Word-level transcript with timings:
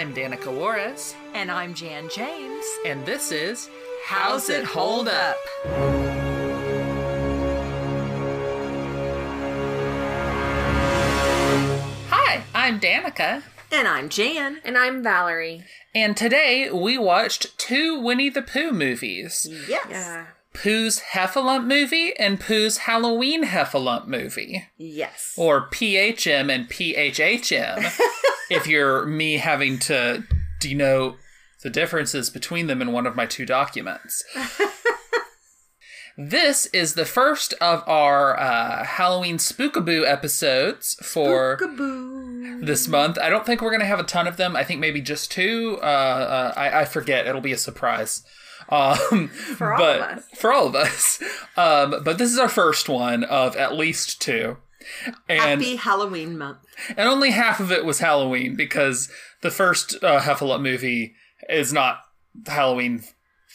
I'm 0.00 0.14
Danica 0.14 0.46
Juarez, 0.50 1.14
And 1.34 1.50
I'm 1.50 1.74
Jan 1.74 2.08
James. 2.08 2.64
and 2.86 3.04
this 3.04 3.30
is 3.32 3.68
How's 4.06 4.48
It 4.48 4.64
Hold 4.64 5.08
Up? 5.08 5.36
Hi, 12.10 12.42
I'm 12.54 12.78
Danica, 12.80 13.42
And 13.72 13.88
I'm 13.88 14.08
Jan. 14.08 14.58
And 14.64 14.76
I'm 14.78 15.02
Valerie. 15.02 15.64
and 15.94 16.16
today 16.16 16.70
we 16.70 16.96
watched 16.98 17.58
two 17.58 17.98
Winnie 18.00 18.28
the 18.30 18.42
Pooh 18.42 18.72
movies 18.72 19.46
Yes. 19.68 19.86
Yeah. 19.90 20.26
Pooh's 20.52 21.00
Heffalump 21.12 21.64
movie 21.66 22.12
and 22.18 22.40
Pooh's 22.40 22.78
Halloween 22.78 23.44
Heffalump 23.44 24.06
movie. 24.06 24.64
Yes. 24.76 25.34
or 25.36 25.68
PHM 25.68 26.52
and 26.52 26.68
PHHM 26.68 27.98
if 28.50 28.66
you're 28.66 29.06
me 29.06 29.38
having 29.38 29.78
to 29.78 30.24
denote 30.60 31.16
the 31.62 31.70
differences 31.70 32.30
between 32.30 32.66
them 32.66 32.82
in 32.82 32.92
one 32.92 33.06
of 33.06 33.16
my 33.16 33.26
two 33.26 33.46
documents. 33.46 34.24
this 36.18 36.66
is 36.66 36.94
the 36.94 37.04
first 37.04 37.52
of 37.60 37.82
our 37.86 38.38
uh, 38.38 38.84
Halloween 38.84 39.36
Spookaboo 39.38 40.06
episodes 40.06 40.94
for 41.02 41.58
Kaboo. 41.58 42.64
this 42.64 42.88
month. 42.88 43.18
I 43.18 43.28
don't 43.28 43.44
think 43.44 43.60
we're 43.60 43.70
going 43.70 43.80
to 43.80 43.86
have 43.86 44.00
a 44.00 44.04
ton 44.04 44.26
of 44.26 44.36
them. 44.36 44.56
I 44.56 44.64
think 44.64 44.80
maybe 44.80 45.00
just 45.00 45.30
two. 45.30 45.78
Uh, 45.82 45.84
uh, 45.84 46.52
I, 46.56 46.80
I 46.80 46.84
forget. 46.84 47.26
It'll 47.26 47.40
be 47.40 47.52
a 47.52 47.58
surprise. 47.58 48.22
Um, 48.68 49.28
For 49.56 49.72
all 49.72 49.78
but, 49.78 49.96
of 50.00 50.18
us. 50.18 50.24
For 50.36 50.52
all 50.52 50.66
of 50.68 50.74
us. 50.74 51.22
Um, 51.56 52.02
but 52.04 52.18
this 52.18 52.30
is 52.30 52.38
our 52.38 52.48
first 52.48 52.88
one 52.88 53.24
of 53.24 53.56
at 53.56 53.74
least 53.74 54.20
two. 54.20 54.56
And 55.28 55.40
Happy 55.62 55.76
Halloween 55.76 56.38
month. 56.38 56.58
and 56.96 57.08
only 57.08 57.30
half 57.30 57.60
of 57.60 57.70
it 57.70 57.84
was 57.84 57.98
Halloween 58.00 58.56
because 58.56 59.10
the 59.42 59.50
first 59.50 60.02
uh, 60.02 60.20
Heffalump 60.20 60.62
movie 60.62 61.14
is 61.48 61.72
not 61.72 62.00
Halloween 62.46 63.02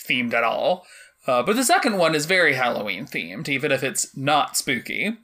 themed 0.07 0.33
at 0.33 0.43
all. 0.43 0.85
Uh, 1.27 1.41
but 1.41 1.55
the 1.55 1.63
second 1.63 1.97
one 1.97 2.13
is 2.13 2.27
very 2.27 2.53
Halloween 2.53 3.05
themed, 3.07 3.49
even 3.49 3.71
if 3.71 3.83
it's 3.83 4.15
not 4.15 4.55
spooky. 4.55 5.17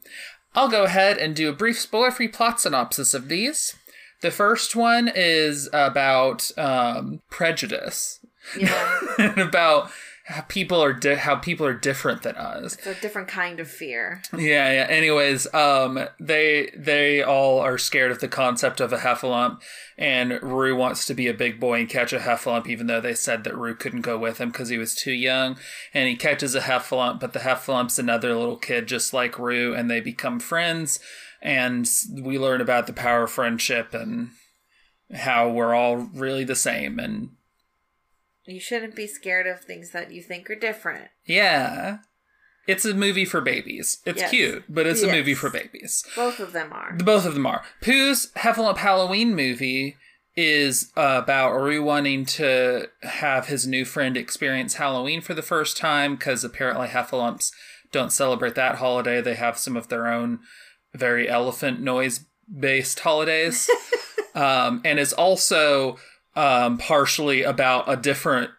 I'll 0.56 0.68
go 0.70 0.84
ahead 0.86 1.18
and 1.18 1.36
do 1.36 1.50
a 1.50 1.54
brief 1.54 1.80
spoiler 1.80 2.12
free 2.12 2.28
plot 2.28 2.60
synopsis 2.60 3.14
of 3.14 3.30
these. 3.30 3.76
The 4.22 4.32
first 4.32 4.76
one 4.76 5.12
is 5.14 5.70
about 5.72 6.52
um, 6.58 7.22
prejudice 7.30 8.20
Yeah. 8.58 9.00
and 9.20 9.38
about 9.38 9.92
how 10.32 10.42
people 10.42 10.82
are 10.82 10.94
di- 10.94 11.16
how 11.16 11.36
people 11.36 11.66
are 11.66 11.74
different 11.74 12.24
than 12.24 12.36
us. 12.36 12.74
it's 12.76 12.88
a 12.88 12.96
different 12.96 13.28
kind 13.28 13.60
of 13.60 13.70
fear. 13.70 14.22
Yeah, 14.34 14.72
yeah. 14.72 14.88
Anyways, 14.90 15.54
um, 15.54 16.08
they 16.20 16.72
they 16.76 17.22
all 17.22 17.60
are 17.60 17.78
scared 17.78 18.12
of 18.12 18.20
the 18.20 18.28
concept 18.28 18.80
of 18.80 18.94
a 18.94 18.98
heffalump, 18.98 19.62
and 19.98 20.42
Roo 20.42 20.76
wants 20.76 21.06
to 21.06 21.14
be 21.14 21.28
a 21.28 21.34
big 21.34 21.60
boy 21.60 21.82
and 21.82 21.90
catch 21.90 22.14
a 22.14 22.20
heffalump, 22.20 22.68
even 22.68 22.88
though 22.88 23.02
they 23.02 23.14
said 23.14 23.44
that 23.44 23.58
Roo 23.58 23.76
couldn't 23.76 24.02
go 24.02 24.18
with 24.18 24.40
him 24.40 24.50
because 24.50 24.70
he 24.70 24.78
was 24.78 24.96
too 24.96 25.14
young. 25.14 25.58
And 25.94 26.08
he 26.08 26.16
catches 26.16 26.56
a 26.56 26.62
heffalump, 26.62 27.20
but 27.20 27.34
the 27.34 27.40
heffalump's 27.40 28.00
another 28.00 28.36
little 28.36 28.58
kid 28.58 28.88
just 28.88 29.14
like 29.14 29.38
Roo, 29.38 29.74
and 29.76 29.90
they 29.92 30.00
become 30.00 30.40
friends. 30.40 31.00
And 31.42 31.90
we 32.14 32.38
learn 32.38 32.62
about 32.62 32.88
the 32.88 32.94
power 32.94 33.24
of 33.24 33.32
friendship 33.32 33.94
and 33.94 34.30
how 35.14 35.50
we're 35.50 35.74
all 35.74 35.98
really 35.98 36.44
the 36.44 36.56
same. 36.56 37.00
And 37.00 37.32
You 38.46 38.60
shouldn't 38.60 38.96
be 38.96 39.08
scared 39.08 39.48
of 39.48 39.62
things 39.62 39.92
that 39.92 40.12
you 40.12 40.22
think 40.22 40.50
are 40.50 40.56
different. 40.56 41.10
yeah, 41.26 42.00
it's 42.68 42.86
a 42.86 42.94
movie 42.94 43.26
for 43.26 43.42
babies. 43.42 43.98
It's 44.06 44.20
Yes. 44.22 44.30
cute, 44.30 44.64
but 44.70 44.86
it's 44.86 45.02
a 45.02 45.08
movie 45.12 45.34
for 45.34 45.50
babies. 45.50 46.04
Both 46.16 46.40
of 46.40 46.54
them 46.54 46.72
are. 46.72 46.94
Both 46.94 47.26
of 47.26 47.34
them 47.34 47.46
are. 47.48 47.64
Pooh's 47.82 48.32
Heffalump 48.38 48.78
Halloween 48.78 49.36
movie 49.36 49.98
is 50.36 50.92
about 50.96 51.54
Roo 51.60 51.84
wanting 51.84 52.24
to 52.26 52.88
have 53.02 53.48
his 53.48 53.66
new 53.68 53.84
friend 53.84 54.16
experience 54.16 54.76
Halloween 54.76 55.22
for 55.22 55.34
the 55.34 55.42
first 55.42 55.76
time 55.76 56.16
because 56.16 56.44
apparently 56.44 56.88
Heffalumps 56.88 57.52
don't 57.92 58.14
celebrate 58.14 58.56
that 58.56 58.76
holiday. 58.76 59.22
They 59.22 59.36
have 59.36 59.58
some 59.58 59.76
of 59.76 59.88
their 59.90 60.08
own 60.08 60.40
very 60.94 61.28
elephant 61.28 61.82
noise 61.82 62.22
based 62.60 63.00
holidays. 63.00 63.70
um, 64.36 64.82
and 64.86 65.00
is 65.00 65.12
also 65.14 65.98
um, 66.36 66.78
partially 66.78 67.44
about 67.44 67.92
a 67.92 67.98
different 67.98 68.52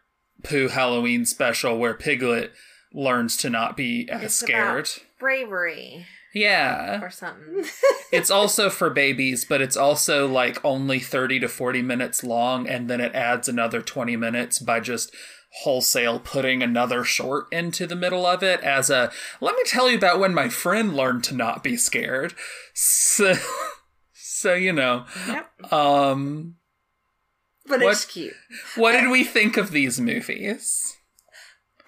Pooh 0.43 0.69
Halloween 0.69 1.25
special 1.25 1.79
where 1.79 1.95
Piglet 1.95 2.53
learns 2.93 3.37
to 3.39 3.51
not 3.51 3.77
be 3.77 4.09
as 4.11 4.23
It's 4.23 4.35
scared. 4.35 4.89
bravery 5.19 6.07
Yeah 6.35 7.01
or 7.03 7.11
something. 7.11 7.65
it's 8.13 8.31
also 8.31 8.69
for 8.71 8.91
babies, 8.91 9.45
but 9.45 9.61
it's 9.61 9.77
also 9.77 10.27
like 10.27 10.63
only 10.65 10.99
30 10.99 11.41
to 11.41 11.49
40 11.49 11.83
minutes 11.83 12.25
long, 12.25 12.67
and 12.69 12.89
then 12.91 13.01
it 13.01 13.15
adds 13.15 13.49
another 13.49 13.81
20 13.83 14.17
minutes 14.17 14.59
by 14.59 14.81
just 14.81 15.15
wholesale 15.63 16.19
putting 16.19 16.63
another 16.63 17.05
short 17.05 17.47
into 17.53 17.87
the 17.87 17.95
middle 17.95 18.25
of 18.25 18.43
it 18.43 18.59
as 18.63 18.89
a 18.89 19.13
let 19.43 19.55
me 19.55 19.63
tell 19.67 19.91
you 19.91 19.99
about 19.99 20.19
when 20.19 20.33
my 20.33 20.49
friend 20.49 20.97
learned 20.97 21.23
to 21.25 21.35
not 21.35 21.63
be 21.63 21.77
scared. 21.77 22.35
So, 22.75 23.35
so 24.15 24.55
you 24.55 24.73
know, 24.73 25.05
yep. 25.29 25.73
um, 25.73 26.57
But 27.67 27.81
What? 27.81 27.93
it's 27.93 28.05
cute. 28.05 28.35
what 28.77 28.93
did 28.93 29.09
we 29.11 29.25
think 29.25 29.57
of 29.57 29.71
these 29.71 30.01
movies? 30.01 30.97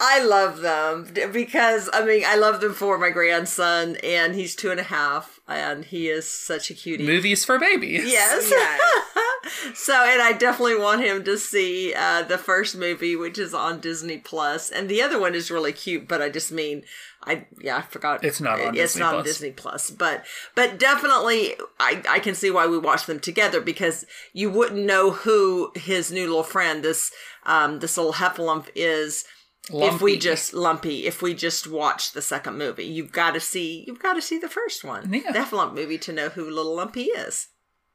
I 0.01 0.23
love 0.23 0.61
them 0.61 1.09
because 1.33 1.89
I 1.93 2.05
mean 2.05 2.25
I 2.27 2.37
love 2.37 2.61
them 2.61 2.75
for 2.75 2.99
my 2.99 3.11
grandson 3.11 3.97
and 4.03 4.35
he's 4.35 4.55
two 4.57 4.71
and 4.71 4.81
a 4.81 4.85
half 4.85 5.34
and 5.49 5.85
he 5.85 6.09
is 6.09 6.29
such 6.29 6.71
a 6.71 6.75
cutie. 6.75 7.07
Movies 7.07 7.45
for 7.45 7.59
babies. 7.59 8.05
Yes. 8.07 8.53
so, 9.75 9.95
and 9.95 10.23
I 10.23 10.33
definitely 10.33 10.79
want 10.79 11.05
him 11.05 11.25
to 11.25 11.37
see 11.37 11.93
uh, 11.95 12.23
the 12.23 12.39
first 12.39 12.77
movie, 12.77 13.17
which 13.17 13.39
is 13.39 13.53
on 13.53 13.81
Disney 13.81 14.19
Plus, 14.19 14.71
and 14.71 14.89
the 14.89 15.03
other 15.03 15.19
one 15.19 15.35
is 15.35 15.51
really 15.51 15.73
cute. 15.73 16.09
But 16.09 16.23
I 16.23 16.31
just 16.31 16.51
mean, 16.51 16.83
I 17.25 17.47
yeah, 17.61 17.79
I 17.79 17.83
forgot 17.83 18.25
It's 18.25 18.41
not 18.41 18.61
on 18.61 18.69
It's 18.69 18.95
Disney 18.95 19.01
not 19.01 19.15
on 19.15 19.23
Plus. 19.23 19.27
Disney 19.27 19.51
Plus, 19.51 19.91
but 19.91 20.25
but 20.55 20.79
definitely, 20.79 21.55
I 21.79 22.03
I 22.09 22.19
can 22.19 22.35
see 22.35 22.51
why 22.51 22.67
we 22.67 22.79
watch 22.79 23.07
them 23.07 23.21
together 23.21 23.61
because 23.61 24.05
you 24.33 24.51
wouldn't 24.51 24.85
know 24.85 25.11
who 25.11 25.73
his 25.75 26.11
new 26.11 26.27
little 26.27 26.43
friend 26.43 26.83
this 26.83 27.13
um 27.45 27.81
this 27.81 27.97
little 27.97 28.15
heffalump 28.15 28.69
is. 28.75 29.25
If 29.73 30.03
we 30.03 30.19
just 30.19 30.53
lumpy, 30.53 31.07
if 31.07 31.23
we 31.23 31.33
just 31.35 31.67
watch 31.67 32.13
the 32.13 32.21
second 32.23 32.59
movie, 32.59 32.85
you've 32.85 33.13
got 33.13 33.33
to 33.33 33.41
see 33.41 33.85
you've 33.87 34.03
got 34.03 34.13
to 34.15 34.23
see 34.23 34.39
the 34.39 34.49
first 34.49 34.85
one, 34.85 35.13
Yeah. 35.13 35.33
the 35.33 35.39
Heffalump 35.39 35.75
movie, 35.75 35.99
to 35.99 36.13
know 36.13 36.29
who 36.29 36.51
Little 36.51 36.77
Lumpy 36.77 37.05
is. 37.05 37.49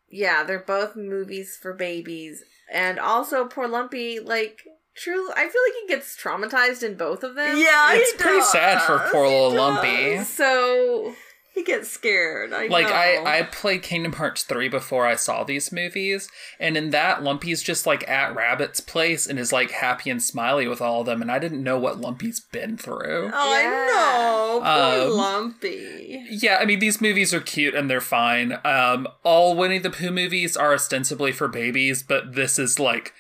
Yeah, 0.10 0.44
they're 0.44 0.60
both 0.60 0.96
movies 0.96 1.58
for 1.62 1.74
babies. 1.74 2.44
And 2.72 2.98
also, 3.00 3.46
poor 3.48 3.68
Lumpy, 3.68 4.20
like, 4.20 4.62
truly, 4.96 5.32
I 5.36 5.48
feel 5.48 5.62
like 5.62 5.74
he 5.82 5.88
gets 5.88 6.18
traumatized 6.20 6.82
in 6.84 6.96
both 6.98 7.24
of 7.24 7.36
them. 7.36 7.58
Yeah, 7.58 7.94
It's 7.94 8.12
he 8.14 8.18
pretty 8.18 8.42
sad 8.42 8.82
for 8.82 8.98
poor 9.12 9.26
He 9.26 9.32
little 9.32 9.52
does. 9.52 9.58
Lumpy. 9.60 10.24
So, 10.24 11.14
He 11.54 11.64
gets 11.64 11.90
scared. 11.90 12.54
I 12.54 12.68
like 12.68 12.88
know. 12.88 12.94
I, 12.94 13.40
I 13.40 13.44
played 13.44 13.84
Kingdom 13.84 14.14
Hearts 14.14 14.44
3 14.44 14.70
before 14.70 15.06
I 15.06 15.16
saw 15.16 15.44
these 15.44 15.72
movies, 15.72 16.30
and 16.60 16.78
in 16.78 16.92
that 16.92 17.22
Lumpy's 17.22 17.62
just 17.62 17.86
like 17.86 18.08
at 18.08 18.34
Rabbit's 18.36 18.80
place 18.80 19.28
and 19.28 19.38
is 19.38 19.52
like 19.52 19.72
happy 19.72 20.10
and 20.10 20.24
smiley 20.24 20.68
with 20.68 20.80
all 20.82 21.02
of 21.02 21.06
them, 21.08 21.22
and 21.22 21.32
I 21.32 21.38
didn't 21.40 21.64
know 21.64 21.78
what 21.78 22.00
Lumpy's 22.00 22.40
been 22.40 22.78
through. 22.78 23.32
Oh, 23.32 23.32
I 23.34 23.64
know. 23.88 24.60
Poor 24.62 25.10
Um, 25.12 25.18
Lumpy. 25.18 26.26
Yeah, 26.30 26.58
I 26.62 26.66
mean 26.66 26.80
these 26.80 27.02
movies 27.02 27.34
are 27.34 27.42
cute 27.42 27.76
and 27.76 27.90
they're 27.90 28.00
fine. 28.02 28.58
Um 28.64 29.08
all 29.24 29.56
Winnie 29.56 29.80
the 29.80 29.90
Pooh 29.90 30.12
movies 30.12 30.56
are 30.56 30.74
ostensibly 30.74 31.32
for 31.32 31.48
babies, 31.48 32.04
but 32.04 32.36
this 32.36 32.58
is 32.60 32.80
like 32.80 33.14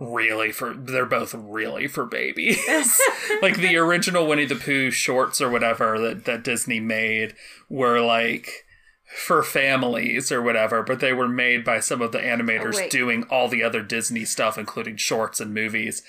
really 0.00 0.50
for 0.50 0.72
they're 0.74 1.06
both 1.06 1.34
really 1.34 1.86
for 1.86 2.04
babies. 2.06 2.58
like 3.42 3.58
the 3.58 3.76
original 3.76 4.26
Winnie 4.26 4.46
the 4.46 4.56
Pooh 4.56 4.90
shorts 4.90 5.40
or 5.40 5.50
whatever 5.50 5.98
that, 6.00 6.24
that 6.24 6.42
Disney 6.42 6.80
made 6.80 7.34
were 7.68 8.00
like 8.00 8.64
for 9.04 9.42
families 9.42 10.32
or 10.32 10.40
whatever, 10.40 10.82
but 10.82 11.00
they 11.00 11.12
were 11.12 11.28
made 11.28 11.64
by 11.64 11.80
some 11.80 12.00
of 12.00 12.12
the 12.12 12.18
animators 12.18 12.76
wait. 12.76 12.90
doing 12.90 13.24
all 13.24 13.48
the 13.48 13.62
other 13.62 13.82
Disney 13.82 14.24
stuff, 14.24 14.56
including 14.56 14.96
shorts 14.96 15.40
and 15.40 15.52
movies 15.52 16.02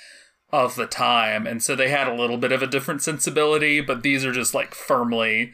of 0.53 0.75
the 0.75 0.85
time. 0.87 1.47
And 1.47 1.63
so 1.63 1.75
they 1.75 1.89
had 1.89 2.07
a 2.07 2.15
little 2.15 2.37
bit 2.37 2.51
of 2.51 2.61
a 2.61 2.67
different 2.67 3.01
sensibility, 3.01 3.81
but 3.81 4.03
these 4.03 4.23
are 4.23 4.31
just 4.31 4.53
like 4.53 4.75
firmly 4.75 5.51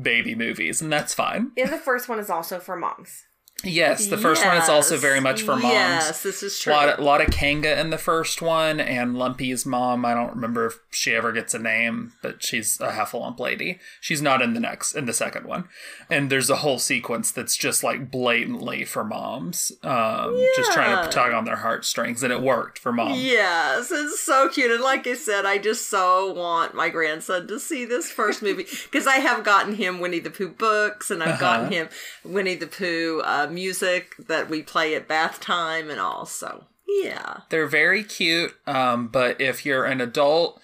baby 0.00 0.34
movies, 0.34 0.80
and 0.80 0.92
that's 0.92 1.14
fine. 1.14 1.52
and 1.56 1.72
the 1.72 1.78
first 1.78 2.08
one 2.08 2.18
is 2.18 2.30
also 2.30 2.58
for 2.58 2.76
moms. 2.76 3.24
Yes, 3.64 4.06
the 4.08 4.18
first 4.18 4.44
one 4.44 4.56
is 4.56 4.68
also 4.68 4.96
very 4.96 5.20
much 5.20 5.42
for 5.42 5.52
moms. 5.56 5.64
Yes, 5.64 6.22
this 6.22 6.42
is 6.42 6.58
A 6.58 6.62
true. 6.62 6.72
lot, 6.72 6.88
of, 6.88 6.98
lot 7.04 7.20
of 7.20 7.30
Kanga 7.30 7.78
in 7.78 7.90
the 7.90 7.98
first 7.98 8.42
one, 8.42 8.80
and 8.80 9.16
Lumpy's 9.16 9.64
mom. 9.64 10.04
I 10.04 10.14
don't 10.14 10.30
remember 10.34 10.66
if 10.66 10.78
she 10.90 11.14
ever 11.14 11.32
gets 11.32 11.54
a 11.54 11.58
name, 11.58 12.12
but 12.22 12.42
she's 12.42 12.80
a 12.80 12.88
Heffalump 12.92 13.38
lady. 13.38 13.78
She's 14.00 14.20
not 14.22 14.42
in 14.42 14.54
the 14.54 14.60
next, 14.60 14.94
in 14.94 15.04
the 15.06 15.12
second 15.12 15.46
one. 15.46 15.68
And 16.10 16.30
there's 16.30 16.50
a 16.50 16.56
whole 16.56 16.78
sequence 16.78 17.30
that's 17.30 17.56
just 17.56 17.84
like 17.84 18.10
blatantly 18.10 18.84
for 18.84 19.04
moms, 19.04 19.72
um, 19.82 20.36
just 20.56 20.72
trying 20.72 21.04
to 21.04 21.10
tug 21.10 21.32
on 21.32 21.44
their 21.44 21.56
heartstrings, 21.56 22.22
and 22.22 22.32
it 22.32 22.42
worked 22.42 22.78
for 22.78 22.92
mom. 22.92 23.12
Yes, 23.14 23.90
it's 23.90 24.20
so 24.20 24.48
cute. 24.48 24.70
And 24.70 24.82
like 24.82 25.06
I 25.06 25.14
said, 25.14 25.46
I 25.46 25.58
just 25.58 25.88
so 25.88 26.32
want 26.32 26.74
my 26.74 26.88
grandson 26.88 27.46
to 27.48 27.60
see 27.60 27.84
this 27.84 28.10
first 28.10 28.42
movie 28.42 28.66
because 28.90 29.06
I 29.06 29.16
have 29.16 29.44
gotten 29.44 29.74
him 29.76 30.00
Winnie 30.00 30.18
the 30.18 30.30
Pooh 30.30 30.48
books 30.50 31.10
and 31.10 31.22
I've 31.22 31.30
Uh-huh. 31.32 31.40
gotten 31.40 31.72
him 31.72 31.88
Winnie 32.24 32.54
the 32.56 32.66
Pooh 32.66 33.20
uh, 33.24 33.48
music 33.52 34.14
that 34.18 34.48
we 34.50 34.62
play 34.62 34.94
at 34.94 35.08
bath 35.08 35.40
time 35.40 35.90
and 35.90 36.00
all. 36.00 36.26
So 36.26 36.64
yeah, 36.88 37.40
They're 37.48 37.66
very 37.66 38.04
cute, 38.04 38.54
um, 38.66 39.08
but 39.08 39.40
if 39.40 39.64
you're 39.64 39.84
an 39.84 40.00
adult, 40.00 40.60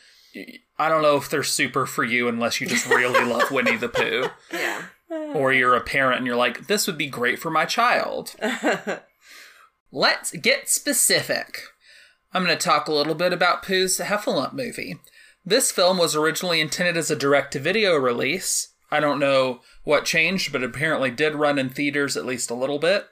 I 0.79 0.89
don't 0.89 1.03
know 1.03 1.17
if 1.17 1.31
they're 1.31 1.43
super 1.43 1.87
for 1.87 2.05
you 2.05 2.29
unless 2.29 2.61
you 2.61 2.67
just 2.67 2.89
really 2.89 3.25
love 3.25 3.51
Winnie 3.51 3.77
the 3.77 3.89
Pooh. 3.89 4.29
Yeah. 4.53 4.83
Or 5.11 5.53
you're 5.53 5.75
a 5.75 5.81
parent 5.81 6.19
and 6.19 6.27
you're 6.27 6.37
like, 6.37 6.67
this 6.67 6.87
would 6.87 6.99
be 6.99 7.07
great 7.07 7.39
for 7.39 7.51
my 7.51 7.65
child. 7.65 8.35
Let's 9.91 10.33
get 10.33 10.69
specific. 10.69 11.61
I'm 12.33 12.45
going 12.45 12.57
to 12.57 12.63
talk 12.63 12.89
a 12.89 12.93
little 12.93 13.15
bit 13.15 13.33
about 13.33 13.63
Pooh's 13.63 13.99
Heffalump 13.99 14.53
movie. 14.53 14.99
This 15.47 15.73
film 15.73 15.97
was 15.97 16.15
originally 16.15 16.61
intended 16.61 16.99
as 16.99 17.11
a 17.11 17.17
direct 17.17 17.55
to 17.55 17.59
video 17.59 17.97
release. 17.97 18.75
I 18.91 19.01
don't 19.01 19.19
know 19.19 19.61
what 19.85 20.05
changed, 20.05 20.53
but 20.53 20.63
apparently 20.63 21.11
did 21.11 21.35
run 21.35 21.59
in 21.59 21.69
theaters 21.69 22.17
at 22.17 22.27
least 22.27 22.51
a 22.51 22.55
little 22.55 22.79
bit. 22.79 23.07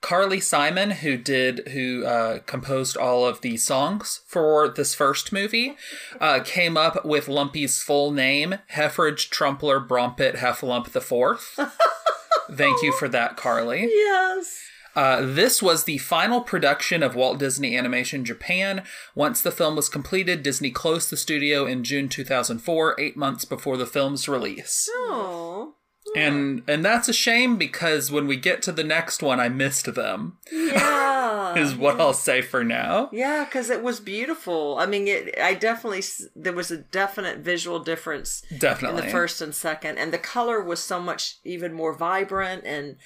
Carly 0.00 0.40
Simon, 0.40 0.90
who 0.90 1.16
did, 1.16 1.68
who 1.68 2.04
uh, 2.04 2.38
composed 2.40 2.96
all 2.96 3.26
of 3.26 3.40
the 3.40 3.56
songs 3.56 4.20
for 4.26 4.68
this 4.68 4.94
first 4.94 5.32
movie, 5.32 5.76
uh, 6.20 6.40
came 6.44 6.76
up 6.76 7.04
with 7.04 7.28
Lumpy's 7.28 7.82
full 7.82 8.10
name, 8.12 8.56
Heffridge 8.74 9.30
Trumpler 9.30 9.80
Brompet 9.80 10.36
Heffalump 10.36 10.92
the 10.92 11.00
Fourth. 11.00 11.58
Thank 12.50 12.82
you 12.82 12.92
for 12.92 13.08
that, 13.08 13.36
Carly. 13.36 13.88
yes. 13.92 14.60
Uh, 14.96 15.20
this 15.20 15.62
was 15.62 15.84
the 15.84 15.98
final 15.98 16.40
production 16.40 17.02
of 17.02 17.14
Walt 17.14 17.38
Disney 17.38 17.76
Animation 17.76 18.24
Japan. 18.24 18.82
Once 19.14 19.42
the 19.42 19.52
film 19.52 19.76
was 19.76 19.90
completed, 19.90 20.42
Disney 20.42 20.70
closed 20.70 21.10
the 21.10 21.18
studio 21.18 21.66
in 21.66 21.84
June 21.84 22.08
2004, 22.08 22.98
eight 22.98 23.16
months 23.16 23.44
before 23.44 23.76
the 23.76 23.84
film's 23.86 24.26
release. 24.26 24.88
Oh. 24.92 25.74
And 26.14 26.62
and 26.68 26.84
that's 26.84 27.08
a 27.08 27.12
shame 27.12 27.56
because 27.56 28.10
when 28.10 28.26
we 28.26 28.36
get 28.36 28.62
to 28.62 28.72
the 28.72 28.84
next 28.84 29.22
one, 29.22 29.40
I 29.40 29.48
missed 29.48 29.92
them. 29.94 30.38
Yeah. 30.52 31.54
Is 31.56 31.74
what 31.74 32.00
I'll 32.00 32.12
say 32.12 32.42
for 32.42 32.62
now. 32.62 33.10
Yeah, 33.12 33.44
because 33.44 33.70
it 33.70 33.82
was 33.82 33.98
beautiful. 33.98 34.76
I 34.78 34.86
mean, 34.86 35.08
it. 35.08 35.38
I 35.40 35.54
definitely 35.54 36.04
there 36.34 36.52
was 36.52 36.70
a 36.70 36.78
definite 36.78 37.38
visual 37.38 37.80
difference 37.80 38.42
Definitely. 38.56 39.00
in 39.00 39.06
the 39.06 39.10
first 39.10 39.42
and 39.42 39.54
second, 39.54 39.98
and 39.98 40.12
the 40.12 40.18
color 40.18 40.62
was 40.62 40.80
so 40.80 41.00
much 41.00 41.38
even 41.44 41.72
more 41.72 41.92
vibrant, 41.92 42.64
and 42.64 42.96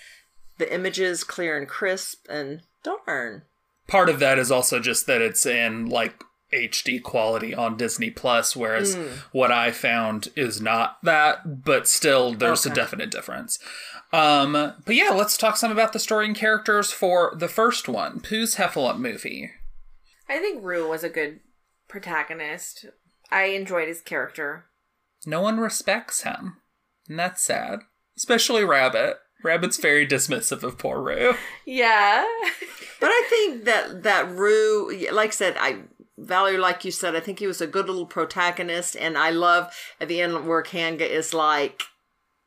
the 0.60 0.72
images 0.72 1.24
clear 1.24 1.58
and 1.58 1.66
crisp, 1.66 2.26
and 2.28 2.60
darn. 2.84 3.42
Part 3.88 4.08
of 4.08 4.20
that 4.20 4.38
is 4.38 4.52
also 4.52 4.78
just 4.78 5.08
that 5.08 5.20
it's 5.20 5.44
in 5.44 5.86
like 5.86 6.22
HD 6.52 7.02
quality 7.02 7.52
on 7.52 7.76
Disney 7.76 8.10
Plus, 8.10 8.54
whereas 8.54 8.96
what 9.32 9.50
I 9.50 9.72
found 9.72 10.28
is 10.36 10.60
not 10.60 10.98
that, 11.02 11.64
but 11.64 11.88
still 11.88 12.34
there's 12.34 12.66
a 12.66 12.70
definite 12.70 13.10
difference. 13.10 13.58
Um, 14.12 14.52
but 14.52 14.94
yeah, 14.94 15.10
let's 15.10 15.36
talk 15.36 15.56
some 15.56 15.70
about 15.72 15.92
the 15.92 15.98
story 15.98 16.26
and 16.26 16.36
characters 16.36 16.90
for 16.90 17.32
the 17.36 17.48
first 17.48 17.88
one, 17.88 18.20
Pooh's 18.20 18.56
Heffalump 18.56 18.98
movie. 18.98 19.50
I 20.28 20.38
think 20.38 20.62
Roo 20.62 20.88
was 20.88 21.02
a 21.02 21.08
good 21.08 21.40
protagonist. 21.88 22.86
I 23.30 23.44
enjoyed 23.44 23.88
his 23.88 24.00
character. 24.00 24.66
No 25.26 25.40
one 25.40 25.58
respects 25.58 26.22
him, 26.22 26.56
and 27.08 27.18
that's 27.18 27.42
sad. 27.42 27.80
Especially 28.16 28.64
Rabbit. 28.64 29.18
Rabbit's 29.42 29.76
very 29.76 30.06
dismissive 30.06 30.62
of 30.62 30.78
poor 30.78 31.00
Roo. 31.00 31.34
Yeah. 31.66 32.26
But 33.00 33.08
I 33.08 33.26
think 33.30 33.64
that 33.64 34.02
that 34.02 34.30
Roo, 34.30 34.90
like 35.12 35.28
I 35.28 35.32
said, 35.32 35.56
I 35.58 35.78
Valerie, 36.18 36.58
like 36.58 36.84
you 36.84 36.90
said, 36.90 37.16
I 37.16 37.20
think 37.20 37.38
he 37.38 37.46
was 37.46 37.60
a 37.60 37.66
good 37.66 37.86
little 37.86 38.06
protagonist, 38.06 38.94
and 38.94 39.16
I 39.16 39.30
love 39.30 39.72
at 40.00 40.08
the 40.08 40.20
end 40.20 40.46
where 40.46 40.62
Kanga 40.62 41.10
is 41.10 41.32
like, 41.32 41.82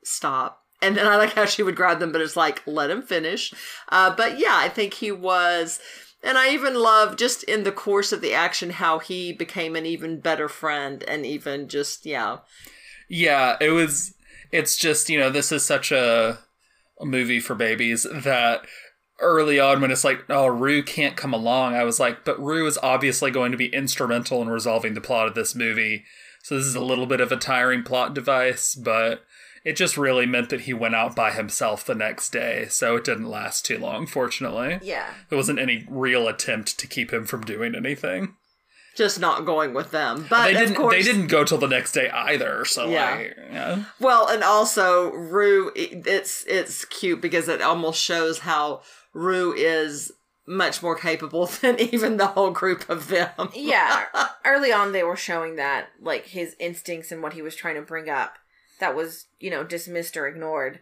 "Stop." 0.04 0.64
And 0.82 0.98
then 0.98 1.08
I 1.08 1.16
like 1.16 1.34
how 1.34 1.46
she 1.46 1.64
would 1.64 1.78
grab 1.78 2.00
them, 2.00 2.12
but 2.12 2.22
it's 2.22 2.36
like, 2.36 2.62
let 2.68 2.90
him 2.90 3.02
finish. 3.02 3.54
Uh, 3.88 4.14
but 4.14 4.38
yeah, 4.38 4.56
I 4.56 4.68
think 4.68 4.96
he 4.96 5.14
was. 5.14 5.80
And 6.22 6.38
I 6.38 6.50
even 6.50 6.76
love 6.76 7.16
just 7.16 7.44
in 7.44 7.64
the 7.64 7.72
course 7.72 8.12
of 8.12 8.20
the 8.20 8.34
action 8.34 8.70
how 8.70 9.00
he 9.00 9.32
became 9.32 9.76
an 9.76 9.86
even 9.86 10.20
better 10.20 10.50
friend 10.50 11.04
and 11.08 11.26
even 11.26 11.70
just, 11.70 12.06
yeah. 12.06 12.40
Yeah, 13.10 13.58
it 13.62 13.70
was. 13.70 14.14
It's 14.52 14.78
just 14.78 15.10
you 15.10 15.20
know 15.20 15.30
this 15.30 15.52
is 15.52 15.66
such 15.66 15.92
a, 15.92 15.98
a 16.00 16.40
movie 17.06 17.40
for 17.40 17.56
babies 17.56 18.06
that 18.12 18.66
early 19.20 19.60
on 19.60 19.80
when 19.80 19.92
it's 19.92 20.04
like 20.04 20.24
oh 20.30 20.48
Roo 20.48 20.84
can't 20.84 21.16
come 21.16 21.34
along, 21.34 21.76
I 21.76 21.84
was 21.84 22.00
like, 22.00 22.26
but 22.26 22.40
Roo 22.40 22.66
is 22.68 22.80
obviously 22.84 23.32
going 23.32 23.52
to 23.52 23.58
be 23.58 23.74
instrumental 23.74 24.42
in 24.42 24.50
resolving 24.50 24.94
the 24.94 25.02
plot 25.02 25.28
of 25.28 25.36
this 25.36 25.56
movie. 25.56 26.04
So 26.44 26.58
this 26.58 26.66
is 26.66 26.76
a 26.76 26.82
little 26.84 27.06
bit 27.06 27.22
of 27.22 27.32
a 27.32 27.38
tiring 27.38 27.84
plot 27.84 28.14
device, 28.14 28.76
but 28.76 29.24
it 29.64 29.78
just 29.78 29.96
really 29.98 30.26
meant 30.26 30.50
that 30.50 30.62
he 30.62 30.74
went 30.74 30.94
out 30.96 31.16
by 31.16 31.32
himself 31.32 31.86
the 31.86 31.96
next 31.96 32.32
day, 32.32 32.66
so 32.70 32.98
it 32.98 33.06
didn't 33.06 33.30
last 33.30 33.66
too 33.66 33.78
long. 33.78 34.06
Fortunately, 34.06 34.80
Yeah. 34.82 35.14
there 35.30 35.38
wasn't 35.38 35.60
any 35.60 35.86
real 35.90 36.28
attempt 36.28 36.78
to 36.80 36.88
keep 36.88 37.14
him 37.14 37.26
from 37.26 37.46
doing 37.46 37.74
anything. 37.74 38.36
Just 38.96 39.20
not 39.20 39.46
going 39.46 39.74
with 39.74 39.92
them. 39.92 40.26
But 40.30 40.46
They 40.46 40.54
of 40.54 40.60
didn't. 40.60 40.76
course, 40.76 40.94
They 40.96 41.02
didn't 41.04 41.28
go 41.28 41.44
till 41.44 41.58
the 41.58 41.68
next 41.68 41.94
day 41.94 42.10
either. 42.10 42.64
So 42.66 42.88
Yeah. 42.90 43.16
like, 43.16 43.38
yeah. 43.52 43.84
Well, 44.00 44.28
and 44.28 44.44
also 44.44 45.12
Roo, 45.12 45.72
it's 45.76 46.44
it's 46.48 46.86
cute 46.86 47.20
because 47.22 47.48
it 47.50 47.62
almost 47.62 48.02
shows 48.02 48.40
how 48.40 48.82
Roo 49.14 49.54
is 49.54 50.12
much 50.46 50.84
more 50.84 50.96
capable 50.96 51.46
than 51.62 51.80
even 51.80 52.18
the 52.18 52.28
whole 52.28 52.52
group 52.52 52.88
of 52.90 53.08
them. 53.08 53.50
Yeah. 53.56 54.06
Early 54.46 54.72
on, 54.74 54.92
they 54.92 55.04
were 55.04 55.16
showing 55.16 55.56
that, 55.56 55.88
like, 56.02 56.26
his 56.28 56.56
instincts 56.60 57.12
and 57.14 57.24
what 57.24 57.32
he 57.34 57.42
was 57.42 57.56
trying 57.56 57.76
to 57.76 57.82
bring 57.82 58.10
up 58.10 58.38
that 58.80 58.94
was, 58.96 59.28
you 59.40 59.50
know, 59.50 59.64
dismissed 59.64 60.18
or 60.18 60.28
ignored 60.28 60.82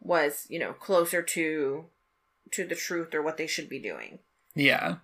was, 0.00 0.46
you 0.48 0.58
know, 0.58 0.72
closer 0.72 1.22
to 1.22 1.84
to 2.52 2.64
the 2.66 2.74
truth 2.74 3.14
or 3.14 3.22
what 3.22 3.36
they 3.36 3.46
should 3.46 3.68
be 3.68 3.78
doing. 3.78 4.18
Yeah. 4.54 4.96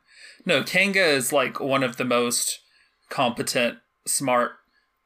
No, 0.45 0.63
Kanga 0.63 1.05
is 1.05 1.33
like 1.33 1.61
one 1.61 1.83
of 1.83 1.97
the 1.97 2.05
most 2.05 2.61
competent, 3.09 3.79
smart 4.07 4.53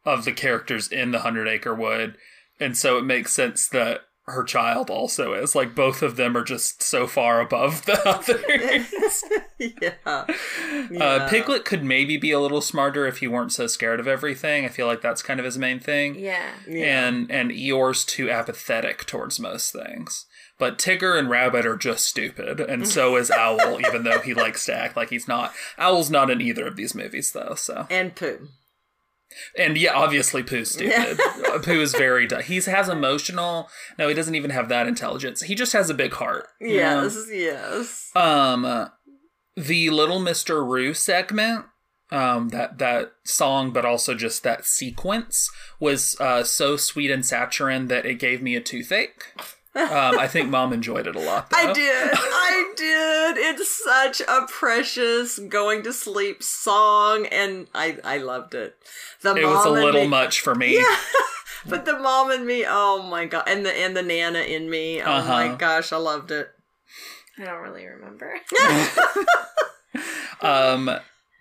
of 0.04 0.24
the 0.24 0.32
characters 0.32 0.88
in 0.88 1.10
the 1.10 1.20
Hundred 1.20 1.48
Acre 1.48 1.74
Wood. 1.74 2.16
And 2.58 2.76
so 2.76 2.96
it 2.96 3.04
makes 3.04 3.32
sense 3.32 3.68
that 3.68 4.02
her 4.26 4.42
child 4.42 4.90
also 4.90 5.34
is. 5.34 5.54
Like 5.54 5.74
both 5.74 6.02
of 6.02 6.16
them 6.16 6.36
are 6.36 6.42
just 6.42 6.82
so 6.82 7.06
far 7.06 7.40
above 7.40 7.84
the 7.84 8.00
others. 8.08 9.24
yeah. 9.82 10.26
Uh, 11.00 11.28
Piglet 11.28 11.64
could 11.64 11.84
maybe 11.84 12.16
be 12.16 12.32
a 12.32 12.40
little 12.40 12.60
smarter 12.60 13.06
if 13.06 13.18
he 13.18 13.28
weren't 13.28 13.52
so 13.52 13.66
scared 13.66 14.00
of 14.00 14.08
everything. 14.08 14.64
I 14.64 14.68
feel 14.68 14.86
like 14.86 15.00
that's 15.00 15.22
kind 15.22 15.38
of 15.38 15.46
his 15.46 15.58
main 15.58 15.78
thing. 15.80 16.16
Yeah. 16.16 16.50
Yeah. 16.68 17.06
And 17.06 17.30
and 17.30 17.50
Eeyore's 17.50 18.04
too 18.04 18.30
apathetic 18.30 19.06
towards 19.06 19.38
most 19.38 19.72
things. 19.72 20.26
But 20.58 20.78
Tigger 20.78 21.18
and 21.18 21.28
Rabbit 21.28 21.66
are 21.66 21.76
just 21.76 22.06
stupid, 22.06 22.60
and 22.60 22.88
so 22.88 23.16
is 23.16 23.30
Owl, 23.30 23.78
even 23.86 24.04
though 24.04 24.20
he 24.20 24.32
likes 24.32 24.64
to 24.66 24.74
act 24.74 24.96
like 24.96 25.10
he's 25.10 25.28
not. 25.28 25.52
Owl's 25.78 26.10
not 26.10 26.30
in 26.30 26.40
either 26.40 26.66
of 26.66 26.76
these 26.76 26.94
movies, 26.94 27.32
though. 27.32 27.54
So, 27.56 27.86
and 27.90 28.14
Pooh. 28.14 28.48
and 29.58 29.76
yeah, 29.76 29.92
obviously 29.92 30.42
Pooh's 30.42 30.70
stupid. 30.70 31.18
Pooh 31.62 31.80
is 31.82 31.92
very. 31.92 32.26
Du- 32.26 32.40
he 32.40 32.56
has 32.60 32.88
emotional. 32.88 33.68
No, 33.98 34.08
he 34.08 34.14
doesn't 34.14 34.34
even 34.34 34.50
have 34.50 34.70
that 34.70 34.86
intelligence. 34.86 35.42
He 35.42 35.54
just 35.54 35.74
has 35.74 35.90
a 35.90 35.94
big 35.94 36.14
heart. 36.14 36.46
you 36.60 36.78
know? 36.78 37.02
Yes, 37.02 37.26
yes. 37.30 38.10
Um, 38.14 38.88
the 39.56 39.90
Little 39.90 40.20
Mister 40.20 40.64
Roo 40.64 40.94
segment, 40.94 41.66
um, 42.10 42.48
that 42.48 42.78
that 42.78 43.12
song, 43.24 43.72
but 43.72 43.84
also 43.84 44.14
just 44.14 44.42
that 44.44 44.64
sequence 44.64 45.50
was 45.78 46.16
uh, 46.18 46.44
so 46.44 46.78
sweet 46.78 47.10
and 47.10 47.26
saccharine 47.26 47.88
that 47.88 48.06
it 48.06 48.14
gave 48.18 48.40
me 48.40 48.56
a 48.56 48.60
toothache. 48.62 49.34
Um, 49.76 50.18
I 50.18 50.26
think 50.26 50.48
Mom 50.48 50.72
enjoyed 50.72 51.06
it 51.06 51.14
a 51.14 51.20
lot. 51.20 51.50
Though. 51.50 51.58
I 51.58 51.72
did. 51.72 52.10
I 52.14 52.72
did. 52.76 53.36
It's 53.38 53.84
such 53.84 54.20
a 54.26 54.46
precious 54.48 55.38
going 55.38 55.82
to 55.82 55.92
sleep 55.92 56.42
song, 56.42 57.26
and 57.26 57.66
I 57.74 57.98
I 58.02 58.18
loved 58.18 58.54
it. 58.54 58.76
The 59.22 59.34
It 59.34 59.44
was 59.44 59.66
a 59.66 59.70
little 59.70 60.02
me- 60.02 60.08
much 60.08 60.40
for 60.40 60.54
me. 60.54 60.76
Yeah. 60.78 60.96
but 61.66 61.84
the 61.84 61.98
mom 61.98 62.30
and 62.30 62.46
me. 62.46 62.64
Oh 62.66 63.02
my 63.02 63.26
god, 63.26 63.44
and 63.46 63.66
the 63.66 63.72
and 63.72 63.94
the 63.96 64.02
nana 64.02 64.38
in 64.40 64.70
me. 64.70 65.02
Oh 65.02 65.04
my 65.06 65.46
Uh-huh. 65.48 65.56
gosh, 65.56 65.92
I 65.92 65.96
loved 65.98 66.30
it. 66.30 66.48
I 67.38 67.44
don't 67.44 67.60
really 67.62 67.86
remember. 67.86 68.34
Um, 70.42 70.90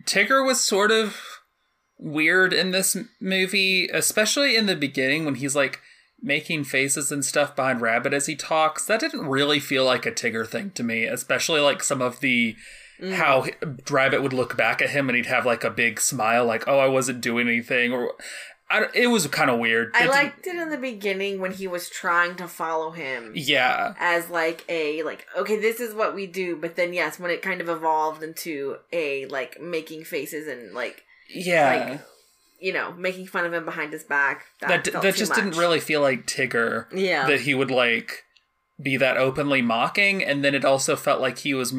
Tigger 0.06 0.46
was 0.46 0.62
sort 0.62 0.90
of 0.92 1.18
weird 1.98 2.54
in 2.54 2.72
this 2.72 2.96
movie, 3.20 3.88
especially 3.94 4.56
in 4.56 4.66
the 4.68 4.76
beginning 4.76 5.26
when 5.26 5.36
he's 5.36 5.56
like 5.56 5.80
making 6.22 6.64
faces 6.64 7.12
and 7.12 7.24
stuff 7.24 7.56
behind 7.56 7.82
Rabbit 7.82 8.14
as 8.14 8.28
he 8.28 8.36
talks. 8.36 8.86
That 8.86 9.00
didn't 9.00 9.28
really 9.28 9.60
feel 9.60 9.86
like 9.86 10.06
a 10.06 10.12
Tigger 10.12 10.48
thing 10.48 10.72
to 10.72 10.84
me, 10.84 11.06
especially 11.06 11.62
like 11.62 11.84
some 11.84 12.02
of 12.02 12.20
the 12.20 12.56
mm. 13.00 13.14
how 13.14 13.46
h- 13.46 13.56
Rabbit 13.90 14.24
would 14.24 14.34
look 14.34 14.58
back 14.58 14.82
at 14.82 14.90
him 14.90 15.10
and 15.10 15.16
he'd 15.16 15.28
have 15.28 15.46
like 15.46 15.64
a 15.64 15.70
big 15.70 16.00
smile, 16.00 16.46
like 16.46 16.68
"Oh, 16.68 16.80
I 16.80 16.88
wasn't 16.88 17.22
doing 17.22 17.48
anything," 17.48 17.94
or 17.94 18.14
I, 18.70 18.88
it 18.96 19.08
was 19.08 19.28
kind 19.28 19.52
of 19.52 19.60
weird. 19.60 19.92
I 19.94 20.06
It 20.06 20.10
liked 20.10 20.48
it 20.48 20.56
in 20.56 20.70
the 20.70 20.78
beginning 20.78 21.40
when 21.40 21.52
he 21.52 21.68
was 21.68 21.90
trying 21.90 22.36
to 22.38 22.48
follow 22.48 22.92
him 22.92 23.34
yeah, 23.36 23.94
as 24.00 24.30
like 24.30 24.66
a 24.68 25.04
like 25.04 25.28
okay 25.38 25.60
this 25.60 25.80
is 25.80 25.94
what 25.94 26.16
we 26.16 26.26
do 26.26 26.56
but 26.56 26.76
then 26.76 26.94
yes 26.94 27.20
when 27.20 27.30
it 27.30 27.44
kind 27.44 27.62
of 27.62 27.70
evolved 27.70 28.24
into 28.24 28.78
a 28.92 29.28
like 29.28 29.62
making 29.62 30.04
faces 30.04 30.48
and 30.48 30.74
like 30.74 31.04
yeah. 31.30 31.90
like 31.90 32.02
you 32.66 32.74
know 32.74 32.92
making 32.94 33.28
fun 33.28 33.46
of 33.46 33.54
him 33.54 33.64
behind 33.64 33.94
his 33.94 34.04
back 34.04 34.46
that, 34.60 34.86
that 34.86 35.02
that 35.04 35.16
just 35.16 35.36
didn't 35.36 35.56
really 35.56 35.80
feel 35.80 36.02
like 36.02 36.26
Tigger. 36.26 36.88
Yeah. 36.92 37.28
that 37.28 37.42
he 37.42 37.54
would 37.54 37.70
like 37.70 38.24
be 38.82 38.98
that 38.98 39.18
openly 39.18 39.62
mocking, 39.62 40.24
and 40.24 40.44
then 40.44 40.56
it 40.56 40.66
also 40.66 40.96
felt 40.96 41.22
like 41.22 41.38
he 41.38 41.54
was 41.54 41.76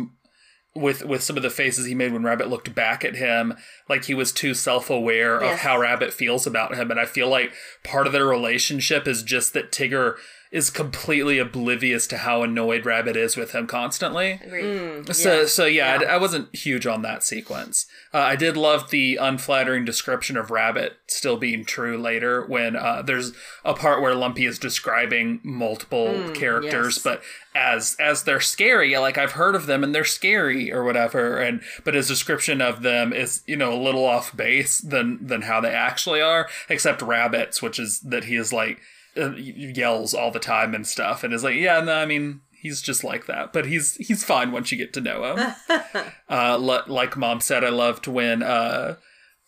with 0.76 1.04
with 1.04 1.24
some 1.24 1.36
of 1.36 1.42
the 1.42 1.50
faces 1.50 1.86
he 1.86 1.94
made 1.94 2.12
when 2.12 2.22
Rabbit 2.22 2.48
looked 2.48 2.72
back 2.72 3.04
at 3.04 3.16
him, 3.16 3.54
like 3.88 4.04
he 4.04 4.14
was 4.14 4.30
too 4.30 4.54
self 4.54 4.88
aware 4.88 5.38
of 5.40 5.58
how 5.58 5.76
Rabbit 5.78 6.12
feels 6.12 6.46
about 6.46 6.76
him, 6.76 6.90
and 6.92 7.00
I 7.00 7.04
feel 7.04 7.28
like 7.28 7.52
part 7.82 8.06
of 8.06 8.12
their 8.12 8.24
relationship 8.24 9.08
is 9.08 9.24
just 9.24 9.54
that 9.54 9.72
Tigger 9.72 10.14
is 10.50 10.70
completely 10.70 11.38
oblivious 11.38 12.06
to 12.06 12.18
how 12.18 12.42
annoyed 12.42 12.86
Rabbit 12.86 13.16
is 13.16 13.36
with 13.36 13.52
him 13.52 13.66
constantly. 13.66 14.40
Agreed. 14.44 15.14
So, 15.14 15.46
so 15.46 15.66
yeah, 15.66 15.98
I, 16.00 16.14
I 16.14 16.16
wasn't 16.18 16.54
huge 16.54 16.86
on 16.86 17.02
that 17.02 17.24
sequence. 17.24 17.86
Uh, 18.14 18.18
I 18.18 18.36
did 18.36 18.56
love 18.56 18.90
the 18.90 19.16
unflattering 19.16 19.84
description 19.84 20.36
of 20.36 20.50
Rabbit 20.50 20.98
still 21.08 21.36
being 21.36 21.64
true 21.64 21.98
later 21.98 22.46
when 22.46 22.76
uh, 22.76 23.02
there's 23.02 23.32
a 23.64 23.74
part 23.74 24.00
where 24.00 24.14
Lumpy 24.14 24.46
is 24.46 24.58
describing 24.58 25.40
multiple 25.42 26.30
characters, 26.32 26.96
yes. 26.96 27.02
but 27.02 27.22
as 27.54 27.96
as 27.98 28.22
they're 28.22 28.40
scary. 28.40 28.96
Like 28.98 29.18
I've 29.18 29.32
heard 29.32 29.54
of 29.54 29.66
them 29.66 29.82
and 29.82 29.94
they're 29.94 30.04
scary 30.04 30.72
or 30.72 30.84
whatever, 30.84 31.38
and 31.38 31.62
but 31.84 31.94
his 31.94 32.06
description 32.06 32.60
of 32.60 32.82
them 32.82 33.12
is 33.12 33.42
you 33.46 33.56
know 33.56 33.72
a 33.72 33.82
little 33.82 34.04
off 34.04 34.36
base 34.36 34.78
than 34.78 35.26
than 35.26 35.42
how 35.42 35.60
they 35.60 35.70
actually 35.70 36.20
are. 36.20 36.48
Except 36.68 37.02
Rabbit's, 37.02 37.60
which 37.60 37.78
is 37.78 38.00
that 38.00 38.24
he 38.24 38.36
is 38.36 38.52
like 38.52 38.80
yells 39.16 40.14
all 40.14 40.30
the 40.30 40.38
time 40.38 40.74
and 40.74 40.86
stuff, 40.86 41.24
and 41.24 41.32
is 41.32 41.44
like 41.44 41.56
yeah, 41.56 41.80
no, 41.80 41.94
I 41.94 42.06
mean 42.06 42.40
he's 42.66 42.82
just 42.82 43.04
like 43.04 43.26
that, 43.26 43.52
but 43.52 43.66
he's 43.66 43.94
he's 43.96 44.24
fine 44.24 44.52
once 44.52 44.72
you 44.72 44.78
get 44.78 44.92
to 44.94 45.00
know 45.00 45.24
him. 45.24 45.54
uh, 46.28 46.56
le- 46.56 46.84
like 46.86 47.16
mom 47.16 47.40
said, 47.40 47.64
I 47.64 47.68
loved 47.68 48.06
when 48.06 48.42
uh, 48.42 48.96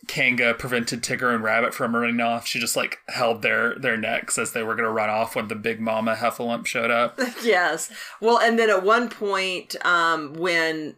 Kanga 0.06 0.54
prevented 0.54 1.02
Tigger 1.02 1.34
and 1.34 1.42
Rabbit 1.42 1.74
from 1.74 1.94
running 1.94 2.20
off. 2.20 2.46
She 2.46 2.60
just 2.60 2.76
like 2.76 2.98
held 3.08 3.42
their 3.42 3.78
their 3.78 3.96
necks 3.96 4.38
as 4.38 4.52
they 4.52 4.62
were 4.62 4.74
gonna 4.74 4.90
run 4.90 5.10
off 5.10 5.34
when 5.34 5.48
the 5.48 5.54
big 5.54 5.80
mama 5.80 6.14
Heffalump 6.16 6.66
showed 6.66 6.90
up. 6.90 7.18
yes. 7.42 7.90
Well, 8.20 8.38
and 8.38 8.58
then 8.58 8.70
at 8.70 8.84
one 8.84 9.08
point, 9.08 9.76
um, 9.84 10.34
when 10.34 10.96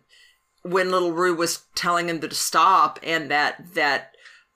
when 0.63 0.91
little 0.91 1.13
Roo 1.13 1.35
was 1.35 1.65
telling 1.75 2.09
him 2.09 2.21
to 2.21 2.35
stop, 2.35 2.99
and 3.03 3.31
that 3.31 3.75
that 3.75 4.10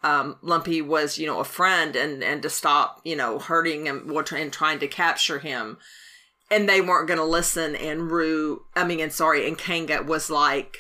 um, 0.05 0.37
Lumpy 0.43 0.81
was, 0.83 1.19
you 1.19 1.27
know, 1.27 1.41
a 1.41 1.45
friend, 1.45 1.97
and 1.97 2.23
and 2.23 2.43
to 2.43 2.51
stop, 2.51 3.01
you 3.05 3.17
know, 3.17 3.39
hurting 3.39 3.87
him 3.87 4.09
and 4.33 4.53
trying 4.53 4.79
to 4.79 4.87
capture 4.89 5.39
him, 5.41 5.79
and 6.51 6.69
they 6.69 6.81
weren't 6.81 7.09
going 7.09 7.19
to 7.19 7.25
listen. 7.25 7.75
And 7.75 8.11
Roo, 8.11 8.63
I 8.77 8.85
mean, 8.85 9.01
and 9.01 9.13
sorry, 9.13 9.49
and 9.49 9.59
Kanga 9.59 10.03
was 10.03 10.31
like. 10.31 10.77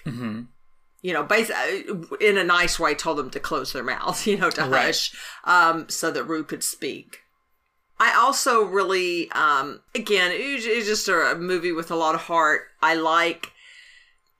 You 1.06 1.12
know, 1.12 1.22
basically, 1.22 1.84
in 2.26 2.38
a 2.38 2.44
nice 2.44 2.78
way, 2.78 2.94
told 2.94 3.18
them 3.18 3.28
to 3.32 3.38
close 3.38 3.74
their 3.74 3.82
mouths, 3.84 4.26
you 4.30 4.38
know, 4.38 4.48
to 4.48 4.62
Right. 4.62 4.86
hush, 4.86 5.12
um, 5.44 5.86
so 5.90 6.10
that 6.10 6.24
Roo 6.24 6.44
could 6.44 6.64
speak. 6.64 7.18
I 8.00 8.14
also 8.14 8.62
really, 8.64 9.30
um, 9.32 9.80
again, 9.94 10.30
it's 10.32 10.64
just 10.86 11.06
a 11.08 11.34
movie 11.38 11.72
with 11.72 11.90
a 11.90 11.94
lot 11.94 12.14
of 12.14 12.22
heart. 12.22 12.62
I 12.80 12.94
like. 12.94 13.52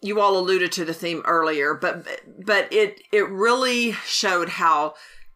You 0.04 0.20
all 0.20 0.36
alluded 0.36 0.70
to 0.72 0.84
the 0.84 0.92
theme 0.92 1.22
earlier, 1.24 1.72
but 1.72 2.06
but 2.44 2.70
it 2.70 3.00
it 3.10 3.26
really 3.30 3.92
showed 3.92 4.50
how 4.50 4.94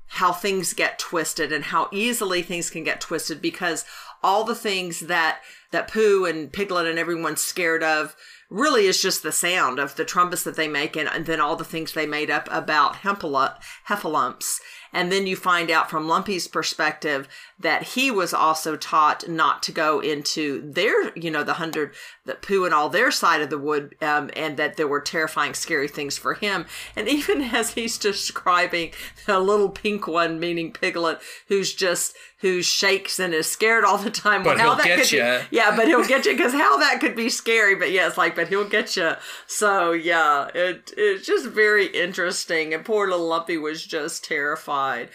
how 0.08 0.32
things 0.32 0.74
get 0.74 0.98
twisted 0.98 1.52
and 1.52 1.64
how 1.64 1.88
easily 1.90 2.42
things 2.42 2.68
can 2.68 2.84
get 2.84 3.00
twisted 3.00 3.40
because 3.40 3.86
all 4.22 4.44
the 4.44 4.54
things 4.54 5.00
that 5.00 5.40
that 5.70 5.88
Pooh 5.88 6.26
and 6.26 6.52
Piglet 6.52 6.86
and 6.86 6.98
everyone's 6.98 7.40
scared 7.40 7.82
of 7.82 8.14
really 8.50 8.86
is 8.86 9.00
just 9.00 9.22
the 9.22 9.32
sound 9.32 9.78
of 9.78 9.96
the 9.96 10.04
trumpets 10.04 10.42
that 10.42 10.56
they 10.56 10.68
make 10.68 10.96
and, 10.96 11.08
and 11.08 11.26
then 11.26 11.40
all 11.40 11.56
the 11.56 11.64
things 11.64 11.92
they 11.92 12.06
made 12.06 12.30
up 12.30 12.48
about 12.50 12.96
hempala, 12.96 13.56
heffalumps. 13.88 14.60
And 14.92 15.12
then 15.12 15.26
you 15.26 15.36
find 15.36 15.70
out 15.70 15.90
from 15.90 16.08
Lumpy's 16.08 16.48
perspective 16.48 17.28
that 17.58 17.82
he 17.82 18.10
was 18.10 18.32
also 18.32 18.76
taught 18.76 19.28
not 19.28 19.62
to 19.64 19.72
go 19.72 20.00
into 20.00 20.60
their, 20.70 21.16
you 21.16 21.30
know, 21.30 21.44
the 21.44 21.54
hundred, 21.54 21.94
the 22.24 22.34
Pooh 22.34 22.64
and 22.64 22.74
all 22.74 22.88
their 22.88 23.10
side 23.10 23.42
of 23.42 23.50
the 23.50 23.58
wood, 23.58 23.96
um, 24.00 24.30
and 24.34 24.56
that 24.56 24.76
there 24.76 24.88
were 24.88 25.00
terrifying, 25.00 25.54
scary 25.54 25.88
things 25.88 26.16
for 26.16 26.34
him. 26.34 26.66
And 26.96 27.08
even 27.18 27.42
as 27.42 27.72
he's 27.72 27.98
describing 27.98 28.92
the 29.26 29.38
little 29.40 29.70
pink 29.70 30.06
one, 30.06 30.40
meaning 30.40 30.72
Piglet, 30.72 31.20
who's 31.48 31.74
just, 31.74 32.16
who 32.40 32.62
shakes 32.62 33.18
and 33.18 33.34
is 33.34 33.50
scared 33.50 33.84
all 33.84 33.98
the 33.98 34.10
time. 34.10 34.42
But 34.42 34.58
Well, 34.58 34.76
he'll 34.76 34.84
get 34.84 35.10
be- 35.10 35.16
yeah, 35.56 35.74
but 35.74 35.88
he'll 35.88 36.06
get 36.06 36.24
you 36.24 36.32
because 36.32 36.52
how 36.52 36.78
that 36.78 37.00
could 37.00 37.16
be 37.16 37.28
scary. 37.28 37.74
But 37.74 37.90
yeah, 37.90 38.06
it's 38.06 38.18
like, 38.18 38.36
but 38.36 38.48
he'll 38.48 38.68
get 38.68 38.96
you. 38.96 39.12
So 39.46 39.92
yeah, 39.92 40.48
it 40.54 40.92
it's 40.96 41.26
just 41.26 41.46
very 41.46 41.86
interesting. 41.86 42.72
And 42.72 42.84
poor 42.84 43.08
little 43.08 43.26
Lumpy 43.26 43.56
was 43.56 43.84
just 43.84 44.24
terrified. 44.24 45.10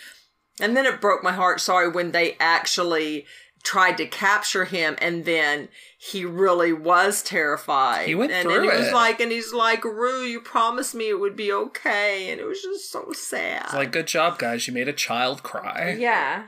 And 0.59 0.75
then 0.77 0.85
it 0.85 1.01
broke 1.01 1.23
my 1.23 1.31
heart. 1.31 1.61
Sorry 1.61 1.89
when 1.89 2.11
they 2.11 2.35
actually 2.39 3.25
tried 3.63 3.95
to 3.97 4.05
capture 4.05 4.65
him, 4.65 4.95
and 4.99 5.23
then 5.23 5.69
he 5.97 6.25
really 6.25 6.73
was 6.73 7.23
terrified. 7.23 8.07
He 8.07 8.15
went 8.15 8.33
and, 8.33 8.43
through 8.43 8.55
and 8.55 8.71
he 8.71 8.77
was 8.77 8.91
like, 8.91 9.21
and 9.21 9.31
he's 9.31 9.53
like, 9.53 9.85
Roo, 9.85 10.23
you 10.23 10.41
promised 10.41 10.93
me 10.93 11.09
it 11.09 11.19
would 11.19 11.37
be 11.37 11.51
okay, 11.51 12.29
and 12.29 12.41
it 12.41 12.45
was 12.45 12.61
just 12.61 12.91
so 12.91 13.13
sad. 13.13 13.63
It's 13.63 13.73
like, 13.73 13.93
good 13.93 14.07
job, 14.07 14.37
guys. 14.37 14.67
You 14.67 14.73
made 14.73 14.89
a 14.89 14.93
child 14.93 15.43
cry. 15.43 15.95
Yeah. 15.97 16.47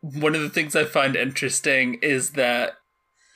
One 0.00 0.34
of 0.34 0.40
the 0.40 0.50
things 0.50 0.74
I 0.74 0.84
find 0.84 1.16
interesting 1.16 1.94
is 2.02 2.30
that 2.30 2.74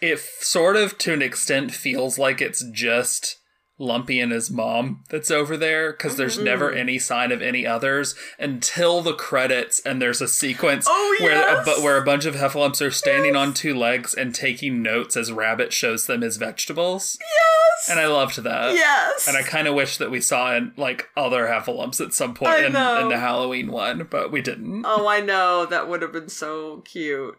it 0.00 0.18
sort 0.18 0.76
of, 0.76 0.98
to 0.98 1.12
an 1.12 1.22
extent, 1.22 1.72
feels 1.72 2.18
like 2.18 2.40
it's 2.40 2.64
just 2.72 3.38
Lumpy 3.76 4.20
and 4.20 4.30
his 4.30 4.52
mom 4.52 5.02
that's 5.10 5.32
over 5.32 5.56
there 5.56 5.90
because 5.92 6.16
there's 6.16 6.38
never 6.38 6.70
mm-hmm. 6.70 6.78
any 6.78 6.98
sign 6.98 7.32
of 7.32 7.42
any 7.42 7.66
others 7.66 8.14
until 8.38 9.00
the 9.02 9.14
credits 9.14 9.80
and 9.80 10.00
there's 10.00 10.20
a 10.20 10.28
sequence 10.28 10.86
Oh, 10.88 11.16
where 11.20 11.58
a, 11.60 11.64
where 11.82 11.96
a 11.96 12.04
bunch 12.04 12.24
of 12.24 12.36
heffalumps 12.36 12.80
are 12.80 12.92
standing 12.92 13.34
on 13.34 13.52
two 13.52 13.74
legs 13.76 14.14
and 14.14 14.32
taking 14.32 14.80
notes 14.80 15.16
as 15.16 15.32
Rabbit 15.32 15.72
shows 15.72 16.06
them 16.06 16.20
his 16.20 16.36
vegetables. 16.36 17.18
yes, 17.20 17.88
And 17.90 17.98
I 17.98 18.06
loved 18.06 18.42
that. 18.44 18.74
yes, 18.74 19.26
And 19.26 19.36
I 19.36 19.42
kind 19.42 19.66
of 19.66 19.74
wish 19.74 19.96
that 19.96 20.10
we 20.10 20.20
saw 20.20 20.54
in 20.54 20.72
like 20.76 21.08
other 21.16 21.46
heffalumps 21.48 22.00
at 22.00 22.14
some 22.14 22.32
point 22.34 22.58
in, 22.58 22.66
in 22.66 22.72
the 23.08 23.18
Halloween 23.18 23.72
one, 23.72 24.06
but 24.08 24.30
we 24.30 24.40
didn't. 24.40 24.84
Oh, 24.86 25.08
I 25.08 25.20
know. 25.20 25.66
That 25.66 25.88
would 25.88 26.00
have 26.02 26.12
been 26.12 26.28
so 26.28 26.82
cute. 26.82 27.36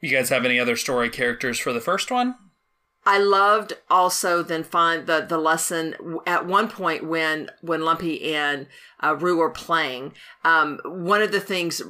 You 0.00 0.10
guys 0.10 0.28
have 0.28 0.44
any 0.44 0.60
other 0.60 0.76
story 0.76 1.10
characters 1.10 1.58
for 1.58 1.72
the 1.72 1.80
first 1.80 2.12
one? 2.12 2.36
I 3.08 3.16
loved 3.16 3.72
also 3.88 4.42
then 4.42 4.62
find 4.62 5.06
the 5.06 5.24
the 5.26 5.38
lesson 5.38 5.96
at 6.26 6.46
one 6.46 6.68
point 6.68 7.04
when 7.04 7.48
when 7.62 7.80
Lumpy 7.80 8.34
and 8.34 8.66
uh, 9.02 9.16
Roo 9.16 9.38
were 9.38 9.48
playing. 9.48 10.12
Um, 10.44 10.78
one 10.84 11.22
of 11.22 11.32
the 11.32 11.40
things 11.40 11.80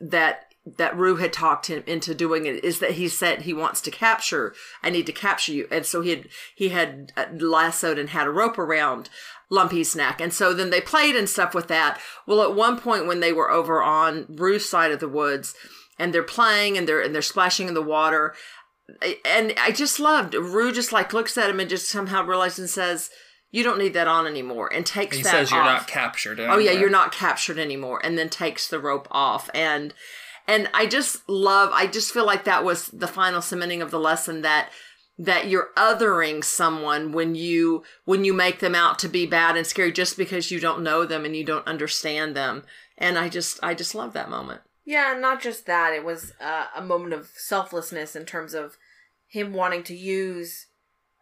that 0.00 0.54
that 0.64 0.96
Roo 0.96 1.16
had 1.16 1.32
talked 1.32 1.66
him 1.66 1.82
into 1.88 2.14
doing 2.14 2.46
it 2.46 2.62
is 2.62 2.78
that 2.78 2.92
he 2.92 3.08
said 3.08 3.42
he 3.42 3.52
wants 3.52 3.80
to 3.80 3.90
capture. 3.90 4.54
I 4.80 4.90
need 4.90 5.06
to 5.06 5.12
capture 5.12 5.52
you, 5.52 5.66
and 5.72 5.84
so 5.84 6.02
he 6.02 6.10
had 6.10 6.28
he 6.54 6.68
had 6.68 7.12
uh, 7.16 7.26
lassoed 7.32 7.98
and 7.98 8.10
had 8.10 8.28
a 8.28 8.30
rope 8.30 8.56
around 8.56 9.08
Lumpy's 9.50 9.96
neck, 9.96 10.20
and 10.20 10.32
so 10.32 10.54
then 10.54 10.70
they 10.70 10.80
played 10.80 11.16
and 11.16 11.28
stuff 11.28 11.52
with 11.52 11.66
that. 11.66 12.00
Well, 12.28 12.44
at 12.44 12.54
one 12.54 12.78
point 12.78 13.08
when 13.08 13.18
they 13.18 13.32
were 13.32 13.50
over 13.50 13.82
on 13.82 14.24
Roo's 14.28 14.68
side 14.68 14.92
of 14.92 15.00
the 15.00 15.08
woods, 15.08 15.52
and 15.98 16.14
they're 16.14 16.22
playing 16.22 16.78
and 16.78 16.88
they're 16.88 17.02
and 17.02 17.12
they're 17.14 17.22
splashing 17.22 17.66
in 17.66 17.74
the 17.74 17.82
water 17.82 18.34
and 19.24 19.54
I 19.60 19.70
just 19.72 20.00
loved 20.00 20.34
Roo 20.34 20.72
just 20.72 20.92
like 20.92 21.12
looks 21.12 21.36
at 21.38 21.50
him 21.50 21.60
and 21.60 21.68
just 21.70 21.88
somehow 21.88 22.24
realizes 22.24 22.58
and 22.58 22.70
says, 22.70 23.10
"You 23.50 23.62
don't 23.62 23.78
need 23.78 23.94
that 23.94 24.08
on 24.08 24.26
anymore," 24.26 24.70
and 24.72 24.84
takes 24.86 25.16
He 25.16 25.22
that 25.22 25.30
says 25.30 25.50
you're 25.50 25.60
off. 25.60 25.80
not 25.82 25.86
captured. 25.88 26.40
oh 26.40 26.58
yeah, 26.58 26.72
you're 26.72 26.90
not 26.90 27.12
captured 27.12 27.58
anymore, 27.58 28.00
and 28.04 28.16
then 28.18 28.28
takes 28.28 28.68
the 28.68 28.78
rope 28.80 29.08
off 29.10 29.50
and 29.54 29.94
and 30.48 30.68
I 30.74 30.86
just 30.86 31.28
love. 31.28 31.70
I 31.72 31.86
just 31.86 32.12
feel 32.12 32.26
like 32.26 32.44
that 32.44 32.64
was 32.64 32.88
the 32.88 33.06
final 33.06 33.40
cementing 33.40 33.82
of 33.82 33.90
the 33.90 34.00
lesson 34.00 34.42
that 34.42 34.70
that 35.18 35.48
you're 35.48 35.68
othering 35.76 36.42
someone 36.42 37.12
when 37.12 37.34
you 37.34 37.82
when 38.06 38.24
you 38.24 38.32
make 38.32 38.60
them 38.60 38.74
out 38.74 38.98
to 38.98 39.08
be 39.08 39.26
bad 39.26 39.54
and 39.56 39.66
scary 39.66 39.92
just 39.92 40.16
because 40.16 40.50
you 40.50 40.58
don't 40.58 40.82
know 40.82 41.04
them 41.04 41.26
and 41.26 41.36
you 41.36 41.44
don't 41.44 41.66
understand 41.66 42.34
them 42.34 42.62
and 42.96 43.18
i 43.18 43.28
just 43.28 43.60
i 43.62 43.74
just 43.74 43.94
love 43.94 44.14
that 44.14 44.30
moment 44.30 44.62
Yeah, 44.84 45.16
not 45.18 45.40
just 45.40 45.66
that. 45.66 45.92
It 45.92 46.04
was 46.04 46.32
uh, 46.40 46.66
a 46.74 46.82
moment 46.82 47.12
of 47.12 47.30
selflessness 47.36 48.16
in 48.16 48.24
terms 48.24 48.54
of 48.54 48.76
him 49.28 49.52
wanting 49.52 49.82
to 49.84 49.94
use 49.94 50.66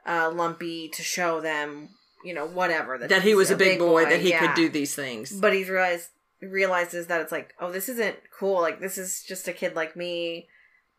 uh, 0.07 0.31
Lumpy 0.33 0.88
to 0.88 1.03
show 1.03 1.41
them, 1.41 1.91
you 2.25 2.35
know, 2.35 2.47
whatever 2.47 2.99
that 2.99 3.09
that 3.11 3.23
he 3.23 3.35
was 3.35 3.50
a 3.50 3.57
big 3.57 3.79
boy, 3.79 4.05
that 4.05 4.21
he 4.21 4.31
yeah. 4.31 4.41
could 4.41 4.55
do 4.55 4.69
these 4.69 4.95
things 4.95 5.38
But 5.38 5.53
he's 5.53 5.69
realized 5.69 6.09
realizes 6.41 7.09
that 7.09 7.21
it's 7.21 7.33
like, 7.33 7.55
oh, 7.61 7.71
this 7.71 7.88
isn't 7.88 8.17
cool. 8.37 8.61
Like 8.61 8.81
this 8.81 8.97
is 8.97 9.23
just 9.23 9.49
a 9.49 9.53
kid 9.53 9.75
like 9.75 9.97
me. 9.97 10.49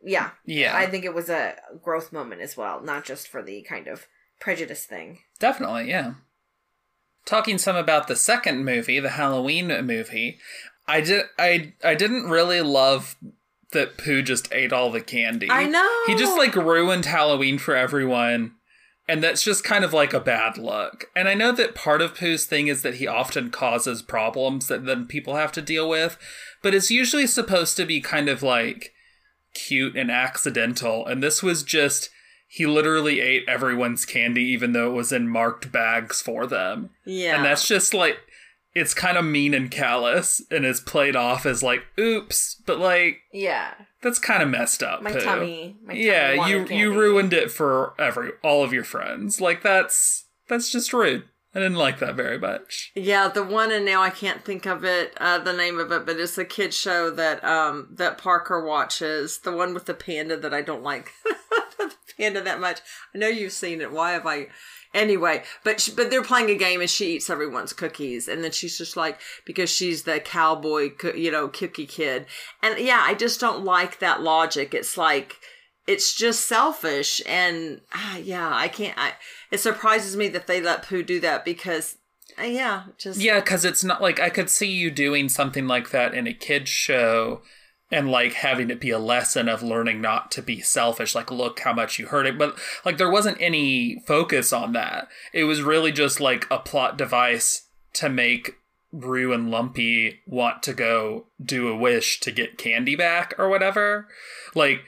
Yeah, 0.01 0.29
Yeah, 0.45 0.77
I 0.77 0.85
think 0.85 1.03
it 1.03 1.13
was 1.13 1.29
a 1.29 1.55
growth 1.83 2.13
moment 2.13 2.41
as 2.41 2.55
well, 2.55 2.81
not 2.81 3.03
just 3.03 3.27
for 3.27 3.41
the 3.41 3.61
kind 3.63 3.87
of 3.87 4.07
prejudice 4.39 4.85
thing. 4.85 5.19
definitely. 5.39 5.89
Yeah. 5.89 6.13
Talking 7.25 7.57
some 7.57 7.75
about 7.75 8.07
the 8.07 8.15
second 8.15 8.63
movie, 8.63 8.99
the 8.99 9.09
Halloween 9.09 9.67
movie, 9.85 10.39
I 10.89 11.01
did. 11.01 11.25
I 11.37 11.73
I 11.83 11.95
didn't 11.95 12.29
really 12.29 12.61
love 12.61 13.15
that 13.71 13.97
Pooh 13.97 14.21
just 14.21 14.51
ate 14.51 14.73
all 14.73 14.91
the 14.91 15.01
candy. 15.01 15.49
I 15.49 15.65
know. 15.65 15.87
He 16.07 16.15
just 16.15 16.37
like 16.37 16.55
ruined 16.55 17.05
Halloween 17.05 17.57
for 17.59 17.75
everyone. 17.75 18.55
And 19.07 19.23
that's 19.23 19.43
just 19.43 19.63
kind 19.63 19.83
of 19.83 19.91
like 19.91 20.13
a 20.13 20.19
bad 20.19 20.59
look. 20.59 21.05
And 21.15 21.27
I 21.27 21.33
know 21.33 21.51
that 21.51 21.73
part 21.73 21.99
of 21.99 22.15
Pooh's 22.15 22.45
thing 22.45 22.67
is 22.67 22.83
that 22.83 22.95
he 22.95 23.07
often 23.07 23.49
causes 23.49 24.03
problems 24.03 24.67
that 24.67 24.85
then 24.85 25.07
people 25.07 25.35
have 25.35 25.51
to 25.53 25.63
deal 25.63 25.89
with, 25.89 26.17
but 26.61 26.75
it's 26.75 26.91
usually 26.91 27.25
supposed 27.25 27.75
to 27.77 27.85
be 27.87 28.01
kind 28.01 28.29
of 28.29 28.43
like 28.43 28.93
cute 29.55 29.95
and 29.95 30.11
accidental. 30.11 31.07
And 31.07 31.23
this 31.23 31.41
was 31.41 31.63
just 31.63 32.11
he 32.47 32.67
literally 32.67 33.19
ate 33.19 33.45
everyone's 33.47 34.05
candy, 34.05 34.43
even 34.43 34.73
though 34.73 34.91
it 34.91 34.95
was 34.95 35.11
in 35.11 35.27
marked 35.27 35.71
bags 35.71 36.21
for 36.21 36.45
them. 36.45 36.91
Yeah. 37.03 37.35
And 37.35 37.45
that's 37.45 37.67
just 37.67 37.95
like, 37.95 38.17
it's 38.75 38.93
kind 38.93 39.17
of 39.17 39.25
mean 39.25 39.53
and 39.53 39.71
callous 39.71 40.41
and 40.51 40.65
is 40.65 40.79
played 40.79 41.15
off 41.15 41.45
as 41.45 41.63
like, 41.63 41.81
oops, 41.99 42.61
but 42.65 42.77
like, 42.79 43.19
Yeah. 43.33 43.73
that's 44.01 44.19
kind 44.19 44.43
of 44.43 44.49
messed 44.49 44.83
up. 44.83 45.01
My 45.01 45.11
Pooh. 45.11 45.21
tummy. 45.21 45.77
My 45.83 45.93
yeah, 45.93 46.35
wanted 46.35 46.51
you 46.51 46.57
candy. 46.59 46.75
you 46.77 46.99
ruined 46.99 47.33
it 47.33 47.51
for 47.51 47.93
every 47.99 48.31
all 48.43 48.63
of 48.63 48.71
your 48.73 48.83
friends. 48.83 49.41
Like 49.41 49.61
that's 49.63 50.25
that's 50.47 50.71
just 50.71 50.93
rude. 50.93 51.23
I 51.55 51.57
didn't 51.59 51.77
like 51.77 51.97
that 51.97 52.13
very 52.15 52.37
much. 52.37 52.91
Yeah, 52.93 53.27
the 53.27 53.43
one 53.43 53.71
and 53.71 53.83
now 53.83 54.03
I 54.03 54.11
can't 54.11 54.45
think 54.45 54.67
of 54.67 54.83
it, 54.85 55.13
uh, 55.19 55.39
the 55.39 55.51
name 55.51 55.79
of 55.79 55.91
it, 55.91 56.05
but 56.05 56.17
it's 56.19 56.37
a 56.37 56.45
kid 56.45 56.73
show 56.75 57.09
that 57.09 57.43
um 57.43 57.87
that 57.95 58.19
Parker 58.19 58.63
watches. 58.63 59.39
The 59.39 59.51
one 59.51 59.73
with 59.73 59.85
the 59.85 59.95
panda 59.95 60.37
that 60.37 60.53
I 60.53 60.61
don't 60.61 60.83
like 60.83 61.11
panda 62.19 62.41
that 62.41 62.59
much. 62.59 62.79
I 63.13 63.17
know 63.17 63.27
you've 63.27 63.53
seen 63.53 63.81
it. 63.81 63.91
Why 63.91 64.11
have 64.11 64.25
I? 64.25 64.47
Anyway, 64.93 65.43
but 65.63 65.79
she, 65.79 65.91
but 65.91 66.09
they're 66.09 66.23
playing 66.23 66.49
a 66.49 66.55
game 66.55 66.81
and 66.81 66.89
she 66.89 67.15
eats 67.15 67.29
everyone's 67.29 67.73
cookies, 67.73 68.27
and 68.27 68.43
then 68.43 68.51
she's 68.51 68.77
just 68.77 68.97
like 68.97 69.19
because 69.45 69.69
she's 69.69 70.03
the 70.03 70.19
cowboy, 70.19 70.89
you 71.15 71.31
know, 71.31 71.47
cookie 71.47 71.85
kid, 71.85 72.25
and 72.63 72.79
yeah, 72.79 73.01
I 73.03 73.13
just 73.13 73.39
don't 73.39 73.63
like 73.63 73.99
that 73.99 74.21
logic. 74.21 74.73
It's 74.73 74.97
like 74.97 75.37
it's 75.87 76.13
just 76.13 76.47
selfish 76.47 77.19
and 77.25 77.81
ah, 77.93 78.17
yeah 78.17 78.51
i 78.53 78.67
can't 78.67 78.95
i 78.95 79.13
it 79.49 79.59
surprises 79.59 80.15
me 80.15 80.27
that 80.27 80.45
they 80.45 80.61
let 80.61 80.83
pooh 80.83 81.01
do 81.01 81.19
that 81.19 81.43
because 81.43 81.97
uh, 82.39 82.43
yeah 82.43 82.83
just 82.97 83.19
Yeah, 83.19 83.39
because 83.39 83.65
it's 83.65 83.83
not 83.83 84.01
like 84.01 84.19
I 84.19 84.29
could 84.29 84.49
see 84.49 84.69
you 84.69 84.91
doing 84.91 85.29
something 85.29 85.67
like 85.67 85.89
that 85.89 86.13
in 86.13 86.27
a 86.27 86.33
kids 86.33 86.69
show 86.69 87.41
and 87.91 88.09
like 88.09 88.33
having 88.33 88.69
it 88.69 88.79
be 88.79 88.91
a 88.91 88.99
lesson 88.99 89.49
of 89.49 89.63
learning 89.63 90.01
not 90.01 90.31
to 90.31 90.41
be 90.41 90.61
selfish. 90.61 91.15
Like, 91.15 91.31
look 91.31 91.61
how 91.61 91.73
much 91.73 91.97
you 91.97 92.07
hurt 92.07 92.27
it. 92.27 92.37
But 92.37 92.57
like, 92.85 92.97
there 92.97 93.09
wasn't 93.09 93.41
any 93.41 94.01
focus 94.05 94.53
on 94.53 94.73
that. 94.73 95.07
It 95.33 95.45
was 95.45 95.61
really 95.61 95.91
just 95.91 96.19
like 96.19 96.45
a 96.51 96.59
plot 96.59 96.97
device 96.97 97.67
to 97.93 98.09
make 98.09 98.55
Roo 98.91 99.33
and 99.33 99.49
Lumpy 99.49 100.19
want 100.25 100.63
to 100.63 100.73
go 100.73 101.27
do 101.43 101.67
a 101.67 101.75
wish 101.75 102.19
to 102.21 102.31
get 102.31 102.57
candy 102.57 102.95
back 102.95 103.33
or 103.37 103.49
whatever. 103.49 104.07
Like, 104.53 104.81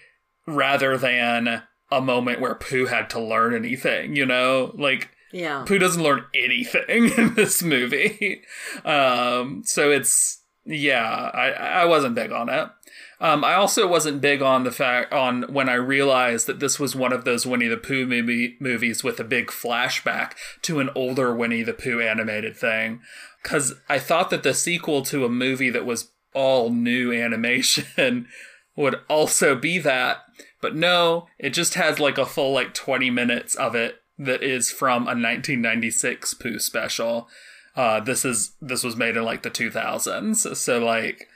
rather 0.45 0.97
than 0.97 1.63
a 1.91 2.01
moment 2.01 2.39
where 2.39 2.55
Pooh 2.55 2.85
had 2.85 3.09
to 3.11 3.19
learn 3.19 3.53
anything, 3.53 4.15
you 4.15 4.25
know? 4.25 4.73
Like, 4.75 5.09
yeah 5.33 5.63
Pooh 5.65 5.79
doesn't 5.79 6.03
learn 6.03 6.25
anything 6.35 7.09
in 7.17 7.35
this 7.35 7.63
movie. 7.63 8.43
Um, 8.85 9.63
so 9.65 9.91
it's 9.91 10.41
yeah, 10.65 11.03
I 11.33 11.49
I 11.49 11.85
wasn't 11.85 12.15
big 12.15 12.31
on 12.31 12.49
it. 12.49 12.69
Um, 13.21 13.43
I 13.43 13.53
also 13.53 13.87
wasn't 13.87 14.19
big 14.19 14.41
on 14.41 14.63
the 14.63 14.71
fact 14.71 15.13
on 15.13 15.43
when 15.43 15.69
I 15.69 15.75
realized 15.75 16.47
that 16.47 16.59
this 16.59 16.79
was 16.79 16.95
one 16.95 17.13
of 17.13 17.23
those 17.23 17.45
Winnie 17.45 17.67
the 17.67 17.77
Pooh 17.77 18.07
movie 18.07 18.57
movies 18.59 19.03
with 19.03 19.19
a 19.19 19.23
big 19.23 19.47
flashback 19.47 20.31
to 20.63 20.79
an 20.79 20.89
older 20.95 21.33
Winnie 21.33 21.61
the 21.61 21.73
Pooh 21.73 22.01
animated 22.01 22.57
thing, 22.57 22.99
because 23.43 23.75
I 23.87 23.99
thought 23.99 24.31
that 24.31 24.41
the 24.41 24.55
sequel 24.55 25.03
to 25.03 25.23
a 25.23 25.29
movie 25.29 25.69
that 25.69 25.85
was 25.85 26.11
all 26.33 26.71
new 26.71 27.13
animation 27.13 28.27
would 28.75 28.95
also 29.07 29.53
be 29.53 29.77
that, 29.77 30.17
but 30.59 30.75
no, 30.75 31.27
it 31.37 31.51
just 31.51 31.75
has 31.75 31.99
like 31.99 32.17
a 32.17 32.25
full 32.25 32.53
like 32.53 32.73
twenty 32.73 33.11
minutes 33.11 33.53
of 33.53 33.75
it 33.75 33.97
that 34.17 34.41
is 34.41 34.71
from 34.71 35.03
a 35.03 35.13
1996 35.13 36.33
Pooh 36.35 36.59
special. 36.59 37.27
Uh, 37.75 37.99
this 37.99 38.25
is 38.25 38.55
this 38.59 38.83
was 38.83 38.95
made 38.95 39.15
in 39.15 39.23
like 39.23 39.43
the 39.43 39.51
2000s, 39.51 40.55
so 40.55 40.83
like 40.83 41.27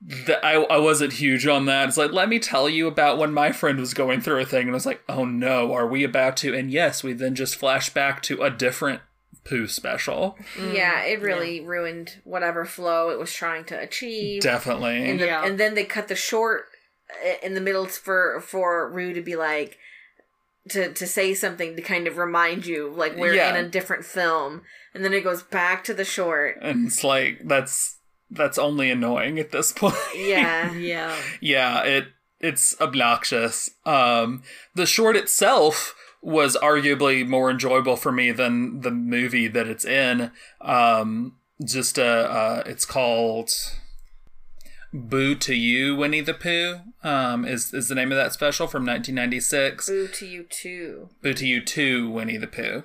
the, 0.00 0.44
I 0.44 0.54
I 0.64 0.76
wasn't 0.78 1.14
huge 1.14 1.46
on 1.46 1.66
that. 1.66 1.88
It's 1.88 1.96
like 1.96 2.12
let 2.12 2.28
me 2.28 2.38
tell 2.38 2.68
you 2.68 2.86
about 2.86 3.18
when 3.18 3.32
my 3.32 3.52
friend 3.52 3.78
was 3.78 3.94
going 3.94 4.20
through 4.20 4.40
a 4.40 4.46
thing, 4.46 4.62
and 4.62 4.70
I 4.70 4.74
was 4.74 4.86
like, 4.86 5.02
oh 5.08 5.24
no, 5.24 5.72
are 5.72 5.86
we 5.86 6.04
about 6.04 6.36
to? 6.38 6.54
And 6.54 6.70
yes, 6.70 7.02
we 7.02 7.12
then 7.12 7.34
just 7.34 7.56
flash 7.56 7.90
back 7.90 8.22
to 8.24 8.42
a 8.42 8.50
different 8.50 9.00
Pooh 9.44 9.68
special. 9.68 10.36
Yeah, 10.60 11.02
it 11.04 11.20
really 11.22 11.60
ruined 11.60 12.20
whatever 12.24 12.64
flow 12.64 13.10
it 13.10 13.18
was 13.18 13.32
trying 13.32 13.64
to 13.66 13.78
achieve. 13.78 14.42
Definitely. 14.42 15.08
and, 15.08 15.20
the, 15.20 15.26
Yeah. 15.26 15.44
and 15.46 15.58
then 15.58 15.74
they 15.74 15.84
cut 15.84 16.08
the 16.08 16.16
short 16.16 16.64
uh, 17.24 17.34
in 17.46 17.54
the 17.54 17.60
middle 17.60 17.86
for 17.86 18.40
for 18.40 18.90
Roo 18.90 19.12
to 19.12 19.20
be 19.22 19.36
like 19.36 19.78
to 20.70 20.92
to 20.92 21.06
say 21.06 21.32
something 21.32 21.76
to 21.76 21.82
kind 21.82 22.08
of 22.08 22.18
remind 22.18 22.66
you 22.66 22.90
like 22.90 23.16
we're 23.16 23.34
Yeah. 23.34 23.56
in 23.56 23.64
a 23.64 23.68
different 23.68 24.04
film, 24.04 24.62
and 24.92 25.04
then 25.04 25.12
it 25.14 25.22
goes 25.22 25.42
back 25.44 25.84
to 25.84 25.94
the 25.94 26.04
short. 26.04 26.58
and 26.60 26.88
it's 26.88 27.04
like 27.04 27.40
that's 27.44 27.95
that's 28.30 28.58
only 28.58 28.90
annoying 28.90 29.38
at 29.38 29.52
this 29.52 29.72
point. 29.76 29.94
Yeah, 30.14 30.72
yeah 30.74 31.16
yeah, 31.40 31.82
it 31.82 32.08
it's 32.40 32.78
obnoxious. 32.80 33.70
Um, 33.84 34.42
the 34.74 34.86
short 34.86 35.16
itself 35.16 35.94
was 36.22 36.56
arguably 36.56 37.26
more 37.26 37.50
enjoyable 37.50 37.96
for 37.96 38.12
me 38.12 38.32
than 38.32 38.80
the 38.80 38.90
movie 38.90 39.48
that 39.48 39.68
it's 39.68 39.84
in. 39.84 40.32
Um, 40.60 41.36
just 41.64 41.98
uh, 41.98 42.02
uh 42.02 42.62
it's 42.66 42.84
called 42.84 43.50
"Boo 44.92 45.34
to 45.36 45.54
You, 45.54 45.96
Winnie 45.96 46.20
the 46.20 46.34
Pooh." 46.34 46.80
Um, 47.02 47.44
is 47.44 47.72
is 47.72 47.88
the 47.88 47.94
name 47.94 48.10
of 48.10 48.16
that 48.16 48.32
special 48.32 48.66
from 48.66 48.84
1996? 48.84 49.88
boo 49.88 50.08
to 50.08 50.26
you 50.26 50.42
too. 50.44 51.08
Boo 51.22 51.34
to 51.34 51.46
You 51.46 51.60
Too, 51.60 52.10
Winnie 52.10 52.36
the 52.36 52.46
Pooh. 52.46 52.82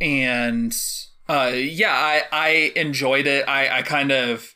And 0.00 0.72
uh, 1.28 1.52
yeah, 1.54 1.92
I, 1.92 2.22
I 2.32 2.72
enjoyed 2.74 3.26
it. 3.26 3.46
I, 3.48 3.78
I 3.78 3.82
kind 3.82 4.10
of 4.10 4.54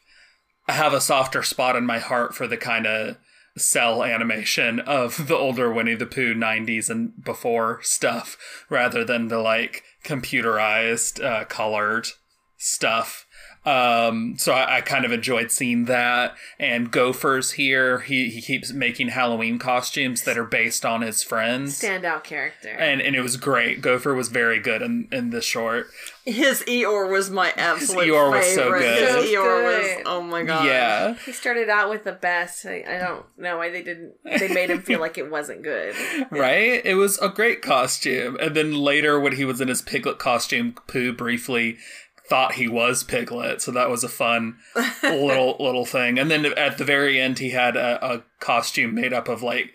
have 0.73 0.93
a 0.93 1.01
softer 1.01 1.43
spot 1.43 1.77
in 1.77 1.85
my 1.87 1.99
heart 1.99 2.35
for 2.35 2.47
the 2.47 2.57
kind 2.57 2.87
of 2.87 3.17
cell 3.57 4.03
animation 4.03 4.81
of 4.81 5.29
the 5.29 5.37
older 5.37 5.73
Winnie 5.73 5.95
the 5.95 6.07
Pooh 6.07 6.35
90s 6.35 6.91
and 6.91 7.23
before 7.23 7.81
stuff 7.83 8.37
rather 8.69 9.05
than 9.05 9.29
the 9.29 9.39
like 9.39 9.83
computerized, 10.05 11.23
uh, 11.23 11.45
colored 11.45 12.09
stuff. 12.57 13.24
Um, 13.65 14.37
so 14.39 14.53
I, 14.53 14.77
I 14.77 14.81
kind 14.83 15.05
of 15.05 15.13
enjoyed 15.13 15.51
seeing 15.51 15.87
that. 15.87 16.35
And 16.59 16.91
Gopher's 16.91 17.53
here. 17.53 18.01
He, 18.01 18.29
he 18.31 18.43
keeps 18.43 18.73
making 18.73 19.09
Halloween 19.09 19.59
costumes 19.59 20.23
that 20.25 20.37
are 20.37 20.45
based 20.45 20.85
on 20.85 21.01
his 21.03 21.23
friends 21.23 21.81
Standout 21.81 22.25
character. 22.25 22.69
and 22.69 23.01
and 23.01 23.17
it 23.17 23.23
was 23.23 23.37
great. 23.37 23.81
Gopher 23.81 24.15
was 24.15 24.29
very 24.29 24.61
good 24.61 24.83
in 24.83 25.09
in 25.11 25.31
this 25.31 25.45
short. 25.45 25.87
his 26.27 26.63
eeyore 26.63 27.11
was 27.11 27.31
my 27.31 27.53
absolute 27.57 28.07
Eeyore 28.09 28.31
was 28.33 28.55
so 28.55 28.71
good. 28.73 29.17
his 29.17 29.31
eeyore 29.33 29.65
was 29.65 30.03
oh 30.07 30.21
my 30.21 30.43
god 30.43 30.65
Yeah, 30.67 31.15
he 31.25 31.33
started 31.33 31.69
out 31.71 31.89
with 31.91 32.05
the 32.05 32.13
best. 32.13 32.67
I, 32.67 32.85
I 32.87 32.99
don't 32.99 33.25
know 33.39 33.57
why 33.57 33.71
they 33.71 33.83
didn't. 33.83 34.13
They 34.25 34.49
made 34.49 34.71
him 34.71 34.83
feel 34.83 35.01
like 35.01 35.17
it 35.17 35.31
wasn't 35.31 35.63
good. 35.63 35.95
right. 36.31 36.85
It 36.85 36.95
was 36.95 37.19
a 37.19 37.29
great 37.29 37.63
costume. 37.63 38.37
And 38.41 38.55
then 38.55 38.75
later, 38.75 39.19
when 39.19 39.37
he 39.37 39.45
was 39.45 39.61
in 39.61 39.69
his 39.69 39.81
piglet 39.83 40.19
costume, 40.19 40.75
Pooh 40.87 41.13
briefly 41.13 41.79
thought 42.29 42.55
he 42.55 42.69
was 42.69 43.05
Piglet, 43.05 43.61
so 43.61 43.71
that 43.73 43.91
was 43.91 44.03
a 44.05 44.09
fun 44.09 44.57
little 45.03 45.57
little 45.61 45.85
thing. 45.85 46.19
And 46.19 46.31
then 46.31 46.47
at 46.47 46.79
the 46.79 46.85
very 46.85 47.21
end, 47.21 47.39
he 47.39 47.51
had 47.51 47.77
a, 47.77 48.05
a 48.05 48.25
costume 48.41 48.95
made 48.95 49.13
up 49.13 49.29
of 49.29 49.43
like 49.43 49.73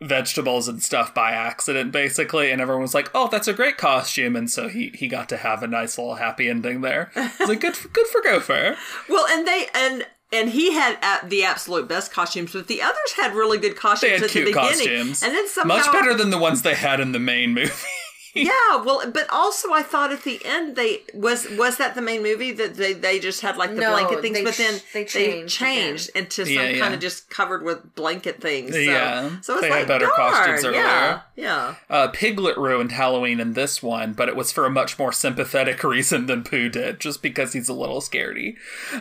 vegetables 0.00 0.68
and 0.68 0.82
stuff 0.82 1.14
by 1.14 1.30
accident 1.30 1.90
basically 1.90 2.50
and 2.50 2.60
everyone 2.60 2.82
was 2.82 2.92
like 2.92 3.10
oh 3.14 3.28
that's 3.32 3.48
a 3.48 3.52
great 3.54 3.78
costume 3.78 4.36
and 4.36 4.50
so 4.50 4.68
he 4.68 4.90
he 4.94 5.08
got 5.08 5.26
to 5.26 5.38
have 5.38 5.62
a 5.62 5.66
nice 5.66 5.96
little 5.96 6.16
happy 6.16 6.50
ending 6.50 6.82
there 6.82 7.10
it's 7.16 7.40
like 7.48 7.60
good 7.62 7.74
for, 7.74 7.88
good 7.88 8.06
for 8.08 8.20
gopher 8.20 8.76
well 9.08 9.26
and 9.30 9.48
they 9.48 9.66
and 9.74 10.06
and 10.34 10.50
he 10.50 10.74
had 10.74 10.98
uh, 11.00 11.26
the 11.26 11.42
absolute 11.44 11.88
best 11.88 12.12
costumes 12.12 12.52
but 12.52 12.66
the 12.66 12.82
others 12.82 13.12
had 13.16 13.32
really 13.32 13.56
good 13.56 13.74
costumes 13.74 14.10
They 14.10 14.16
had 14.16 14.22
at 14.24 14.28
cute 14.30 14.44
the 14.44 14.50
beginning 14.52 14.68
costumes. 14.86 15.22
and 15.22 15.32
then 15.34 15.48
somehow 15.48 15.76
Much 15.78 15.90
better 15.90 16.12
than 16.12 16.28
the 16.28 16.36
ones 16.38 16.60
they 16.60 16.74
had 16.74 17.00
in 17.00 17.12
the 17.12 17.18
main 17.18 17.54
movie. 17.54 17.72
Yeah 18.36 18.76
well 18.84 19.02
but 19.12 19.26
also 19.30 19.72
i 19.72 19.82
thought 19.82 20.12
at 20.12 20.22
the 20.24 20.40
end 20.44 20.76
they 20.76 21.00
was 21.14 21.46
was 21.58 21.78
that 21.78 21.94
the 21.94 22.02
main 22.02 22.22
movie 22.22 22.52
that 22.52 22.74
they 22.74 22.92
they 22.92 23.18
just 23.18 23.40
had 23.40 23.56
like 23.56 23.70
the 23.74 23.80
No, 23.80 23.90
blanket 23.92 24.20
things 24.20 24.40
but 24.42 24.54
then 24.56 24.80
they 24.92 25.02
they 25.02 25.04
changed 25.06 25.54
changed 25.56 26.10
into 26.14 26.44
some 26.44 26.54
Yeah, 26.54 26.68
yeah. 26.68 26.78
kind 26.78 26.94
of 26.94 27.00
just 27.00 27.30
covered 27.30 27.62
with 27.62 27.94
blanket 27.94 28.40
things 28.40 28.72
so, 28.72 28.78
Yeah. 28.78 29.40
so 29.40 29.54
it's 29.54 29.62
They 29.62 29.68
had 29.68 29.78
like 29.78 29.88
better 29.88 30.06
darn, 30.06 30.16
costumes 30.16 30.62
yeah 30.64 30.68
earlier. 30.68 31.22
yeah 31.36 31.74
Uh, 31.88 32.08
Piglet 32.08 32.56
ruined 32.58 32.92
Halloween 32.92 33.40
in 33.40 33.54
this 33.54 33.82
one, 33.82 34.12
but 34.12 34.28
it 34.28 34.36
was 34.36 34.52
for 34.52 34.66
a 34.66 34.70
much 34.70 34.98
more 34.98 35.12
sympathetic 35.12 35.82
reason 35.96 36.26
than 36.26 36.44
Pooh 36.44 36.68
did, 36.68 37.00
just 37.00 37.22
because 37.22 37.52
he's 37.52 37.68
a 37.68 37.72
little 37.74 38.00
scaredy. 38.00 38.56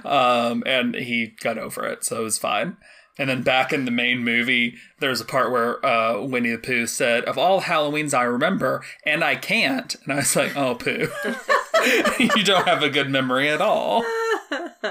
Um, 0.05 0.63
and 0.65 0.95
he 0.95 1.27
got 1.41 1.57
over 1.57 1.85
it, 1.85 2.03
so 2.03 2.21
it 2.21 2.23
was 2.23 2.37
fine. 2.37 2.77
And 3.17 3.29
then 3.29 3.43
back 3.43 3.71
in 3.71 3.85
the 3.85 3.91
main 3.91 4.19
movie, 4.23 4.75
there's 4.99 5.21
a 5.21 5.25
part 5.25 5.51
where 5.51 5.83
uh, 5.85 6.21
Winnie 6.21 6.51
the 6.51 6.57
Pooh 6.57 6.85
said, 6.85 7.23
Of 7.25 7.37
all 7.37 7.61
Halloweens 7.61 8.13
I 8.13 8.23
remember, 8.23 8.83
and 9.05 9.23
I 9.23 9.35
can't. 9.35 9.95
And 10.03 10.13
I 10.13 10.17
was 10.17 10.35
like, 10.35 10.55
Oh, 10.55 10.75
Pooh. 10.75 11.07
you 12.19 12.43
don't 12.43 12.67
have 12.67 12.83
a 12.83 12.89
good 12.89 13.09
memory 13.09 13.49
at 13.49 13.61
all. 13.61 14.03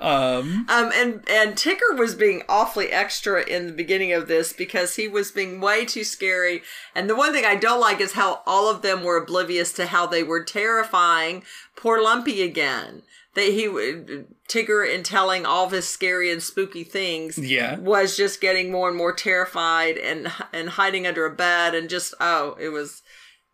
um, 0.00 0.66
Um, 0.68 0.90
and 0.94 1.22
and 1.28 1.54
Tigger 1.54 1.96
was 1.96 2.14
being 2.14 2.42
awfully 2.48 2.88
extra 2.90 3.42
in 3.42 3.66
the 3.66 3.72
beginning 3.72 4.12
of 4.12 4.28
this 4.28 4.52
because 4.52 4.96
he 4.96 5.08
was 5.08 5.30
being 5.30 5.60
way 5.60 5.84
too 5.84 6.04
scary. 6.04 6.62
And 6.94 7.08
the 7.08 7.16
one 7.16 7.32
thing 7.32 7.44
I 7.44 7.56
don't 7.56 7.80
like 7.80 8.00
is 8.00 8.12
how 8.12 8.42
all 8.46 8.68
of 8.68 8.82
them 8.82 9.02
were 9.02 9.16
oblivious 9.16 9.72
to 9.74 9.86
how 9.86 10.06
they 10.06 10.22
were 10.22 10.42
terrifying 10.42 11.44
poor 11.76 12.02
Lumpy 12.02 12.42
again. 12.42 13.02
That 13.34 13.46
he 13.46 13.68
would 13.68 14.26
Tigger 14.48 14.88
in 14.88 15.02
telling 15.02 15.44
all 15.44 15.66
of 15.66 15.72
his 15.72 15.88
scary 15.88 16.30
and 16.30 16.42
spooky 16.42 16.84
things 16.84 17.36
Yeah. 17.38 17.78
was 17.78 18.16
just 18.16 18.40
getting 18.40 18.70
more 18.70 18.88
and 18.88 18.96
more 18.96 19.12
terrified 19.12 19.96
and 19.98 20.30
and 20.52 20.68
hiding 20.70 21.06
under 21.06 21.26
a 21.26 21.34
bed 21.34 21.74
and 21.74 21.88
just 21.88 22.14
oh 22.20 22.56
it 22.60 22.68
was 22.68 23.02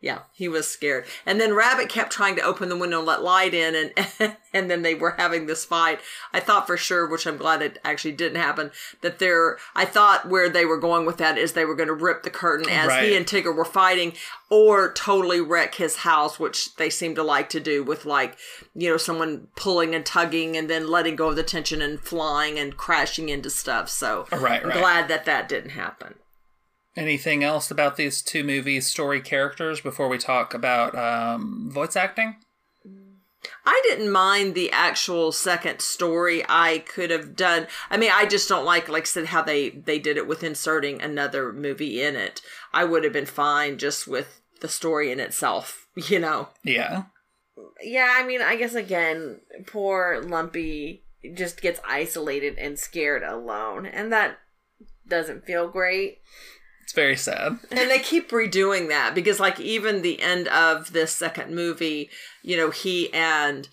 yeah, 0.03 0.21
he 0.33 0.49
was 0.49 0.67
scared. 0.67 1.05
And 1.27 1.39
then 1.41 1.55
Rabbit 1.55 1.89
kept 1.91 2.11
trying 2.11 2.35
to 2.37 2.43
open 2.43 2.69
the 2.71 2.77
window 2.77 2.99
and 2.99 3.07
let 3.07 3.23
light 3.23 3.53
in, 3.53 3.75
and 3.75 4.37
and 4.55 4.71
then 4.71 4.81
they 4.83 4.95
were 4.95 5.11
having 5.19 5.47
this 5.47 5.65
fight. 5.65 6.01
I 6.33 6.41
thought 6.41 6.67
for 6.67 6.77
sure, 6.79 7.07
which 7.07 7.27
I'm 7.27 7.37
glad 7.37 7.61
it 7.61 7.79
actually 7.85 8.13
didn't 8.13 8.41
happen, 8.41 8.71
that 9.03 9.19
they're. 9.19 9.59
I 9.75 9.85
thought 9.85 10.29
where 10.29 10.49
they 10.49 10.65
were 10.65 10.79
going 10.79 11.05
with 11.05 11.19
that 11.19 11.37
is 11.37 11.53
they 11.53 11.65
were 11.67 11.75
going 11.75 11.89
to 11.89 11.95
rip 11.95 12.23
the 12.23 12.31
curtain 12.31 12.69
as 12.71 12.89
Right. 12.89 13.05
he 13.11 13.17
and 13.17 13.27
Tigger 13.27 13.55
were 13.55 13.65
fighting, 13.65 14.15
or 14.49 14.93
totally 14.95 15.41
wreck 15.41 15.75
his 15.75 15.97
house, 15.97 16.41
which 16.41 16.75
they 16.77 16.89
seem 16.89 17.15
to 17.17 17.23
like 17.23 17.51
to 17.51 17.61
do 17.61 17.85
with 17.85 18.07
like 18.07 18.39
you 18.75 18.89
know 18.89 18.97
someone 18.97 19.49
pulling 19.55 19.95
and 19.95 20.07
tugging 20.07 20.57
and 20.57 20.71
then 20.71 20.89
letting 20.89 21.15
go 21.17 21.29
of 21.29 21.37
the 21.37 21.43
tension 21.43 21.83
and 21.83 22.01
flying 22.01 22.59
and 22.59 22.77
crashing 22.79 23.29
into 23.29 23.51
stuff. 23.51 23.89
So 23.91 24.27
Right, 24.33 24.63
I'm 24.63 24.71
right. 24.71 24.79
glad 24.79 25.09
that 25.09 25.27
that 25.27 25.49
didn't 25.49 25.71
happen. 25.71 26.15
Anything 26.97 27.45
else 27.45 27.71
about 27.71 27.97
these 27.97 28.23
two 28.23 28.45
movies' 28.45 28.87
story 28.87 29.21
characters 29.21 29.81
before 29.81 30.09
we 30.09 30.19
talk 30.19 30.55
about 30.55 30.97
um, 30.97 31.71
voice 31.71 31.97
acting? 31.97 32.37
I 33.65 33.81
didn't 33.85 34.11
mind 34.11 34.55
the 34.55 34.71
actual 34.71 35.33
second 35.33 35.81
story. 35.81 36.45
I 36.49 36.79
could 36.79 37.11
have 37.11 37.37
done. 37.37 37.67
I 37.89 37.97
mean, 37.97 38.11
I 38.13 38.27
just 38.27 38.49
don't 38.49 38.65
like, 38.65 38.89
like 38.89 39.05
I 39.05 39.07
said, 39.07 39.27
how 39.27 39.43
they 39.43 39.71
they 39.71 39.99
did 39.99 40.17
it 40.17 40.27
with 40.27 40.45
inserting 40.45 41.01
another 41.01 41.53
movie 41.53 42.03
in 42.03 42.17
it. 42.17 42.43
I 42.73 42.85
would 42.85 43.05
have 43.05 43.13
been 43.13 43.27
fine 43.27 43.79
just 43.79 44.07
with 44.07 44.41
the 44.61 44.69
story 44.69 45.11
in 45.11 45.21
itself. 45.21 45.87
You 46.09 46.21
know. 46.21 46.49
Yeah. 46.65 47.03
Yeah, 47.83 48.15
I 48.15 48.25
mean, 48.25 48.41
I 48.41 48.57
guess 48.57 48.75
again, 48.75 49.41
poor 49.67 50.23
Lumpy 50.23 51.03
just 51.35 51.61
gets 51.61 51.81
isolated 51.87 52.57
and 52.59 52.79
scared 52.79 53.23
alone, 53.23 53.85
and 53.87 54.13
that 54.13 54.39
doesn't 55.07 55.45
feel 55.45 55.69
great. 55.69 56.19
It's 56.91 56.97
very 56.97 57.17
sad. 57.17 57.61
and 57.71 57.89
they 57.89 58.01
keep 58.01 58.31
redoing 58.33 58.89
that 58.89 59.15
because 59.15 59.39
like 59.39 59.61
even 59.61 60.03
the 60.03 60.21
end 60.21 60.49
of 60.49 60.93
this 60.93 61.13
second 61.13 61.55
movie 61.55 62.11
you 62.43 62.57
know 62.57 62.71
he 62.71 63.15
and 63.15 63.69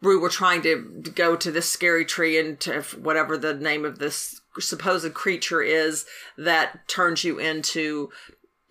Roo 0.00 0.18
were 0.18 0.30
trying 0.30 0.62
to 0.62 1.02
go 1.14 1.36
to 1.36 1.50
this 1.50 1.68
scary 1.68 2.06
tree 2.06 2.38
and 2.38 2.58
to 2.60 2.80
whatever 2.98 3.36
the 3.36 3.52
name 3.52 3.84
of 3.84 3.98
this 3.98 4.40
supposed 4.58 5.12
creature 5.12 5.60
is 5.60 6.06
that 6.38 6.88
turns 6.88 7.22
you 7.22 7.38
into 7.38 8.08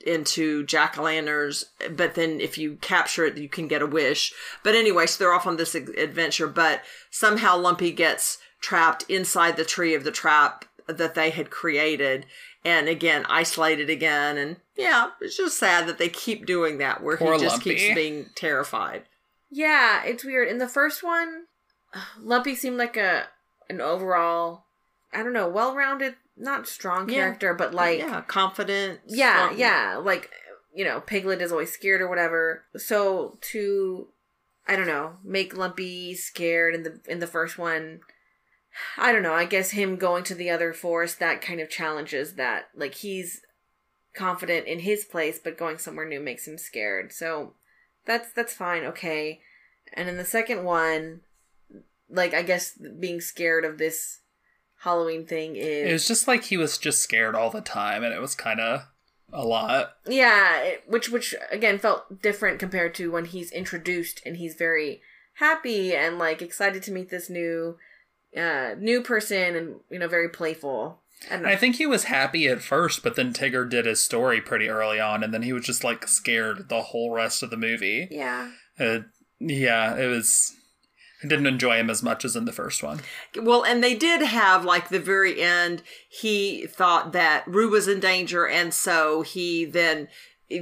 into 0.04 0.66
jack-o'-lanterns. 0.66 1.66
But 1.96 2.16
then 2.16 2.42
if 2.42 2.58
you 2.58 2.78
capture 2.78 3.28
it 3.28 3.38
you 3.38 3.48
can 3.48 3.68
get 3.68 3.84
a 3.84 3.86
wish. 3.86 4.34
But 4.64 4.74
anyway 4.74 5.06
so 5.06 5.24
they're 5.24 5.34
off 5.36 5.46
on 5.46 5.58
this 5.58 5.76
adventure 5.76 6.48
but 6.48 6.82
somehow 7.12 7.58
lumpy 7.60 7.92
gets 7.92 8.40
trapped 8.60 9.06
inside 9.08 9.56
the 9.56 9.64
tree 9.64 9.94
of 9.94 10.04
the 10.04 10.12
trap 10.12 10.66
that 10.88 11.14
they 11.14 11.30
had 11.30 11.52
created 11.52 12.26
and 12.66 12.88
again 12.88 13.26
isolated 13.30 13.90
again 13.90 14.38
and 14.38 14.58
yeah 14.76 15.10
it's 15.22 15.38
just 15.38 15.58
sad 15.58 15.88
that 15.88 15.98
they 15.98 16.10
keep 16.10 16.46
doing 16.46 16.78
that 16.78 17.04
where 17.04 17.18
Poor 17.18 17.34
he 17.34 17.40
just 17.40 17.56
Lumpy. 17.58 17.76
keeps 17.76 17.94
being 17.96 18.30
terrified 18.36 19.04
Yeah, 19.52 20.04
it's 20.04 20.24
weird. 20.26 20.48
In 20.48 20.58
the 20.58 20.68
first 20.68 21.04
one, 21.04 21.46
Lumpy 22.20 22.56
seemed 22.56 22.78
like 22.78 22.98
a 22.98 23.26
an 23.70 23.80
overall, 23.82 24.66
I 25.14 25.24
don't 25.24 25.34
know, 25.34 25.48
well-rounded, 25.48 26.16
not 26.36 26.68
strong 26.68 27.08
Yeah. 27.10 27.16
character, 27.16 27.54
but 27.54 27.74
like 27.74 28.00
yeah 28.00 28.22
confident 28.22 29.02
yeah, 29.08 29.46
strong- 29.46 29.60
yeah, 29.60 29.98
like 30.02 30.30
you 30.76 30.84
know, 30.84 31.02
Piglet 31.02 31.40
is 31.42 31.52
always 31.52 31.72
scared 31.72 32.02
or 32.02 32.08
whatever. 32.10 32.64
So 32.78 33.38
to 33.52 34.08
I 34.68 34.76
don't 34.76 34.88
know, 34.88 35.18
make 35.24 35.56
Lumpy 35.56 36.16
scared 36.16 36.74
in 36.74 36.84
the 36.84 37.00
in 37.08 37.20
the 37.20 37.28
first 37.28 37.58
one. 37.60 38.00
I 38.98 39.12
don't 39.12 39.24
know. 39.24 39.34
I 39.34 39.46
guess 39.46 39.72
him 39.72 39.98
going 39.98 40.24
to 40.26 40.36
the 40.36 40.50
other 40.50 40.74
forest 40.74 41.20
that 41.20 41.42
kind 41.42 41.60
of 41.60 41.70
challenges 41.70 42.36
that. 42.36 42.66
Like 42.76 42.96
he's 42.96 43.42
confident 44.16 44.68
in 44.68 44.80
his 44.80 45.06
place, 45.06 45.40
but 45.44 45.58
going 45.58 45.78
somewhere 45.78 46.08
new 46.08 46.20
makes 46.20 46.48
him 46.48 46.58
scared. 46.58 47.12
So 47.12 47.54
that's 48.06 48.32
that's 48.32 48.54
fine. 48.54 48.84
Okay. 48.84 49.42
And 49.94 50.10
in 50.10 50.18
the 50.18 50.26
second 50.26 50.64
one, 50.64 51.22
like 52.10 52.34
I 52.34 52.42
guess 52.42 52.78
being 53.00 53.22
scared 53.22 53.66
of 53.66 53.78
this 53.78 54.20
Halloween 54.84 55.26
thing 55.26 55.56
is 55.56 55.90
It 55.90 55.94
was 55.94 56.08
just 56.08 56.28
like 56.28 56.46
he 56.46 56.58
was 56.58 56.78
just 56.78 57.02
scared 57.02 57.36
all 57.36 57.50
the 57.50 57.62
time, 57.62 58.04
and 58.04 58.14
it 58.14 58.22
was 58.22 58.36
kind 58.36 58.60
of 58.60 58.82
a 59.32 59.46
lot. 59.46 59.94
Yeah, 60.06 60.62
it, 60.62 60.84
which 60.88 61.10
which 61.10 61.36
again 61.52 61.80
felt 61.80 62.22
different 62.22 62.60
compared 62.60 62.94
to 62.96 63.12
when 63.12 63.26
he's 63.26 63.52
introduced 63.52 64.22
and 64.26 64.38
he's 64.38 64.56
very 64.56 65.02
happy 65.36 65.96
and 65.96 66.20
like 66.20 66.42
excited 66.42 66.84
to 66.84 66.92
meet 66.92 67.10
this 67.10 67.30
new 67.30 67.78
uh 68.38 68.76
new 68.80 69.02
person 69.02 69.56
and 69.56 69.76
you 69.90 70.00
know 70.00 70.08
very 70.08 70.30
playful. 70.30 71.00
I. 71.32 71.54
I 71.54 71.56
think 71.56 71.78
he 71.78 71.86
was 71.86 72.06
happy 72.06 72.48
at 72.48 72.62
first, 72.62 73.02
but 73.02 73.16
then 73.16 73.32
Tigger 73.32 73.70
did 73.70 73.86
his 73.86 74.02
story 74.02 74.42
pretty 74.42 74.68
early 74.68 75.00
on, 75.00 75.24
and 75.24 75.34
then 75.34 75.44
he 75.44 75.54
was 75.54 75.66
just 75.66 75.84
like 75.84 76.08
scared 76.08 76.68
the 76.68 76.82
whole 76.82 77.12
rest 77.12 77.42
of 77.44 77.50
the 77.50 77.58
movie. 77.58 78.08
yeah. 78.12 78.52
Uh, 78.80 79.00
yeah, 79.40 79.96
it 79.96 80.08
was. 80.08 80.56
I 81.24 81.28
didn't 81.28 81.48
enjoy 81.48 81.78
him 81.78 81.90
as 81.90 82.04
much 82.04 82.26
as 82.26 82.36
in 82.36 82.44
the 82.46 82.52
first 82.52 82.84
one. 82.84 83.00
Well, 83.40 83.64
and 83.64 83.82
they 83.82 83.96
did 83.96 84.22
have 84.22 84.66
like 84.66 84.90
the 84.90 85.00
very 85.00 85.42
end. 85.42 85.82
He 86.10 86.68
thought 86.68 87.14
that 87.14 87.46
Roo 87.48 87.70
was 87.70 87.88
in 87.88 88.02
danger, 88.02 88.46
and 88.46 88.74
so 88.74 89.22
he 89.22 89.64
then 89.64 90.10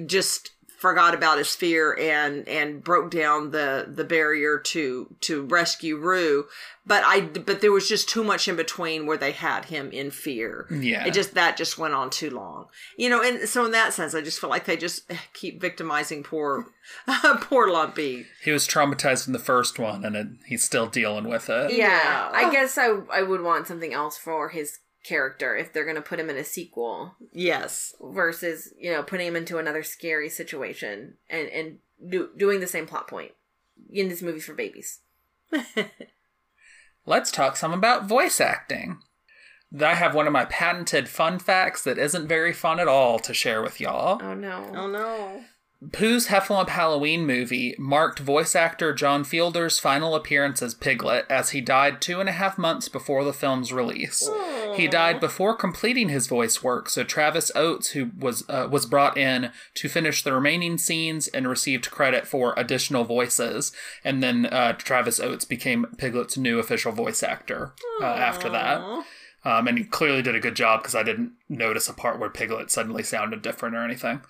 just 0.05 0.51
forgot 0.81 1.13
about 1.13 1.37
his 1.37 1.55
fear 1.55 1.95
and 1.99 2.47
and 2.47 2.83
broke 2.83 3.11
down 3.11 3.51
the 3.51 3.85
the 3.87 4.03
barrier 4.03 4.57
to 4.57 5.15
to 5.21 5.43
rescue 5.43 5.95
Roo. 5.95 6.47
But 6.87 7.03
I 7.05 7.21
but 7.21 7.61
there 7.61 7.71
was 7.71 7.87
just 7.87 8.09
too 8.09 8.23
much 8.23 8.47
in 8.47 8.55
between 8.55 9.05
where 9.05 9.15
they 9.17 9.31
had 9.31 9.65
him 9.65 9.91
in 9.91 10.09
fear. 10.09 10.65
Yeah. 10.71 11.05
it 11.05 11.13
just 11.13 11.35
that 11.35 11.55
just 11.55 11.77
went 11.77 11.93
on 11.93 12.09
too 12.09 12.31
long. 12.31 12.65
You 12.97 13.11
know, 13.11 13.21
and 13.21 13.47
so 13.47 13.63
in 13.63 13.71
that 13.73 13.93
sense, 13.93 14.15
I 14.15 14.21
just 14.21 14.41
feel 14.41 14.49
like 14.49 14.65
they 14.65 14.75
just 14.75 15.09
keep 15.33 15.61
victimizing 15.61 16.23
poor 16.23 16.65
poor 17.41 17.69
Lumpy. 17.69 18.25
He 18.43 18.49
was 18.49 18.67
traumatized 18.67 19.27
in 19.27 19.33
the 19.33 19.39
first 19.39 19.77
one, 19.77 20.03
and 20.03 20.15
it, 20.15 20.27
he's 20.47 20.63
still 20.63 20.87
dealing 20.87 21.29
with 21.29 21.47
it. 21.47 21.73
Yeah. 21.73 21.89
Yeah. 21.89 22.31
I 22.33 22.51
guess 22.51 22.75
I 22.79 22.97
I 23.13 23.21
would 23.21 23.41
want 23.41 23.67
something 23.67 23.93
else 23.93 24.17
for 24.17 24.49
his 24.49 24.79
character 25.03 25.55
if 25.55 25.71
they're 25.73 25.83
going 25.85 25.95
to 25.95 26.01
put 26.01 26.19
him 26.19 26.29
in 26.29 26.37
a 26.37 26.43
sequel 26.43 27.15
Yes. 27.31 27.95
versus, 28.01 28.73
you 28.77 28.91
know, 28.91 29.03
putting 29.03 29.27
him 29.27 29.35
into 29.35 29.57
another 29.57 29.83
scary 29.83 30.29
situation 30.29 31.15
and 31.29 31.47
and 31.49 31.77
do, 32.07 32.29
doing 32.37 32.59
the 32.59 32.67
same 32.67 32.85
plot 32.87 33.07
point. 33.07 33.31
In 33.91 34.09
this 34.09 34.21
movie 34.21 34.39
for 34.39 34.53
babies. 34.53 34.99
Let's 37.05 37.31
talk 37.31 37.57
some 37.57 37.73
about 37.73 38.05
voice 38.07 38.39
acting. 38.39 38.99
I 39.79 39.95
have 39.95 40.13
one 40.13 40.27
of 40.27 40.33
my 40.33 40.45
patented 40.45 41.07
fun 41.09 41.39
facts 41.39 41.83
that 41.83 41.97
isn't 41.97 42.27
very 42.27 42.53
fun 42.53 42.79
at 42.79 42.87
all 42.87 43.17
to 43.19 43.33
share 43.33 43.61
with 43.61 43.79
y'all. 43.79 44.21
Oh 44.21 44.33
no. 44.33 44.71
Oh 44.75 44.87
no. 44.87 45.43
Pooh's 45.91 46.27
Heffalump 46.27 46.69
Halloween 46.69 47.25
movie 47.25 47.73
marked 47.79 48.19
voice 48.19 48.55
actor 48.55 48.93
John 48.93 49.23
Fiedler's 49.23 49.79
final 49.79 50.13
appearance 50.13 50.61
as 50.61 50.75
Piglet 50.75 51.25
as 51.27 51.51
he 51.51 51.59
died 51.59 52.01
two 52.01 52.19
and 52.19 52.29
a 52.29 52.33
half 52.33 52.59
months 52.59 52.87
before 52.87 53.23
the 53.23 53.33
film's 53.33 53.73
release. 53.73 54.29
He 54.75 54.87
died 54.87 55.19
before 55.19 55.55
completing 55.55 56.09
his 56.09 56.27
voice 56.27 56.63
work, 56.63 56.87
so 56.87 57.03
Travis 57.03 57.51
Oates, 57.55 57.89
who 57.91 58.11
was 58.17 58.47
uh, 58.47 58.67
was 58.69 58.85
brought 58.85 59.17
in 59.17 59.51
to 59.73 59.89
finish 59.89 60.21
the 60.21 60.33
remaining 60.33 60.77
scenes 60.77 61.27
and 61.29 61.47
received 61.47 61.89
credit 61.89 62.27
for 62.27 62.53
additional 62.57 63.03
voices, 63.03 63.71
and 64.03 64.21
then 64.21 64.45
uh, 64.45 64.73
Travis 64.73 65.19
Oates 65.19 65.45
became 65.45 65.87
Piglet's 65.97 66.37
new 66.37 66.59
official 66.59 66.91
voice 66.91 67.23
actor 67.23 67.73
uh, 68.01 68.05
after 68.05 68.49
that. 68.49 68.81
Um, 69.43 69.67
and 69.67 69.79
he 69.79 69.83
clearly 69.83 70.21
did 70.21 70.35
a 70.35 70.39
good 70.39 70.55
job 70.55 70.81
because 70.81 70.93
I 70.93 71.01
didn't 71.01 71.31
notice 71.49 71.89
a 71.89 71.93
part 71.93 72.19
where 72.19 72.29
Piglet 72.29 72.69
suddenly 72.69 73.01
sounded 73.01 73.41
different 73.41 73.75
or 73.75 73.83
anything. 73.83 74.21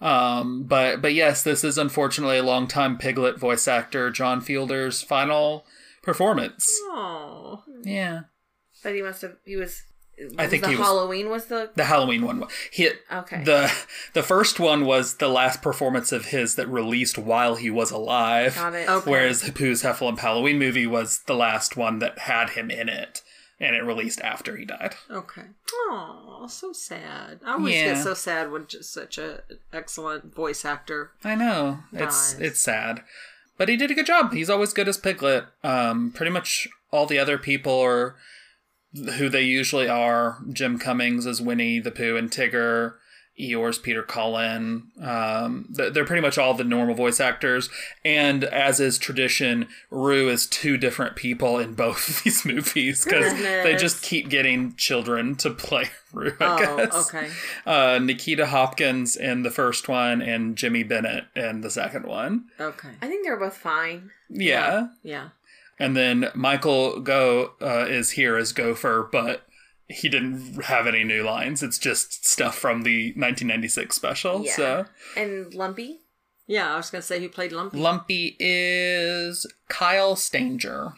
Um, 0.00 0.64
but 0.64 1.00
but 1.00 1.14
yes, 1.14 1.42
this 1.42 1.64
is 1.64 1.78
unfortunately 1.78 2.38
a 2.38 2.42
longtime 2.42 2.98
Piglet 2.98 3.38
voice 3.38 3.66
actor 3.68 4.10
John 4.10 4.40
Fiedler's 4.40 5.02
final 5.02 5.64
performance. 6.02 6.66
Oh. 6.84 7.62
Yeah, 7.82 8.22
But 8.82 8.94
he 8.94 9.02
must 9.02 9.22
have. 9.22 9.36
He 9.44 9.56
was. 9.56 9.82
I 10.38 10.46
think 10.46 10.62
the 10.62 10.70
he 10.70 10.76
Halloween 10.76 11.28
was 11.28 11.46
the. 11.46 11.70
the 11.74 11.84
Halloween 11.84 12.22
one. 12.24 12.44
He 12.70 12.90
Okay. 13.12 13.42
the 13.42 13.72
the 14.12 14.22
first 14.22 14.60
one 14.60 14.84
was 14.84 15.16
the 15.16 15.28
last 15.28 15.60
performance 15.60 16.12
of 16.12 16.26
his 16.26 16.54
that 16.54 16.68
released 16.68 17.18
while 17.18 17.56
he 17.56 17.68
was 17.68 17.90
alive. 17.90 18.54
Got 18.54 18.74
it. 18.74 18.88
Okay. 18.88 19.10
Whereas 19.10 19.42
the 19.42 19.50
Pooh's 19.52 19.82
Heffalump 19.82 20.20
Halloween 20.20 20.58
movie 20.58 20.86
was 20.86 21.20
the 21.26 21.34
last 21.34 21.76
one 21.76 21.98
that 21.98 22.20
had 22.20 22.50
him 22.50 22.70
in 22.70 22.88
it, 22.88 23.22
and 23.60 23.74
it 23.76 23.82
released 23.84 24.20
after 24.20 24.56
he 24.56 24.64
died. 24.64 24.94
Okay. 25.10 25.42
Oh, 25.72 26.46
so 26.48 26.72
sad. 26.72 27.40
I 27.44 27.52
always 27.52 27.74
Yeah. 27.74 27.94
get 27.94 28.02
so 28.04 28.14
sad 28.14 28.50
when 28.50 28.66
just 28.66 28.92
such 28.92 29.18
a 29.18 29.42
excellent 29.72 30.34
voice 30.34 30.64
actor. 30.64 31.12
I 31.22 31.34
know 31.34 31.80
it's 31.92 32.34
it's 32.38 32.60
sad. 32.60 33.02
but 33.56 33.68
he 33.68 33.76
did 33.76 33.90
a 33.90 33.94
good 33.94 34.06
job. 34.06 34.32
He's 34.32 34.50
always 34.50 34.72
good 34.72 34.88
as 34.88 34.98
Piglet. 34.98 35.44
Um, 35.62 36.10
pretty 36.12 36.32
much 36.32 36.66
all 36.90 37.06
the 37.06 37.18
other 37.20 37.38
people 37.38 37.78
are 37.80 38.16
who 39.16 39.28
they 39.28 39.42
usually 39.42 39.88
are. 39.88 40.38
Jim 40.52 40.78
Cummings 40.78 41.26
as 41.26 41.40
Winnie 41.40 41.78
the 41.80 41.90
Pooh 41.92 42.16
and 42.16 42.30
Tigger. 42.30 42.94
Eeyore's 43.38 43.78
Peter 43.78 44.02
Cullen. 44.02 44.92
Um, 45.02 45.66
they're 45.68 46.04
pretty 46.04 46.22
much 46.22 46.38
all 46.38 46.54
the 46.54 46.62
normal 46.64 46.94
voice 46.94 47.18
actors. 47.18 47.68
And 48.04 48.44
as 48.44 48.78
is 48.78 48.96
tradition, 48.98 49.66
Roo 49.90 50.28
is 50.28 50.46
two 50.46 50.76
different 50.76 51.16
people 51.16 51.58
in 51.58 51.74
both 51.74 52.08
of 52.08 52.22
these 52.22 52.44
movies 52.44 53.04
because 53.04 53.32
they 53.34 53.74
just 53.76 54.02
keep 54.02 54.28
getting 54.28 54.74
children 54.76 55.34
to 55.36 55.50
play 55.50 55.90
Roo, 56.12 56.32
I 56.40 56.44
Oh, 56.62 56.76
guess. 56.76 57.08
okay. 57.08 57.28
Uh, 57.66 57.98
Nikita 58.00 58.46
Hopkins 58.46 59.16
in 59.16 59.42
the 59.42 59.50
first 59.50 59.88
one 59.88 60.22
and 60.22 60.54
Jimmy 60.56 60.84
Bennett 60.84 61.24
in 61.34 61.60
the 61.62 61.70
second 61.70 62.06
one. 62.06 62.44
Okay. 62.60 62.90
I 63.02 63.08
think 63.08 63.24
they're 63.24 63.36
both 63.36 63.56
fine. 63.56 64.10
Yeah. 64.30 64.88
Yeah. 65.02 65.30
And 65.76 65.96
then 65.96 66.28
Michael 66.36 67.00
Go 67.00 67.54
uh, 67.60 67.86
is 67.88 68.10
here 68.12 68.36
as 68.36 68.52
Gopher, 68.52 69.08
but 69.10 69.43
he 69.88 70.08
didn't 70.08 70.62
have 70.64 70.86
any 70.86 71.04
new 71.04 71.22
lines. 71.22 71.62
It's 71.62 71.78
just 71.78 72.26
stuff 72.26 72.56
from 72.56 72.82
the 72.82 73.08
1996 73.16 73.94
special. 73.94 74.44
Yeah. 74.44 74.52
So 74.56 74.84
And 75.16 75.52
Lumpy. 75.54 76.00
Yeah, 76.46 76.72
I 76.74 76.76
was 76.76 76.90
gonna 76.90 77.02
say 77.02 77.20
who 77.20 77.28
played 77.28 77.52
Lumpy. 77.52 77.78
Lumpy 77.78 78.36
is 78.38 79.46
Kyle 79.68 80.16
Stanger. 80.16 80.92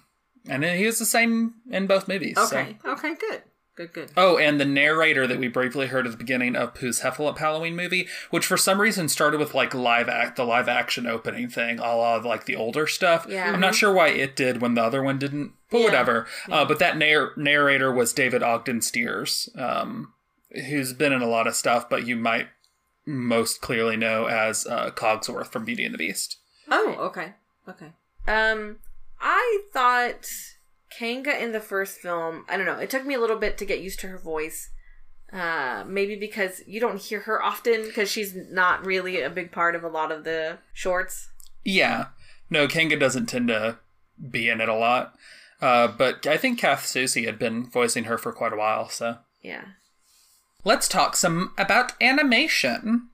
And 0.48 0.64
he 0.64 0.86
was 0.86 0.98
the 0.98 1.06
same 1.06 1.54
in 1.70 1.86
both 1.86 2.06
movies. 2.08 2.36
so- 2.36 2.44
okay. 2.56 2.78
Okay. 2.84 3.14
Good. 3.14 3.42
Good. 3.76 3.92
Good. 3.92 4.10
Oh, 4.16 4.38
and 4.38 4.58
the 4.58 4.64
narrator 4.64 5.26
that 5.26 5.38
we 5.38 5.48
briefly 5.48 5.88
heard 5.88 6.06
at 6.06 6.12
the 6.12 6.16
beginning 6.18 6.56
of 6.56 6.72
Pooh's 6.72 7.00
Heffalump 7.00 7.36
Halloween 7.38 7.76
movie, 7.76 8.08
which 8.30 8.46
for 8.46 8.56
some 8.56 8.80
reason 8.80 9.06
started 9.08 9.38
with 9.38 9.54
like 9.54 9.74
live 9.74 10.08
act, 10.08 10.36
the 10.36 10.44
live 10.44 10.66
action 10.66 11.06
opening 11.06 11.48
thing, 11.50 11.78
a 11.78 11.82
la 11.94 12.14
like 12.16 12.46
the 12.46 12.56
older 12.56 12.86
stuff. 12.86 13.26
Yeah. 13.28 13.52
I'm 13.52 13.60
not 13.60 13.74
sure 13.74 13.92
why 13.92 14.08
it 14.08 14.34
did 14.34 14.62
when 14.62 14.74
the 14.74 14.82
other 14.82 15.02
one 15.02 15.18
didn't, 15.18 15.52
but 15.70 15.78
Yeah. 15.80 15.84
whatever. 15.84 16.26
Uh, 16.50 16.64
but 16.64 16.78
that 16.78 16.96
narr- 16.96 17.32
narrator 17.36 17.92
was 17.92 18.14
David 18.14 18.42
Ogden 18.42 18.80
Stiers, 18.80 19.50
um, 19.58 20.14
who's 20.68 20.94
been 20.94 21.12
in 21.12 21.20
a 21.20 21.26
lot 21.28 21.46
of 21.46 21.54
stuff, 21.54 21.90
but 21.90 22.06
you 22.06 22.16
might 22.16 22.48
most 23.04 23.60
clearly 23.60 23.96
know 23.98 24.24
as 24.26 24.66
uh, 24.66 24.90
Cogsworth 24.90 25.48
from 25.52 25.66
Beauty 25.66 25.84
and 25.84 25.92
the 25.92 25.98
Beast. 25.98 26.38
Oh. 26.70 26.94
Okay. 26.98 27.34
Okay. 27.68 27.92
Um, 28.26 28.78
I 29.20 29.60
thought 29.72 30.26
Kanga 30.98 31.42
in 31.42 31.52
the 31.52 31.60
first 31.60 31.98
film. 31.98 32.44
I 32.48 32.56
don't 32.56 32.66
know. 32.66 32.78
It 32.78 32.90
took 32.90 33.04
me 33.04 33.14
a 33.14 33.20
little 33.20 33.36
bit 33.36 33.58
to 33.58 33.64
get 33.66 33.80
used 33.80 34.00
to 34.00 34.08
her 34.08 34.18
voice. 34.18 34.70
Uh, 35.32 35.84
maybe 35.86 36.16
because 36.16 36.62
you 36.66 36.80
don't 36.80 37.00
hear 37.00 37.20
her 37.20 37.42
often 37.42 37.84
because 37.84 38.10
she's 38.10 38.34
not 38.34 38.86
really 38.86 39.20
a 39.20 39.28
big 39.28 39.50
part 39.50 39.74
of 39.74 39.82
a 39.82 39.88
lot 39.88 40.12
of 40.12 40.24
the 40.24 40.58
shorts. 40.72 41.28
Yeah. 41.64 42.06
No, 42.48 42.68
Kanga 42.68 42.96
doesn't 42.96 43.26
tend 43.26 43.48
to 43.48 43.78
be 44.30 44.48
in 44.48 44.60
it 44.60 44.68
a 44.68 44.74
lot. 44.74 45.14
Uh, 45.60 45.88
but 45.88 46.26
I 46.26 46.36
think 46.36 46.58
Kath 46.58 46.84
Soucie 46.84 47.26
had 47.26 47.38
been 47.38 47.68
voicing 47.68 48.04
her 48.04 48.18
for 48.18 48.32
quite 48.32 48.52
a 48.52 48.56
while, 48.56 48.88
so. 48.88 49.18
Yeah. 49.42 49.64
Let's 50.64 50.88
talk 50.88 51.16
some 51.16 51.52
about 51.58 51.92
animation. 52.00 53.08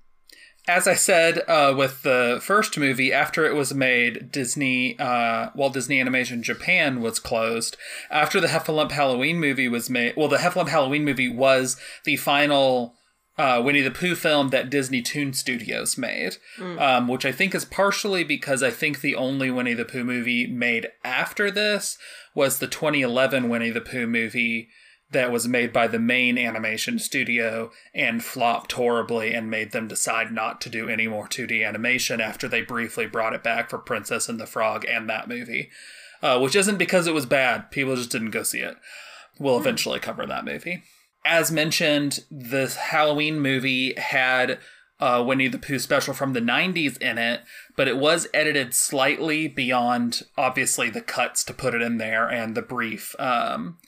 As 0.68 0.86
I 0.86 0.94
said 0.94 1.42
uh, 1.48 1.74
with 1.76 2.02
the 2.02 2.38
first 2.40 2.78
movie, 2.78 3.12
after 3.12 3.44
it 3.44 3.54
was 3.54 3.74
made, 3.74 4.30
Disney, 4.30 4.96
uh, 4.98 5.50
Walt 5.56 5.74
Disney 5.74 6.00
Animation 6.00 6.42
Japan 6.42 7.00
was 7.00 7.18
closed. 7.18 7.76
After 8.10 8.40
the 8.40 8.46
Heffalump 8.46 8.92
Halloween 8.92 9.40
movie 9.40 9.66
was 9.66 9.90
made, 9.90 10.14
well, 10.16 10.28
the 10.28 10.36
Heffalump 10.36 10.68
Halloween 10.68 11.04
movie 11.04 11.28
was 11.28 11.76
the 12.04 12.16
final 12.16 12.94
uh, 13.38 13.60
Winnie 13.64 13.80
the 13.80 13.90
Pooh 13.90 14.14
film 14.14 14.50
that 14.50 14.70
Disney 14.70 15.02
Toon 15.02 15.32
Studios 15.32 15.98
made, 15.98 16.36
um, 16.78 17.08
which 17.08 17.24
I 17.24 17.32
think 17.32 17.54
is 17.54 17.64
partially 17.64 18.22
because 18.22 18.62
I 18.62 18.70
think 18.70 19.00
the 19.00 19.16
only 19.16 19.50
Winnie 19.50 19.74
the 19.74 19.84
Pooh 19.84 20.04
movie 20.04 20.46
made 20.46 20.88
after 21.02 21.50
this 21.50 21.98
was 22.34 22.58
the 22.58 22.66
2011 22.68 23.48
Winnie 23.48 23.70
the 23.70 23.80
Pooh 23.80 24.06
movie 24.06 24.68
that 25.12 25.32
was 25.32 25.46
made 25.46 25.72
by 25.72 25.86
the 25.86 25.98
main 25.98 26.36
animation 26.36 26.98
studio 26.98 27.70
and 27.94 28.24
flopped 28.24 28.72
horribly 28.72 29.32
and 29.32 29.50
made 29.50 29.72
them 29.72 29.88
decide 29.88 30.32
not 30.32 30.60
to 30.60 30.68
do 30.68 30.88
any 30.88 31.06
more 31.06 31.28
2D 31.28 31.66
animation 31.66 32.20
after 32.20 32.48
they 32.48 32.62
briefly 32.62 33.06
brought 33.06 33.34
it 33.34 33.42
back 33.42 33.70
for 33.70 33.78
Princess 33.78 34.28
and 34.28 34.40
the 34.40 34.46
Frog 34.46 34.84
and 34.86 35.08
that 35.08 35.28
movie. 35.28 35.70
Uh, 36.22 36.38
which 36.38 36.54
isn't 36.54 36.78
because 36.78 37.06
it 37.06 37.14
was 37.14 37.26
bad, 37.26 37.70
people 37.70 37.96
just 37.96 38.10
didn't 38.10 38.30
go 38.30 38.42
see 38.42 38.60
it. 38.60 38.76
We'll 39.38 39.58
eventually 39.58 39.98
cover 39.98 40.24
that 40.26 40.44
movie. 40.44 40.84
As 41.24 41.50
mentioned, 41.50 42.20
the 42.30 42.68
Halloween 42.68 43.40
movie 43.40 43.94
had 43.96 44.58
uh, 45.00 45.22
Winnie 45.26 45.48
the 45.48 45.58
Pooh 45.58 45.80
special 45.80 46.14
from 46.14 46.32
the 46.32 46.40
90s 46.40 46.96
in 46.98 47.18
it, 47.18 47.40
but 47.76 47.88
it 47.88 47.96
was 47.96 48.28
edited 48.32 48.72
slightly 48.72 49.48
beyond, 49.48 50.22
obviously, 50.38 50.90
the 50.90 51.00
cuts 51.00 51.42
to 51.44 51.52
put 51.52 51.74
it 51.74 51.82
in 51.82 51.98
there 51.98 52.28
and 52.28 52.54
the 52.54 52.62
brief 52.62 53.16
um, 53.18 53.78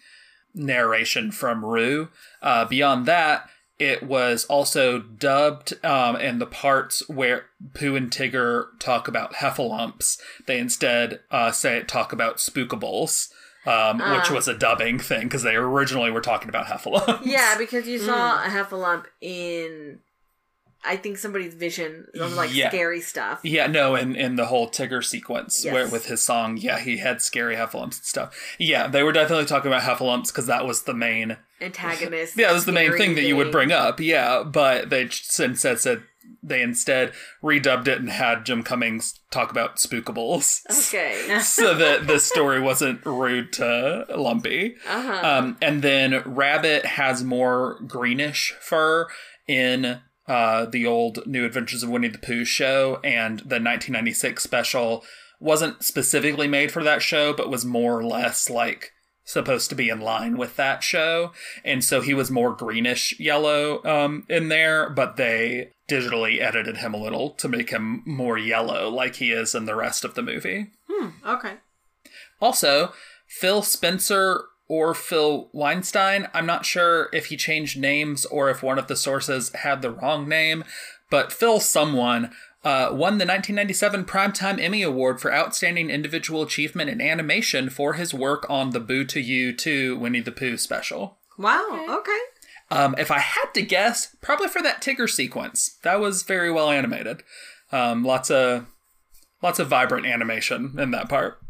narration 0.54 1.30
from 1.30 1.64
Roo. 1.64 2.08
Uh, 2.42 2.64
beyond 2.64 3.06
that, 3.06 3.48
it 3.78 4.04
was 4.04 4.44
also 4.44 5.00
dubbed, 5.00 5.74
um, 5.84 6.14
and 6.16 6.40
the 6.40 6.46
parts 6.46 7.08
where 7.08 7.46
Pooh 7.74 7.96
and 7.96 8.10
Tigger 8.10 8.66
talk 8.78 9.08
about 9.08 9.34
heffalumps, 9.34 10.18
they 10.46 10.58
instead 10.58 11.20
uh, 11.30 11.50
say 11.50 11.78
it 11.78 11.88
talk 11.88 12.12
about 12.12 12.36
spookables, 12.36 13.28
um, 13.66 13.98
which 13.98 14.30
was 14.30 14.46
a 14.46 14.56
dubbing 14.56 14.98
thing 14.98 15.24
because 15.24 15.42
they 15.42 15.56
originally 15.56 16.10
were 16.10 16.20
talking 16.20 16.48
about 16.48 16.66
heffalumps. 16.66 17.22
Yeah, 17.24 17.56
because 17.58 17.88
you 17.88 17.98
saw 17.98 18.44
a 18.44 18.48
heffalump 18.48 19.06
in, 19.20 19.98
I 20.86 20.96
think 20.96 21.18
somebody's 21.18 21.54
vision 21.54 22.06
of 22.20 22.34
like 22.34 22.54
Yeah. 22.54 22.68
scary 22.68 23.00
stuff. 23.00 23.40
Yeah, 23.42 23.66
no, 23.66 23.94
and 23.94 24.14
in 24.16 24.36
the 24.36 24.46
whole 24.46 24.68
Tigger 24.68 25.02
sequence 25.04 25.64
Yes. 25.64 25.72
where 25.72 25.88
with 25.88 26.06
his 26.06 26.22
song, 26.22 26.56
yeah, 26.56 26.78
he 26.78 26.98
had 26.98 27.22
scary 27.22 27.56
heffalumps 27.56 27.82
and 27.98 28.04
stuff. 28.04 28.54
Yeah, 28.58 28.86
they 28.86 29.02
were 29.02 29.12
definitely 29.12 29.46
talking 29.46 29.70
about 29.72 29.82
heffalumps 29.82 30.28
because 30.28 30.46
that 30.46 30.66
was 30.66 30.82
the 30.82 30.94
main 30.94 31.36
Antagonist. 31.60 32.34
Yeah, 32.36 32.48
that 32.48 32.54
was 32.54 32.66
the 32.66 32.72
main 32.72 32.86
scary 32.88 32.98
thing 32.98 33.14
that 33.14 33.22
you 33.24 33.36
would 33.36 33.50
bring 33.52 33.72
up. 33.72 33.98
Yeah, 34.00 34.42
but 34.42 34.90
they 34.90 35.06
j- 35.06 35.44
instead 35.44 35.78
said 35.78 36.02
they 36.42 36.60
instead 36.60 37.12
redubbed 37.42 37.88
it 37.88 37.98
and 37.98 38.10
had 38.10 38.44
Jim 38.44 38.62
Cummings 38.62 39.18
talk 39.30 39.50
about 39.50 39.76
spookables. 39.76 40.60
Okay. 40.88 41.38
so 41.42 41.74
that 41.74 42.06
the 42.06 42.18
story 42.18 42.60
wasn't 42.60 43.04
rude 43.06 43.52
to 43.54 44.04
Lumpy. 44.14 44.76
Uh-huh. 44.86 45.20
Um, 45.26 45.56
and 45.62 45.80
then 45.82 46.22
Rabbit 46.26 46.84
has 46.84 47.24
more 47.24 47.78
greenish 47.86 48.54
fur 48.60 49.06
in 49.48 50.00
uh, 50.26 50.66
the 50.66 50.86
old 50.86 51.26
New 51.26 51.44
Adventures 51.44 51.82
of 51.82 51.90
Winnie 51.90 52.08
the 52.08 52.18
Pooh 52.18 52.44
show, 52.44 53.00
and 53.04 53.40
the 53.40 53.60
1996 53.60 54.42
special 54.42 55.04
wasn't 55.40 55.82
specifically 55.82 56.48
made 56.48 56.72
for 56.72 56.82
that 56.82 57.02
show, 57.02 57.32
but 57.32 57.50
was 57.50 57.64
more 57.64 57.98
or 57.98 58.04
less 58.04 58.48
like 58.48 58.92
supposed 59.24 59.70
to 59.70 59.74
be 59.74 59.88
in 59.88 60.00
line 60.00 60.36
with 60.36 60.56
that 60.56 60.82
show. 60.82 61.32
And 61.64 61.82
so 61.82 62.00
he 62.00 62.14
was 62.14 62.30
more 62.30 62.54
greenish 62.54 63.18
yellow 63.18 63.82
um, 63.84 64.24
in 64.28 64.48
there, 64.48 64.90
but 64.90 65.16
they 65.16 65.70
digitally 65.88 66.40
edited 66.40 66.78
him 66.78 66.94
a 66.94 67.02
little 67.02 67.30
to 67.30 67.48
make 67.48 67.70
him 67.70 68.02
more 68.06 68.38
yellow 68.38 68.88
like 68.88 69.16
he 69.16 69.32
is 69.32 69.54
in 69.54 69.64
the 69.64 69.74
rest 69.74 70.04
of 70.04 70.14
the 70.14 70.22
movie. 70.22 70.68
Okay. 71.26 71.54
Also, 72.40 72.92
Phil 73.26 73.62
Spencer 73.62 74.44
or 74.68 74.94
Phil 74.94 75.50
Weinstein, 75.52 76.28
I'm 76.32 76.46
not 76.46 76.64
sure 76.64 77.08
if 77.12 77.26
he 77.26 77.36
changed 77.36 77.78
names 77.78 78.24
or 78.26 78.50
if 78.50 78.62
one 78.62 78.78
of 78.78 78.86
the 78.86 78.96
sources 78.96 79.52
had 79.54 79.82
the 79.82 79.90
wrong 79.90 80.28
name, 80.28 80.64
but 81.10 81.32
Phil 81.32 81.60
someone 81.60 82.32
uh, 82.64 82.88
won 82.90 83.18
the 83.18 83.26
1997 83.26 84.04
Primetime 84.04 84.58
Emmy 84.58 84.82
Award 84.82 85.20
for 85.20 85.32
Outstanding 85.32 85.90
Individual 85.90 86.42
Achievement 86.42 86.88
in 86.88 87.00
Animation 87.00 87.68
for 87.68 87.92
his 87.92 88.14
work 88.14 88.48
on 88.48 88.70
the 88.70 88.80
Boo 88.80 89.04
to 89.04 89.20
You 89.20 89.52
Too 89.52 89.98
Winnie 89.98 90.20
the 90.20 90.32
Pooh 90.32 90.56
special. 90.56 91.18
Wow. 91.36 91.86
Okay. 91.88 92.18
Um, 92.70 92.94
if 92.96 93.10
I 93.10 93.18
had 93.18 93.52
to 93.54 93.62
guess, 93.62 94.16
probably 94.22 94.48
for 94.48 94.62
that 94.62 94.80
Tigger 94.80 95.08
sequence. 95.08 95.76
That 95.82 96.00
was 96.00 96.22
very 96.22 96.50
well 96.50 96.70
animated. 96.70 97.22
Um, 97.70 98.02
lots 98.02 98.30
of 98.30 98.66
lots 99.42 99.58
of 99.58 99.68
vibrant 99.68 100.06
animation 100.06 100.74
in 100.78 100.90
that 100.92 101.10
part. 101.10 101.43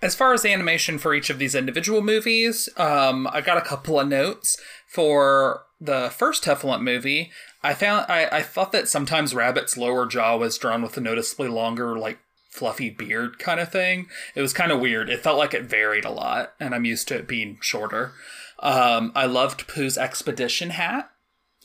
As 0.00 0.14
far 0.14 0.32
as 0.32 0.44
animation 0.44 0.98
for 0.98 1.12
each 1.12 1.28
of 1.28 1.38
these 1.38 1.56
individual 1.56 2.02
movies, 2.02 2.68
um, 2.76 3.28
I 3.32 3.40
got 3.40 3.58
a 3.58 3.62
couple 3.62 3.98
of 3.98 4.06
notes 4.06 4.56
for 4.86 5.64
the 5.80 6.10
first 6.10 6.44
Heffalump 6.44 6.82
movie. 6.82 7.32
I 7.62 7.74
found 7.74 8.06
I, 8.08 8.28
I 8.30 8.42
thought 8.42 8.70
that 8.72 8.88
sometimes 8.88 9.34
Rabbit's 9.34 9.76
lower 9.76 10.06
jaw 10.06 10.36
was 10.36 10.56
drawn 10.56 10.82
with 10.82 10.96
a 10.96 11.00
noticeably 11.00 11.48
longer, 11.48 11.98
like 11.98 12.18
fluffy 12.50 12.90
beard 12.90 13.38
kind 13.38 13.58
of 13.58 13.72
thing. 13.72 14.06
It 14.36 14.42
was 14.42 14.52
kind 14.52 14.70
of 14.70 14.80
weird. 14.80 15.10
It 15.10 15.20
felt 15.20 15.38
like 15.38 15.54
it 15.54 15.64
varied 15.64 16.04
a 16.04 16.10
lot, 16.10 16.54
and 16.60 16.74
I'm 16.74 16.84
used 16.84 17.08
to 17.08 17.16
it 17.16 17.28
being 17.28 17.58
shorter. 17.60 18.12
Um, 18.60 19.12
I 19.14 19.26
loved 19.26 19.66
Pooh's 19.66 19.98
expedition 19.98 20.70
hat. 20.70 21.10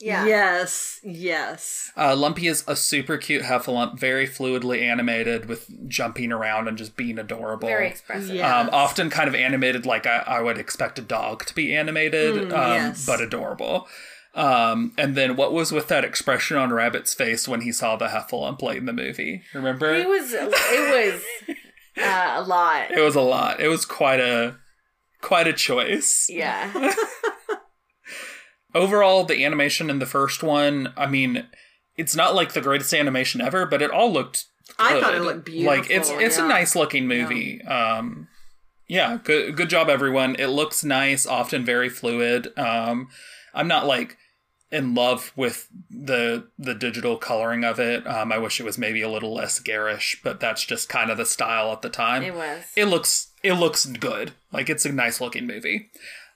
Yeah. 0.04 0.26
Yes. 0.26 1.00
Yes. 1.02 1.90
Uh, 1.96 2.14
Lumpy 2.14 2.46
is 2.46 2.62
a 2.66 2.76
super 2.76 3.16
cute 3.16 3.42
Heffalump, 3.42 3.98
very 3.98 4.26
fluidly 4.26 4.82
animated 4.82 5.46
with 5.46 5.66
jumping 5.88 6.30
around 6.30 6.68
and 6.68 6.76
just 6.76 6.94
being 6.94 7.18
adorable. 7.18 7.68
Very 7.68 7.88
expressive. 7.88 8.36
Yeah. 8.36 8.58
Um, 8.58 8.68
often 8.70 9.08
kind 9.08 9.28
of 9.28 9.34
animated 9.34 9.86
like 9.86 10.06
I, 10.06 10.18
I 10.26 10.40
would 10.42 10.58
expect 10.58 10.98
a 10.98 11.02
dog 11.02 11.46
to 11.46 11.54
be 11.54 11.74
animated, 11.74 12.52
um, 12.52 12.72
yes. 12.72 13.06
but 13.06 13.22
adorable. 13.22 13.88
Um, 14.34 14.92
and 14.98 15.14
then 15.14 15.36
what 15.36 15.54
was 15.54 15.72
with 15.72 15.88
that 15.88 16.04
expression 16.04 16.58
on 16.58 16.70
Rabbit's 16.70 17.14
face 17.14 17.48
when 17.48 17.62
he 17.62 17.72
saw 17.72 17.96
the 17.96 18.08
Heffalump 18.08 18.60
late 18.60 18.76
in 18.76 18.84
the 18.84 18.92
movie? 18.92 19.42
Remember? 19.54 19.94
It 19.94 20.06
was 20.06 20.34
it 20.34 21.22
was 21.48 21.56
uh, 21.96 22.34
a 22.36 22.42
lot. 22.42 22.90
it 22.90 23.00
was 23.00 23.14
a 23.14 23.22
lot. 23.22 23.58
It 23.58 23.68
was 23.68 23.86
quite 23.86 24.20
a 24.20 24.56
quite 25.22 25.46
a 25.46 25.54
choice. 25.54 26.26
Yeah. 26.28 26.92
Overall, 28.74 29.24
the 29.24 29.44
animation 29.44 29.88
in 29.88 30.00
the 30.00 30.06
first 30.06 30.42
one, 30.42 30.92
I 30.96 31.06
mean, 31.06 31.46
it's 31.96 32.16
not 32.16 32.34
like 32.34 32.52
the 32.52 32.60
greatest 32.60 32.92
animation 32.92 33.40
ever, 33.40 33.66
but 33.66 33.82
it 33.82 33.90
all 33.90 34.12
looked 34.12 34.46
I 34.78 35.00
thought 35.00 35.14
it 35.14 35.22
looked 35.22 35.44
beautiful. 35.44 35.76
Like 35.76 35.90
it's 35.90 36.10
it's 36.10 36.38
yeah. 36.38 36.44
a 36.44 36.48
nice 36.48 36.74
looking 36.74 37.06
movie. 37.06 37.62
Um 37.62 38.28
yeah, 38.88 39.18
good 39.22 39.56
good 39.56 39.70
job 39.70 39.88
everyone. 39.88 40.36
It 40.36 40.48
looks 40.48 40.84
nice, 40.84 41.26
often 41.26 41.64
very 41.64 41.88
fluid. 41.88 42.48
Um 42.58 43.08
I'm 43.52 43.68
not 43.68 43.86
like 43.86 44.16
in 44.72 44.94
love 44.94 45.32
with 45.36 45.68
the 45.90 46.48
the 46.58 46.74
digital 46.74 47.16
coloring 47.16 47.64
of 47.64 47.78
it. 47.78 48.06
Um 48.06 48.32
I 48.32 48.38
wish 48.38 48.58
it 48.58 48.64
was 48.64 48.78
maybe 48.78 49.02
a 49.02 49.10
little 49.10 49.34
less 49.34 49.58
garish, 49.60 50.20
but 50.24 50.40
that's 50.40 50.64
just 50.64 50.88
kind 50.88 51.10
of 51.10 51.18
the 51.18 51.26
style 51.26 51.72
at 51.72 51.82
the 51.82 51.90
time. 51.90 52.22
It 52.22 52.34
was. 52.34 52.64
It 52.76 52.86
looks 52.86 53.28
it 53.42 53.54
looks 53.54 53.86
good. 53.86 54.32
Like 54.50 54.70
it's 54.70 54.86
a 54.86 54.92
nice 54.92 55.20
looking 55.20 55.46
movie. 55.46 55.90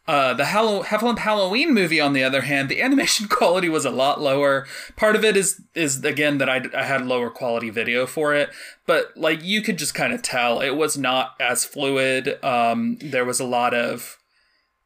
Uh, 0.08 0.32
the 0.32 0.46
Hallow- 0.46 0.82
Heffalump 0.82 1.18
Halloween 1.18 1.74
movie, 1.74 2.00
on 2.00 2.14
the 2.14 2.24
other 2.24 2.40
hand, 2.40 2.70
the 2.70 2.80
animation 2.80 3.28
quality 3.38 3.68
was 3.68 3.84
a 3.84 3.90
lot 3.90 4.20
lower. 4.20 4.66
Part 4.96 5.14
of 5.14 5.22
it 5.24 5.36
is 5.36 5.60
is 5.74 6.02
again 6.02 6.38
that 6.38 6.48
I, 6.48 6.62
I 6.74 6.84
had 6.84 7.06
lower 7.06 7.28
quality 7.28 7.68
video 7.68 8.06
for 8.06 8.34
it, 8.34 8.48
but 8.86 9.12
like 9.16 9.44
you 9.44 9.60
could 9.60 9.76
just 9.78 9.94
kind 9.94 10.14
of 10.14 10.22
tell 10.22 10.60
it 10.60 10.70
was 10.76 10.96
not 10.96 11.34
as 11.38 11.64
fluid. 11.66 12.42
Um, 12.42 12.96
there 13.02 13.26
was 13.26 13.38
a 13.38 13.44
lot 13.44 13.74
of 13.74 14.16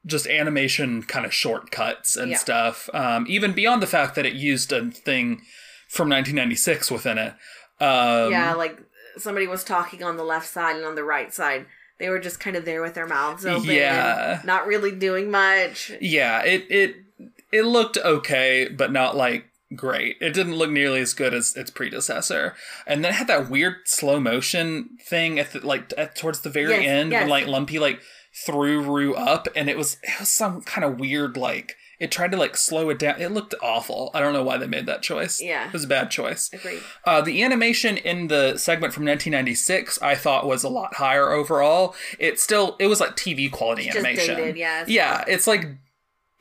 just 0.05 0.27
animation 0.27 1.05
kind 1.05 1.25
of 1.25 1.33
shortcuts 1.33 2.17
and 2.17 2.33
Yeah. 2.33 2.37
stuff. 2.39 2.91
Um, 2.93 3.25
even 3.29 3.53
beyond 3.53 3.81
the 3.81 3.87
fact 3.87 4.17
that 4.17 4.27
it 4.27 4.33
used 4.33 4.73
a 4.73 4.91
thing 4.91 5.43
from 5.89 6.09
1996 6.09 6.91
within 6.91 7.19
it. 7.19 7.35
Um, 7.81 8.33
yeah, 8.33 8.55
like 8.55 8.81
somebody 9.19 9.47
was 9.47 9.63
talking 9.63 10.03
on 10.03 10.17
the 10.17 10.25
left 10.25 10.49
side 10.49 10.75
and 10.75 10.85
on 10.85 10.97
the 10.97 11.05
right 11.05 11.33
side. 11.33 11.67
They 12.03 12.09
were 12.09 12.19
just 12.19 12.41
kind 12.41 12.57
of 12.57 12.65
there 12.65 12.83
with 12.83 12.95
their 12.95 13.07
mouths 13.07 13.47
open. 13.47 13.71
Yeah. 13.71 14.43
Not 14.45 14.67
really 14.67 14.91
doing 14.91 15.31
much. 15.31 15.93
Yeah, 16.01 16.43
it 16.43 16.67
it 16.69 16.97
it 17.53 17.63
looked 17.63 17.97
okay, 17.97 18.69
but 18.69 18.91
not 18.91 19.17
like 19.17 19.45
great. 19.77 20.17
It 20.21 20.35
didn't 20.35 20.57
look 20.57 20.71
nearly 20.71 20.99
as 20.99 21.15
good 21.15 21.33
as 21.33 21.55
its 21.55 21.71
predecessor. 21.71 22.57
And 22.89 23.05
then 23.05 23.13
it 23.13 23.15
had 23.15 23.29
that 23.29 23.49
weird 23.49 23.77
slow 23.85 24.19
motion 24.19 24.99
thing 25.09 25.39
at 25.39 25.53
the, 25.53 25.65
like 25.65 25.93
at, 25.97 26.17
towards 26.17 26.41
the 26.41 26.51
very 26.51 26.73
Yes, 26.73 26.87
end 26.89 27.13
yes. 27.13 27.21
when 27.23 27.31
like 27.31 27.47
Lumpy 27.47 27.79
like 27.79 28.01
threw 28.45 28.83
Roo 28.83 29.15
up, 29.15 29.47
and 29.55 29.71
it 29.71 29.77
was 29.77 29.99
it 30.03 30.19
was 30.19 30.29
some 30.29 30.61
kind 30.63 30.85
of 30.85 30.99
weird 30.99 31.37
like 31.37 31.77
it 32.03 32.11
tried 32.11 32.33
to 32.33 32.37
like 32.37 32.57
slow 32.57 32.91
it 32.91 32.99
down. 32.99 33.21
It 33.21 33.31
looked 33.31 33.55
awful. 33.63 34.11
I 34.13 34.19
don't 34.19 34.33
know 34.33 34.43
why 34.43 34.59
they 34.59 34.67
made 34.67 34.87
that 34.87 35.03
choice. 35.03 35.41
Yeah. 35.41 35.69
it 35.69 35.73
was 35.73 35.85
a 35.85 35.87
bad 35.87 36.11
choice. 36.11 36.51
Agreed. 36.53 36.83
Uh, 37.05 37.21
the 37.21 37.45
animation 37.45 37.97
in 37.97 38.27
the 38.27 38.59
segment 38.59 38.93
from 38.93 39.05
1996, 39.05 40.03
I 40.03 40.17
thought 40.17 40.45
was 40.45 40.65
a 40.65 40.69
lot 40.69 40.97
higher 40.97 41.31
overall. 41.31 41.95
It 42.19 42.41
still, 42.41 42.75
it 42.81 42.89
was 42.89 42.99
like 42.99 43.15
TV 43.15 43.51
quality 43.51 43.85
Just 43.85 43.99
animation. 43.99 44.37
dated, 44.37 44.57
yeah, 44.57 44.81
it's 44.81 44.91
Yeah, 44.91 45.25
it's 45.29 45.47
like 45.47 45.77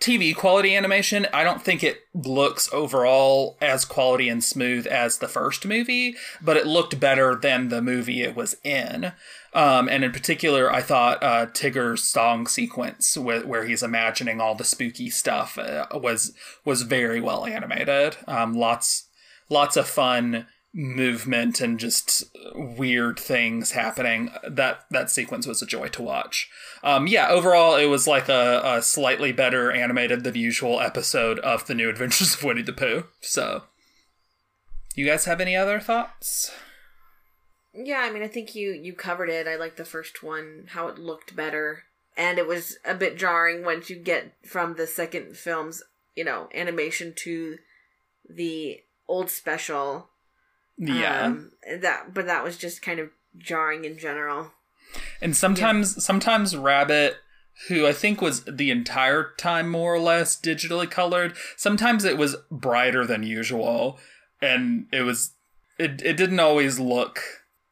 TV 0.01 0.35
quality 0.35 0.75
animation. 0.75 1.27
I 1.31 1.43
don't 1.43 1.61
think 1.61 1.83
it 1.83 1.99
looks 2.15 2.67
overall 2.73 3.55
as 3.61 3.85
quality 3.85 4.29
and 4.29 4.43
smooth 4.43 4.87
as 4.87 5.19
the 5.19 5.27
first 5.27 5.63
movie, 5.63 6.15
but 6.41 6.57
it 6.57 6.65
looked 6.65 6.99
better 6.99 7.35
than 7.35 7.69
the 7.69 7.83
movie 7.83 8.23
it 8.23 8.35
was 8.35 8.55
in. 8.63 9.11
Um, 9.53 9.89
and 9.89 10.03
in 10.03 10.11
particular, 10.11 10.71
I 10.71 10.81
thought 10.81 11.21
uh, 11.21 11.47
Tigger's 11.47 12.03
song 12.03 12.47
sequence, 12.47 13.17
where, 13.17 13.45
where 13.45 13.65
he's 13.65 13.83
imagining 13.83 14.39
all 14.39 14.55
the 14.55 14.63
spooky 14.63 15.09
stuff, 15.09 15.57
uh, 15.57 15.87
was 15.93 16.33
was 16.63 16.83
very 16.83 17.19
well 17.19 17.45
animated. 17.45 18.17
Um, 18.27 18.53
lots 18.53 19.09
lots 19.49 19.75
of 19.75 19.87
fun 19.87 20.47
movement 20.73 21.59
and 21.59 21.79
just 21.79 22.23
weird 22.55 23.19
things 23.19 23.71
happening. 23.71 24.31
That 24.47 24.85
that 24.89 25.11
sequence 25.11 25.45
was 25.45 25.61
a 25.61 25.65
joy 25.65 25.89
to 25.89 26.01
watch. 26.01 26.49
Um, 26.83 27.07
yeah, 27.07 27.27
overall, 27.29 27.75
it 27.75 27.87
was 27.87 28.07
like 28.07 28.29
a, 28.29 28.61
a 28.63 28.81
slightly 28.81 29.31
better 29.31 29.71
animated 29.71 30.23
than 30.23 30.35
usual 30.35 30.79
episode 30.79 31.39
of 31.39 31.67
the 31.67 31.75
New 31.75 31.89
Adventures 31.89 32.35
of 32.35 32.43
Winnie 32.43 32.61
the 32.61 32.73
Pooh. 32.73 33.05
So, 33.19 33.63
you 34.95 35.05
guys 35.05 35.25
have 35.25 35.41
any 35.41 35.55
other 35.55 35.79
thoughts? 35.79 36.51
Yeah, 37.73 38.01
I 38.01 38.11
mean, 38.11 38.23
I 38.23 38.27
think 38.27 38.55
you 38.55 38.71
you 38.71 38.93
covered 38.93 39.29
it. 39.29 39.47
I 39.47 39.55
like 39.55 39.77
the 39.77 39.85
first 39.85 40.23
one, 40.23 40.65
how 40.69 40.87
it 40.87 40.99
looked 40.99 41.35
better, 41.35 41.83
and 42.17 42.37
it 42.37 42.47
was 42.47 42.77
a 42.83 42.93
bit 42.93 43.17
jarring 43.17 43.63
once 43.63 43.89
you 43.89 43.95
get 43.95 44.33
from 44.45 44.75
the 44.75 44.87
second 44.87 45.37
film's 45.37 45.83
you 46.15 46.23
know 46.23 46.49
animation 46.53 47.13
to 47.17 47.57
the 48.29 48.81
old 49.07 49.29
special. 49.29 50.09
Yeah. 50.77 51.25
um, 51.25 51.51
that 51.79 52.13
but 52.13 52.25
that 52.25 52.43
was 52.43 52.57
just 52.57 52.81
kind 52.81 52.99
of 52.99 53.09
jarring 53.37 53.85
in 53.85 53.97
general. 53.97 54.51
And 55.21 55.35
sometimes 55.35 56.03
sometimes 56.03 56.57
Rabbit, 56.57 57.17
who 57.67 57.87
I 57.87 57.93
think 57.93 58.21
was 58.21 58.43
the 58.45 58.71
entire 58.71 59.31
time 59.37 59.69
more 59.69 59.93
or 59.93 59.99
less 59.99 60.39
digitally 60.39 60.89
colored, 60.89 61.35
sometimes 61.55 62.03
it 62.03 62.17
was 62.17 62.35
brighter 62.49 63.05
than 63.05 63.23
usual 63.23 63.99
and 64.41 64.87
it 64.91 65.03
was 65.03 65.31
it 65.77 66.01
it 66.01 66.17
didn't 66.17 66.39
always 66.39 66.79
look 66.79 67.21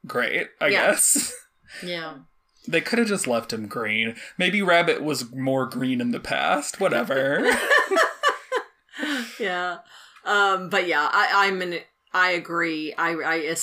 great, 0.08 0.48
I 0.62 0.68
Yeah. 0.68 0.92
guess. 0.92 1.34
Yeah. 1.84 2.16
They 2.68 2.82
could 2.82 2.98
have 3.00 3.08
just 3.08 3.28
left 3.28 3.54
him 3.54 3.68
green. 3.68 4.16
Maybe 4.40 4.62
Rabbit 4.62 5.04
was 5.04 5.32
more 5.34 5.66
green 5.68 6.02
in 6.02 6.12
the 6.12 6.20
past. 6.20 6.80
Whatever. 6.80 7.48
yeah 9.40 9.78
um 10.26 10.70
but 10.70 10.86
yeah 10.88 11.10
i 11.14 11.48
i'm 11.48 11.62
in 11.62 11.80
i 12.14 12.32
agree 12.32 12.94
i 12.98 13.12
i 13.12 13.56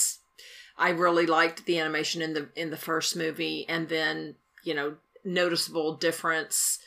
i 0.78 0.88
really 0.90 1.26
liked 1.26 1.66
the 1.66 1.78
animation 1.78 2.22
in 2.22 2.32
the 2.32 2.48
in 2.56 2.70
the 2.70 2.76
first 2.78 3.14
movie 3.14 3.66
and 3.68 3.88
then 3.90 4.34
you 4.64 4.72
know 4.72 4.94
noticeable 5.24 5.94
difference 5.94 6.78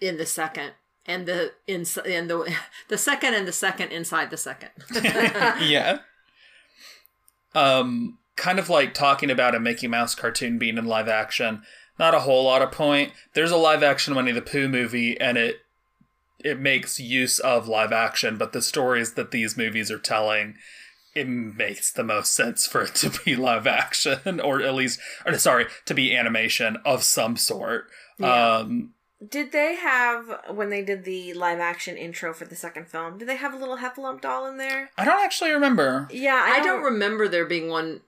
in 0.00 0.16
the 0.16 0.26
second 0.26 0.72
and 1.06 1.26
the 1.26 1.52
in 1.68 1.84
in 2.04 2.26
the 2.26 2.52
the 2.88 2.98
second 2.98 3.34
and 3.34 3.46
the 3.46 3.52
second 3.52 3.92
inside 3.92 4.30
the 4.30 4.36
second 4.36 4.70
yeah. 5.60 5.98
Um, 7.54 8.18
kind 8.40 8.58
of 8.58 8.70
like 8.70 8.94
talking 8.94 9.30
about 9.30 9.54
a 9.54 9.60
Mickey 9.60 9.86
Mouse 9.86 10.14
cartoon 10.14 10.58
being 10.58 10.78
in 10.78 10.86
live 10.86 11.08
action. 11.08 11.62
Not 11.98 12.14
a 12.14 12.20
whole 12.20 12.44
lot 12.44 12.62
of 12.62 12.72
point. 12.72 13.12
There's 13.34 13.50
a 13.50 13.56
live 13.56 13.82
action 13.82 14.14
Winnie 14.14 14.32
the 14.32 14.40
Pooh 14.40 14.66
movie, 14.66 15.20
and 15.20 15.36
it 15.36 15.58
it 16.42 16.58
makes 16.58 16.98
use 16.98 17.38
of 17.38 17.68
live 17.68 17.92
action, 17.92 18.38
but 18.38 18.52
the 18.52 18.62
stories 18.62 19.12
that 19.12 19.30
these 19.30 19.58
movies 19.58 19.90
are 19.90 19.98
telling, 19.98 20.54
it 21.14 21.28
makes 21.28 21.92
the 21.92 22.02
most 22.02 22.32
sense 22.32 22.66
for 22.66 22.84
it 22.84 22.94
to 22.96 23.10
be 23.24 23.36
live 23.50 23.66
action, 23.66 24.40
or 24.40 24.62
at 24.62 24.74
least, 24.74 24.98
or 25.26 25.36
sorry, 25.36 25.66
to 25.84 25.92
be 25.92 26.16
animation 26.16 26.78
of 26.86 27.02
some 27.02 27.36
sort. 27.36 27.88
Yeah. 28.18 28.56
Um, 28.56 28.94
Did 29.28 29.52
they 29.52 29.74
have 29.74 30.40
when 30.48 30.70
they 30.70 30.82
did 30.82 31.04
the 31.04 31.34
live 31.34 31.60
action 31.60 31.98
intro 31.98 32.32
for 32.32 32.46
the 32.46 32.56
second 32.56 32.88
film? 32.88 33.18
Did 33.18 33.28
they 33.28 33.36
have 33.36 33.52
a 33.52 33.58
little 33.58 33.76
Heffalump 33.76 34.22
doll 34.22 34.46
in 34.46 34.56
there? 34.56 34.88
I 34.96 35.04
don't 35.04 35.22
actually 35.22 35.50
remember. 35.50 36.08
Yeah, 36.10 36.42
i 36.42 36.62
don't 36.62 36.82
remember 36.82 37.28
there 37.28 37.44
being 37.44 37.68
one 37.68 38.00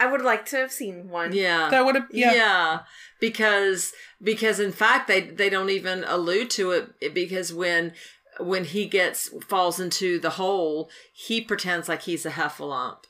I 0.00 0.06
would 0.10 0.22
like 0.22 0.46
to 0.46 0.56
have 0.56 0.72
seen 0.72 1.08
one. 1.10 1.32
yeah 1.32 1.68
That 1.70 1.84
would 1.84 1.94
have, 1.94 2.06
yeah. 2.10 2.32
yeah 2.34 2.78
because 3.20 3.92
because 4.22 4.58
in 4.58 4.72
fact 4.72 5.06
they 5.06 5.20
they 5.20 5.50
don't 5.50 5.70
even 5.70 6.04
allude 6.04 6.50
to 6.50 6.72
it 6.72 7.14
because 7.14 7.52
when 7.52 7.92
when 8.40 8.64
he 8.64 8.86
gets 8.86 9.28
falls 9.46 9.78
into 9.78 10.18
the 10.18 10.30
hole 10.30 10.90
he 11.12 11.40
pretends 11.40 11.88
like 11.88 12.02
he's 12.02 12.24
a 12.24 12.30
heffalump 12.30 13.04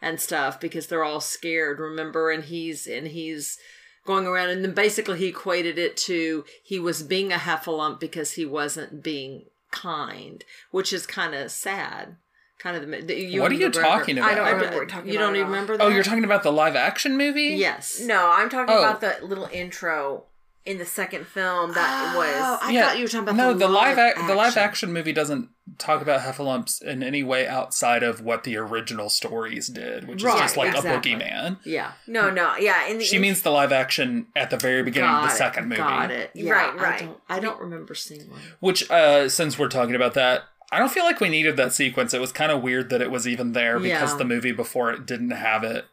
and 0.00 0.20
stuff 0.20 0.60
because 0.60 0.86
they're 0.86 1.04
all 1.04 1.20
scared 1.20 1.80
remember 1.80 2.30
and 2.30 2.44
he's 2.44 2.86
and 2.86 3.08
he's 3.08 3.58
going 4.04 4.26
around 4.26 4.50
and 4.50 4.64
then 4.64 4.72
basically 4.74 5.18
he 5.18 5.26
equated 5.26 5.78
it 5.78 5.96
to 5.96 6.44
he 6.62 6.78
was 6.78 7.02
being 7.02 7.32
a 7.32 7.36
heffalump 7.36 7.98
because 7.98 8.32
he 8.32 8.46
wasn't 8.46 9.02
being 9.02 9.46
kind 9.72 10.44
which 10.70 10.92
is 10.92 11.06
kind 11.06 11.34
of 11.34 11.50
sad 11.50 12.16
kind 12.58 12.76
of 12.76 13.06
the 13.06 13.14
you 13.14 13.40
What 13.42 13.50
are 13.50 13.54
you 13.54 13.70
talking 13.70 14.18
about? 14.18 14.30
I 14.30 14.34
don't 14.34 14.44
remember 14.46 14.64
what 14.66 14.74
we're 14.76 14.86
talking 14.86 15.10
you 15.12 15.18
about 15.18 15.26
don't 15.26 15.34
at 15.34 15.38
even 15.38 15.46
all. 15.46 15.52
remember 15.52 15.76
that 15.76 15.84
Oh, 15.84 15.88
you're 15.88 16.02
talking 16.02 16.24
about 16.24 16.42
the 16.42 16.52
live 16.52 16.76
action 16.76 17.16
movie? 17.16 17.54
yes 17.56 18.00
No, 18.00 18.30
I'm 18.32 18.48
talking 18.48 18.74
Oh. 18.74 18.78
about 18.78 19.00
the 19.00 19.18
little 19.24 19.48
intro 19.52 20.24
in 20.64 20.78
the 20.78 20.84
second 20.84 21.24
film 21.28 21.72
that 21.74 22.12
Oh, 22.14 22.18
was. 22.18 22.58
I 22.60 22.74
thought 22.80 22.96
you 22.96 23.04
were 23.04 23.08
talking 23.08 23.28
about 23.28 23.36
no, 23.36 23.54
the, 23.54 23.68
live 23.68 23.98
live 23.98 24.16
ac- 24.16 24.26
the 24.26 24.34
live 24.34 24.48
action. 24.48 24.62
action 24.62 24.92
movie 24.92 25.12
doesn't 25.12 25.48
talk 25.78 26.02
about 26.02 26.22
heffalumps 26.22 26.82
in 26.82 27.04
any 27.04 27.22
way 27.22 27.46
outside 27.46 28.02
of 28.02 28.20
what 28.20 28.42
the 28.42 28.56
original 28.56 29.08
stories 29.08 29.68
did, 29.68 30.08
which 30.08 30.24
Right, 30.24 30.34
is 30.34 30.40
just 30.40 30.56
like 30.56 30.74
exactly. 30.74 31.12
a 31.12 31.16
boogeyman. 31.18 31.58
Yeah. 31.64 31.92
No, 32.08 32.30
no, 32.30 32.56
yeah. 32.56 32.88
In 32.88 32.98
the 32.98 33.04
She 33.04 33.20
means 33.20 33.42
the 33.42 33.50
live 33.52 33.70
action 33.70 34.26
at 34.34 34.50
the 34.50 34.56
very 34.56 34.82
beginning 34.82 35.08
of 35.10 35.20
Got 35.22 35.28
the 35.28 35.34
it, 35.34 35.38
second 35.38 35.68
movie. 35.68 35.82
Got 35.82 36.10
it. 36.10 36.30
Yeah, 36.34 36.52
Right, 36.52 36.72
I 36.72 36.76
right. 36.82 36.98
don't, 37.00 37.20
I 37.28 37.38
don't 37.38 37.60
remember 37.60 37.94
seeing 37.94 38.28
one. 38.28 38.40
Which, 38.58 38.90
uh, 38.90 39.28
since 39.28 39.56
we're 39.56 39.68
talking 39.68 39.94
about 39.94 40.14
that, 40.14 40.42
I 40.72 40.78
don't 40.78 40.90
feel 40.90 41.04
like 41.04 41.20
we 41.20 41.28
needed 41.28 41.56
that 41.56 41.72
sequence. 41.72 42.12
It 42.12 42.20
was 42.20 42.32
kind 42.32 42.50
of 42.50 42.62
weird 42.62 42.90
that 42.90 43.00
it 43.02 43.10
was 43.10 43.26
even 43.28 43.52
there 43.52 43.78
because 43.78 44.12
Yeah. 44.12 44.16
the 44.18 44.24
movie 44.24 44.52
before 44.52 44.90
it 44.90 45.06
didn't 45.06 45.30
have 45.30 45.62
it. 45.62 45.84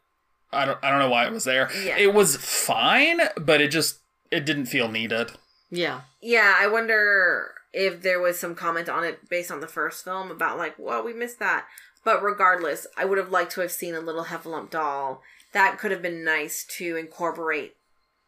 I 0.51 0.65
don't. 0.65 0.78
I 0.84 0.89
don't 0.89 0.99
know 0.99 1.09
why 1.09 1.26
it 1.26 1.32
was 1.32 1.45
there. 1.45 1.69
Yeah. 1.84 1.97
It 1.97 2.13
was 2.13 2.38
fine, 2.38 3.19
but 3.38 3.61
it 3.61 3.69
just 3.69 3.99
it 4.32 4.45
didn't 4.45 4.65
feel 4.67 4.88
needed. 4.88 5.32
Yeah. 5.69 6.01
Yeah, 6.21 6.55
I 6.57 6.67
wonder 6.67 7.53
if 7.71 8.01
there 8.03 8.19
was 8.19 8.39
some 8.39 8.53
comment 8.55 8.88
on 8.89 9.03
it 9.03 9.28
based 9.30 9.51
on 9.51 9.61
the 9.61 9.67
first 9.67 10.03
film 10.03 10.30
about 10.30 10.57
like, 10.57 10.76
well, 10.78 11.03
we 11.03 11.13
missed 11.13 11.39
that. 11.39 11.65
But 12.05 12.21
regardless, 12.21 12.86
I 12.97 13.05
would 13.05 13.17
have 13.17 13.32
liked 13.32 13.51
to 13.53 13.61
have 13.61 13.71
seen 13.71 13.95
a 13.95 13.99
little 13.99 14.26
Heffalump 14.26 14.69
doll. 14.69 15.21
That 15.53 15.80
could 15.80 15.91
have 15.91 16.01
been 16.01 16.24
nice 16.24 16.65
to 16.78 16.95
incorporate 16.97 17.76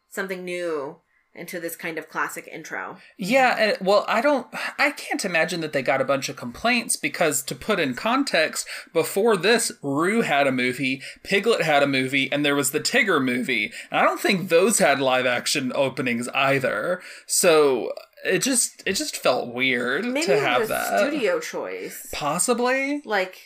something 0.09 0.43
new 0.45 0.97
into 1.35 1.59
this 1.59 1.75
kind 1.75 1.97
of 1.97 2.09
classic 2.09 2.47
intro. 2.51 2.97
Yeah, 3.17 3.73
uh, 3.79 3.83
well, 3.83 4.05
I 4.07 4.21
don't, 4.21 4.47
I 4.79 4.91
can't 4.91 5.25
imagine 5.25 5.61
that 5.61 5.73
they 5.73 5.81
got 5.81 6.01
a 6.01 6.05
bunch 6.05 6.29
of 6.29 6.35
complaints 6.35 6.95
because, 6.95 7.43
to 7.43 7.55
put 7.55 7.79
in 7.79 7.93
context, 7.93 8.67
before 8.93 9.37
this, 9.37 9.71
Roo 9.81 10.21
had 10.21 10.47
a 10.47 10.51
movie, 10.51 11.01
Piglet 11.23 11.61
had 11.61 11.83
a 11.83 11.87
movie, 11.87 12.31
and 12.31 12.45
there 12.45 12.55
was 12.55 12.71
the 12.71 12.79
Tigger 12.79 13.23
movie. 13.23 13.71
And 13.91 13.99
I 13.99 14.03
don't 14.03 14.19
think 14.19 14.49
those 14.49 14.79
had 14.79 14.99
live 14.99 15.25
action 15.25 15.71
openings 15.75 16.27
either. 16.29 17.01
So 17.27 17.91
it 18.23 18.39
just, 18.39 18.81
it 18.85 18.93
just 18.93 19.17
felt 19.17 19.53
weird 19.53 20.05
Maybe 20.05 20.25
to 20.27 20.39
have 20.39 20.67
that. 20.69 20.99
studio 20.99 21.39
choice. 21.39 22.07
Possibly. 22.13 23.01
Like, 23.05 23.37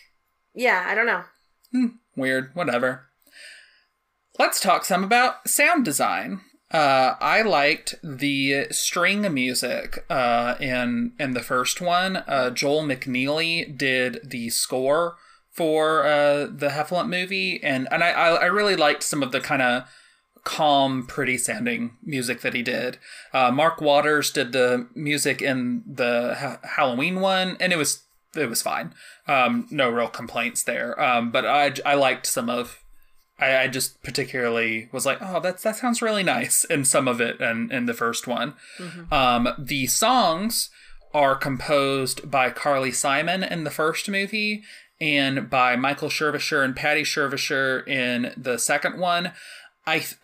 yeah, 0.53 0.85
I 0.87 0.95
don't 0.95 1.07
know. 1.07 1.23
Hmm, 1.71 1.85
weird. 2.15 2.51
Whatever. 2.53 3.05
Let's 4.37 4.61
talk 4.61 4.85
some 4.85 5.03
about 5.03 5.49
sound 5.49 5.83
design. 5.83 6.41
Uh, 6.71 7.15
I 7.19 7.41
liked 7.41 7.95
the 8.03 8.67
string 8.71 9.33
music 9.33 10.05
uh, 10.09 10.55
in 10.59 11.13
in 11.19 11.33
the 11.33 11.41
first 11.41 11.81
one. 11.81 12.17
Uh, 12.17 12.51
Joel 12.51 12.83
McNeely 12.83 13.75
did 13.75 14.19
the 14.23 14.49
score 14.49 15.17
for 15.51 16.05
uh, 16.05 16.45
the 16.45 16.69
Heffalump 16.69 17.09
movie, 17.09 17.59
and 17.63 17.87
and 17.91 18.03
I 18.03 18.11
I 18.11 18.45
really 18.45 18.75
liked 18.75 19.01
some 19.03 19.23
of 19.23 19.31
the 19.31 19.41
kind 19.41 19.61
of 19.61 19.83
calm, 20.43 21.05
pretty 21.05 21.37
sounding 21.37 21.97
music 22.03 22.41
that 22.41 22.53
he 22.53 22.61
did. 22.61 22.97
Uh, 23.33 23.51
Mark 23.51 23.81
Watters 23.81 24.31
did 24.31 24.51
the 24.51 24.87
music 24.95 25.41
in 25.41 25.83
the 25.85 26.35
ha- 26.39 26.59
Halloween 26.63 27.19
one, 27.19 27.57
and 27.59 27.73
it 27.73 27.77
was 27.77 28.03
it 28.35 28.47
was 28.47 28.61
fine. 28.61 28.93
Um, 29.27 29.67
no 29.71 29.89
real 29.89 30.07
complaints 30.07 30.63
there. 30.63 30.99
Um, 31.01 31.31
but 31.31 31.45
I 31.45 31.73
I 31.85 31.95
liked 31.95 32.25
some 32.25 32.49
of 32.49 32.79
I, 33.39 33.63
I 33.63 33.67
just 33.67 34.01
particularly 34.03 34.89
was 34.91 35.05
like, 35.05 35.17
oh, 35.21 35.39
that's 35.39 35.63
that 35.63 35.75
sounds 35.77 36.01
really 36.01 36.23
nice 36.23 36.63
in 36.65 36.85
some 36.85 37.07
of 37.07 37.21
it 37.21 37.39
and 37.39 37.71
in 37.71 37.85
the 37.85 37.93
first 37.93 38.27
one. 38.27 38.53
Um, 39.11 39.49
the 39.57 39.87
songs 39.87 40.69
are 41.13 41.35
composed 41.35 42.29
by 42.29 42.49
Carly 42.51 42.91
Simon 42.91 43.43
in 43.43 43.63
the 43.63 43.71
first 43.71 44.09
movie 44.09 44.63
and 45.01 45.49
by 45.49 45.75
Michael 45.75 46.09
Silversher 46.09 46.63
and 46.63 46.75
Patty 46.75 47.03
Silversher 47.03 47.87
in 47.87 48.33
the 48.37 48.57
second 48.59 48.99
one. 48.99 49.31
I 49.87 49.99
th- 49.99 50.17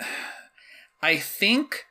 I 1.01 1.17
think 1.17 1.85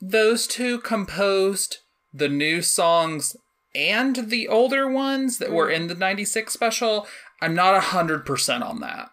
those 0.00 0.46
two 0.46 0.78
composed 0.78 1.78
the 2.12 2.28
new 2.28 2.62
songs 2.62 3.36
and 3.74 4.30
the 4.30 4.48
older 4.48 4.88
ones 4.88 5.38
that 5.38 5.52
were 5.52 5.70
in 5.70 5.86
the 5.86 5.94
96 5.94 6.52
special. 6.52 7.06
I'm 7.40 7.54
not 7.54 7.80
100% 7.80 8.62
on 8.62 8.80
that. 8.80 9.10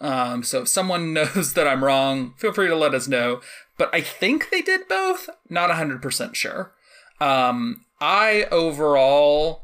Um, 0.00 0.42
so 0.42 0.62
if 0.62 0.68
someone 0.68 1.12
knows 1.12 1.54
that 1.54 1.66
I'm 1.66 1.84
wrong, 1.84 2.34
feel 2.36 2.52
free 2.52 2.68
to 2.68 2.76
let 2.76 2.94
us 2.94 3.08
know. 3.08 3.40
But 3.78 3.94
I 3.94 4.00
think 4.00 4.50
they 4.50 4.62
did 4.62 4.88
both. 4.88 5.28
Not 5.48 5.70
100% 5.70 6.34
sure. 6.34 6.72
Um, 7.20 7.84
I 8.00 8.46
overall 8.50 9.62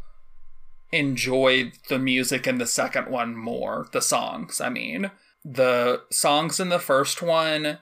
enjoyed 0.91 1.72
the 1.89 1.99
music 1.99 2.47
in 2.47 2.59
the 2.59 2.66
second 2.66 3.09
one 3.09 3.37
more. 3.37 3.87
The 3.93 4.03
songs, 4.03 4.61
I 4.61 4.68
mean. 4.68 5.11
The 5.45 6.03
songs 6.11 6.61
in 6.61 6.68
the 6.68 6.78
first 6.78 7.22
one 7.22 7.78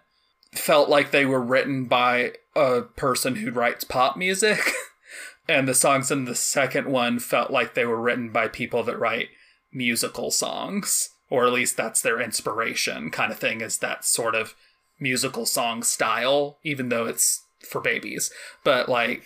felt 0.52 0.88
like 0.88 1.10
they 1.10 1.26
were 1.26 1.42
written 1.42 1.84
by 1.86 2.32
a 2.56 2.82
person 2.82 3.36
who 3.36 3.50
writes 3.50 3.84
pop 3.84 4.16
music. 4.16 4.60
and 5.48 5.68
the 5.68 5.74
songs 5.74 6.10
in 6.10 6.24
the 6.24 6.34
second 6.34 6.86
one 6.88 7.18
felt 7.18 7.50
like 7.50 7.74
they 7.74 7.84
were 7.84 8.00
written 8.00 8.30
by 8.30 8.48
people 8.48 8.82
that 8.84 8.98
write 8.98 9.28
musical 9.72 10.30
songs 10.30 11.10
or 11.30 11.46
at 11.46 11.52
least 11.52 11.76
that's 11.76 12.02
their 12.02 12.20
inspiration 12.20 13.10
kind 13.10 13.32
of 13.32 13.38
thing 13.38 13.60
is 13.62 13.78
that 13.78 14.04
sort 14.04 14.34
of 14.34 14.54
musical 14.98 15.46
song 15.46 15.82
style 15.82 16.58
even 16.62 16.90
though 16.90 17.06
it's 17.06 17.44
for 17.66 17.80
babies 17.80 18.30
but 18.64 18.88
like 18.88 19.22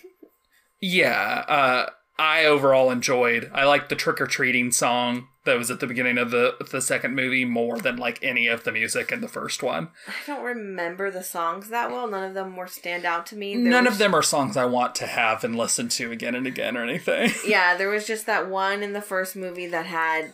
yeah 0.80 1.44
uh 1.48 1.90
i 2.18 2.44
overall 2.44 2.90
enjoyed 2.90 3.50
i 3.54 3.64
liked 3.64 3.88
the 3.88 3.96
trick-or-treating 3.96 4.70
song 4.70 5.26
that 5.44 5.58
was 5.58 5.70
at 5.70 5.80
the 5.80 5.86
beginning 5.86 6.16
of 6.16 6.30
the 6.30 6.54
the 6.70 6.80
second 6.80 7.14
movie 7.14 7.44
more 7.44 7.78
than 7.78 7.96
like 7.96 8.18
any 8.22 8.46
of 8.46 8.64
the 8.64 8.72
music 8.72 9.10
in 9.12 9.20
the 9.20 9.28
first 9.28 9.62
one 9.62 9.88
I 10.08 10.12
don't 10.26 10.42
remember 10.42 11.10
the 11.10 11.22
songs 11.22 11.68
that 11.68 11.90
well. 11.90 12.08
None 12.08 12.24
of 12.24 12.32
them 12.34 12.56
were 12.56 12.66
stand 12.66 13.04
out 13.04 13.26
to 13.26 13.36
me. 13.36 13.54
There 13.54 13.70
none 13.70 13.84
was- 13.84 13.94
of 13.94 13.98
them 13.98 14.14
are 14.14 14.22
songs 14.22 14.56
i 14.56 14.64
want 14.64 14.94
to 14.96 15.06
have 15.06 15.44
and 15.44 15.54
listen 15.54 15.88
to 15.90 16.10
again 16.12 16.34
and 16.34 16.46
again 16.46 16.76
or 16.78 16.82
anything 16.82 17.30
Yeah, 17.46 17.76
there 17.76 17.90
was 17.90 18.06
just 18.06 18.24
that 18.26 18.48
one 18.48 18.82
in 18.82 18.92
the 18.94 19.02
first 19.02 19.36
movie 19.36 19.66
that 19.66 19.84
had. 19.86 20.32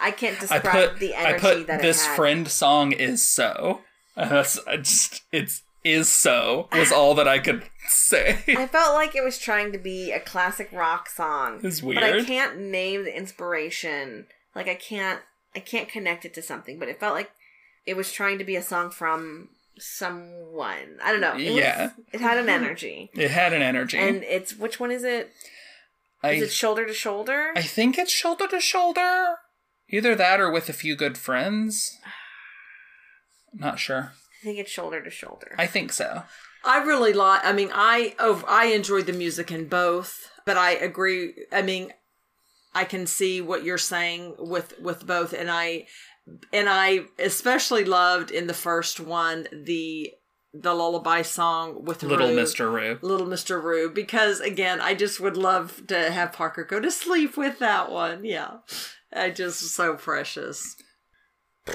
I 0.00 0.10
can't 0.10 0.36
I 0.36 0.40
describe 0.40 0.90
put 0.90 0.98
the 0.98 1.14
I 1.14 1.24
energy 1.30 1.40
put 1.40 1.66
that 1.68 1.82
this 1.82 2.04
had. 2.04 2.16
friend 2.16 2.48
song 2.48 2.92
is 2.92 3.28
so. 3.28 3.80
And 4.16 4.30
that's 4.30 4.60
I 4.64 4.76
just 4.76 5.22
it's 5.32 5.62
is 5.82 6.08
so 6.08 6.68
was 6.72 6.92
all 6.92 7.16
that 7.16 7.26
I 7.26 7.40
could 7.40 7.64
say. 7.88 8.38
I 8.46 8.68
felt 8.68 8.94
like 8.94 9.16
it 9.16 9.24
was 9.24 9.38
trying 9.38 9.72
to 9.72 9.78
be 9.78 10.12
a 10.12 10.20
classic 10.20 10.68
rock 10.72 11.08
song. 11.08 11.58
It's 11.64 11.80
But 11.80 12.04
I 12.04 12.22
can't 12.22 12.58
name 12.58 13.04
the 13.04 13.16
inspiration. 13.16 14.26
Like 14.54 14.68
I 14.68 14.76
can't 14.76 15.20
I 15.56 15.58
can't 15.58 15.88
connect 15.88 16.24
it 16.24 16.32
to 16.34 16.42
something, 16.42 16.78
but 16.78 16.88
it 16.88 17.00
felt 17.00 17.14
like 17.14 17.32
it 17.86 17.96
was 17.96 18.12
trying 18.12 18.38
to 18.38 18.44
be 18.44 18.54
a 18.54 18.62
song 18.62 18.90
from 18.90 19.48
someone. 19.78 20.98
I 21.02 21.12
don't 21.12 21.20
know. 21.20 21.34
It 21.36 21.50
was- 21.50 21.58
Yeah. 21.58 21.90
it 22.12 22.20
had 22.20 22.38
an 22.38 22.46
mm-hmm. 22.46 22.64
energy. 22.64 23.10
It 23.14 23.30
had 23.30 23.52
an 23.52 23.62
energy. 23.62 23.98
And 23.98 24.22
it's 24.22 24.56
which 24.56 24.78
one 24.78 24.90
is 24.90 25.04
it? 25.04 25.32
I 26.22 26.32
Is 26.32 26.42
it 26.44 26.52
shoulder 26.52 26.86
to 26.86 26.94
shoulder? 26.94 27.52
I 27.54 27.62
think 27.62 27.98
it's 27.98 28.10
shoulder 28.10 28.46
to 28.48 28.60
shoulder. 28.60 29.36
Either 29.88 30.14
that 30.14 30.40
or 30.40 30.50
with 30.50 30.68
a 30.68 30.72
few 30.72 30.96
good 30.96 31.18
friends. 31.18 31.98
Not 33.52 33.78
sure. 33.78 34.12
I 34.42 34.44
think 34.44 34.58
it's 34.58 34.70
shoulder 34.70 35.02
to 35.02 35.10
shoulder. 35.10 35.54
I 35.58 35.66
think 35.66 35.92
so. 35.92 36.24
I 36.64 36.82
really 36.82 37.12
like. 37.12 37.44
I 37.44 37.52
mean, 37.52 37.70
I 37.72 38.14
oh, 38.18 38.42
I 38.48 38.66
enjoyed 38.66 39.06
the 39.06 39.12
music 39.12 39.52
in 39.52 39.68
both, 39.68 40.30
but 40.44 40.56
I 40.56 40.72
agree. 40.72 41.34
I 41.52 41.62
mean, 41.62 41.92
I 42.74 42.84
can 42.84 43.06
see 43.06 43.40
what 43.40 43.64
you're 43.64 43.78
saying 43.78 44.34
with 44.38 44.78
with 44.80 45.06
both, 45.06 45.32
and 45.32 45.50
I 45.50 45.86
and 46.52 46.68
I 46.68 47.04
especially 47.18 47.84
loved 47.84 48.30
in 48.30 48.46
the 48.46 48.54
first 48.54 48.98
one 48.98 49.46
the 49.52 50.12
the 50.52 50.72
lullaby 50.72 51.22
song 51.22 51.84
with 51.84 52.02
Little 52.02 52.28
Roo. 52.28 52.36
Mr. 52.36 52.72
Roo. 52.72 52.98
Little 53.02 53.26
Mr. 53.26 53.60
Roo, 53.60 53.90
because 53.90 54.40
again, 54.40 54.80
I 54.80 54.94
just 54.94 55.18
would 55.20 55.36
love 55.36 55.86
to 55.88 56.10
have 56.12 56.32
Parker 56.32 56.64
go 56.64 56.78
to 56.80 56.90
sleep 56.90 57.36
with 57.36 57.58
that 57.58 57.90
one. 57.90 58.24
Yeah, 58.24 58.58
I 59.14 59.30
just 59.30 59.60
so 59.60 59.94
precious. 59.94 60.76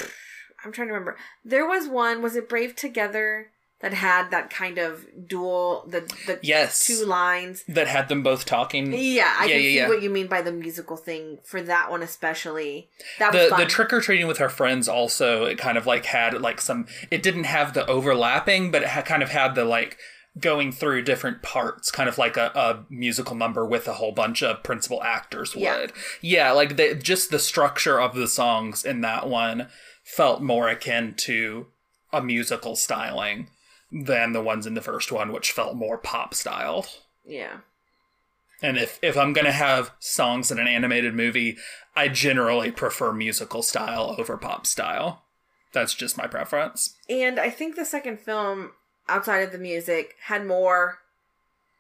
I'm 0.64 0.72
trying 0.72 0.88
to 0.90 0.94
remember. 0.94 1.16
There 1.46 1.66
was 1.68 1.88
one. 1.88 2.22
Was 2.22 2.36
it 2.36 2.50
Brave 2.50 2.76
Together 2.76 3.48
that 3.82 3.94
had 3.94 4.30
that 4.30 4.50
kind 4.50 4.78
of 4.78 5.06
dual 5.28 5.86
the 5.88 6.02
the 6.28 6.38
Yes. 6.44 6.86
two 6.86 7.06
lines? 7.06 7.64
That 7.68 7.88
had 7.88 8.10
them 8.10 8.24
both 8.24 8.44
talking. 8.46 8.92
Yeah, 8.92 9.34
I 9.40 9.46
Yeah, 9.46 9.52
can 9.54 9.62
yeah, 9.64 9.70
see 9.70 9.76
yeah. 9.78 9.88
what 9.88 10.02
you 10.02 10.10
mean 10.10 10.28
by 10.28 10.42
the 10.42 10.52
musical 10.52 10.98
thing 10.98 11.40
for 11.46 11.62
that 11.62 11.90
one 11.90 12.04
especially. 12.04 12.90
That 13.20 13.34
was 13.34 13.44
the 13.44 13.50
fun. 13.52 13.60
the 13.62 13.66
trick 13.68 13.94
or 13.94 14.02
treating 14.02 14.28
with 14.28 14.42
our 14.42 14.50
friends 14.50 14.90
also 14.90 15.46
it 15.46 15.58
kind 15.58 15.78
of 15.78 15.88
like 15.88 16.06
had 16.08 16.42
like 16.42 16.60
some 16.60 16.88
it 17.10 17.24
didn't 17.24 17.46
have 17.46 17.74
the 17.74 17.86
overlapping 17.88 18.70
but 18.70 18.82
it 18.84 18.90
ha- 18.90 19.02
kind 19.02 19.24
of 19.24 19.30
had 19.30 19.56
the 19.56 19.64
like 19.64 19.98
going 20.40 20.72
through 20.72 21.02
different 21.02 21.42
parts 21.42 21.90
kind 21.92 22.08
of 22.08 22.18
like 22.18 22.38
a, 22.38 22.52
a 22.56 22.86
musical 22.90 23.36
number 23.36 23.66
with 23.66 23.88
a 23.88 23.94
whole 23.94 24.12
bunch 24.12 24.44
of 24.44 24.62
principal 24.64 25.02
actors 25.04 25.56
would 25.56 25.62
Yeah. 25.64 25.88
yeah 26.22 26.52
like 26.52 26.78
the, 26.78 26.96
just 26.96 27.32
the 27.32 27.40
structure 27.40 28.00
of 28.00 28.16
the 28.16 28.28
songs 28.28 28.86
in 28.86 29.02
that 29.02 29.28
one 29.28 29.68
felt 30.04 30.42
more 30.42 30.70
akin 30.70 31.16
to 31.18 31.68
a 32.14 32.22
musical 32.22 32.76
styling 32.76 33.50
than 33.92 34.34
the 34.34 34.42
ones 34.42 34.68
in 34.68 34.76
the 34.76 34.82
first 34.82 35.12
one 35.12 35.32
which 35.32 35.52
felt 35.52 35.76
more 35.76 35.98
pop 35.98 36.34
styled 36.34 36.88
yeah. 37.26 37.58
and 38.62 38.78
if, 38.78 39.00
if 39.02 39.18
I'm 39.18 39.34
going 39.34 39.46
to 39.46 39.52
have 39.52 39.92
songs 40.00 40.52
in 40.52 40.60
an 40.60 40.68
animated 40.68 41.14
movie, 41.16 41.58
I 41.96 42.08
generally 42.08 42.72
prefer 42.72 43.12
musical 43.14 43.62
style 43.62 44.16
over 44.18 44.36
pop 44.38 44.66
style. 44.66 45.24
That's 45.72 45.94
just 45.94 46.18
my 46.18 46.26
preference. 46.28 46.96
And 47.10 47.40
I 47.40 47.50
think 47.52 47.76
the 47.76 47.86
second 47.86 48.20
film, 48.20 48.72
outside 49.10 49.40
of 49.40 49.52
the 49.52 49.58
music, 49.58 50.16
had 50.26 50.46
more 50.46 51.00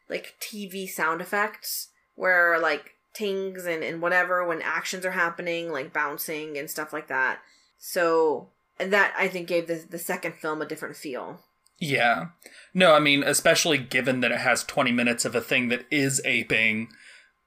like 0.10 0.36
TV 0.40 0.90
sound 0.90 1.22
effects 1.22 1.90
where 2.16 2.60
like 2.60 2.96
tings 3.14 3.66
and, 3.66 3.84
and 3.84 4.02
whatever 4.02 4.46
when 4.46 4.62
actions 4.62 5.06
are 5.06 5.12
happening, 5.12 5.72
like 5.72 5.94
bouncing 5.94 6.58
and 6.58 6.70
stuff 6.70 6.92
like 6.92 7.08
that. 7.08 7.40
So 7.78 8.50
and 8.80 8.92
that 8.94 9.14
I 9.18 9.28
think 9.28 9.48
gave 9.48 9.68
the 9.68 9.84
the 9.90 10.00
second 10.00 10.36
film 10.36 10.62
a 10.62 10.66
different 10.66 10.96
feel. 10.96 11.42
Yeah. 11.80 12.28
No, 12.74 12.94
I 12.94 13.00
mean, 13.00 13.24
especially 13.24 13.78
given 13.78 14.20
that 14.20 14.32
it 14.32 14.40
has 14.40 14.64
20 14.64 14.92
minutes 14.92 15.24
of 15.24 15.34
a 15.34 15.42
thing 15.42 15.70
that 15.70 15.86
is 15.90 16.22
aping 16.26 16.90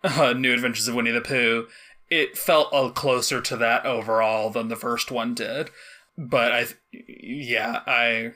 uh, 0.02 0.32
New 0.32 0.52
Adventures 0.52 0.88
of 0.88 0.94
Winnie 0.94 1.10
the 1.10 1.20
Pooh, 1.20 1.66
it 2.08 2.36
felt 2.36 2.70
a 2.72 2.90
closer 2.90 3.40
to 3.42 3.56
that 3.58 3.84
overall 3.84 4.50
than 4.50 4.68
the 4.68 4.76
first 4.76 5.10
one 5.10 5.34
did. 5.34 5.70
But 6.16 6.52
I, 6.52 6.66
yeah, 6.92 7.80
I, 7.86 8.32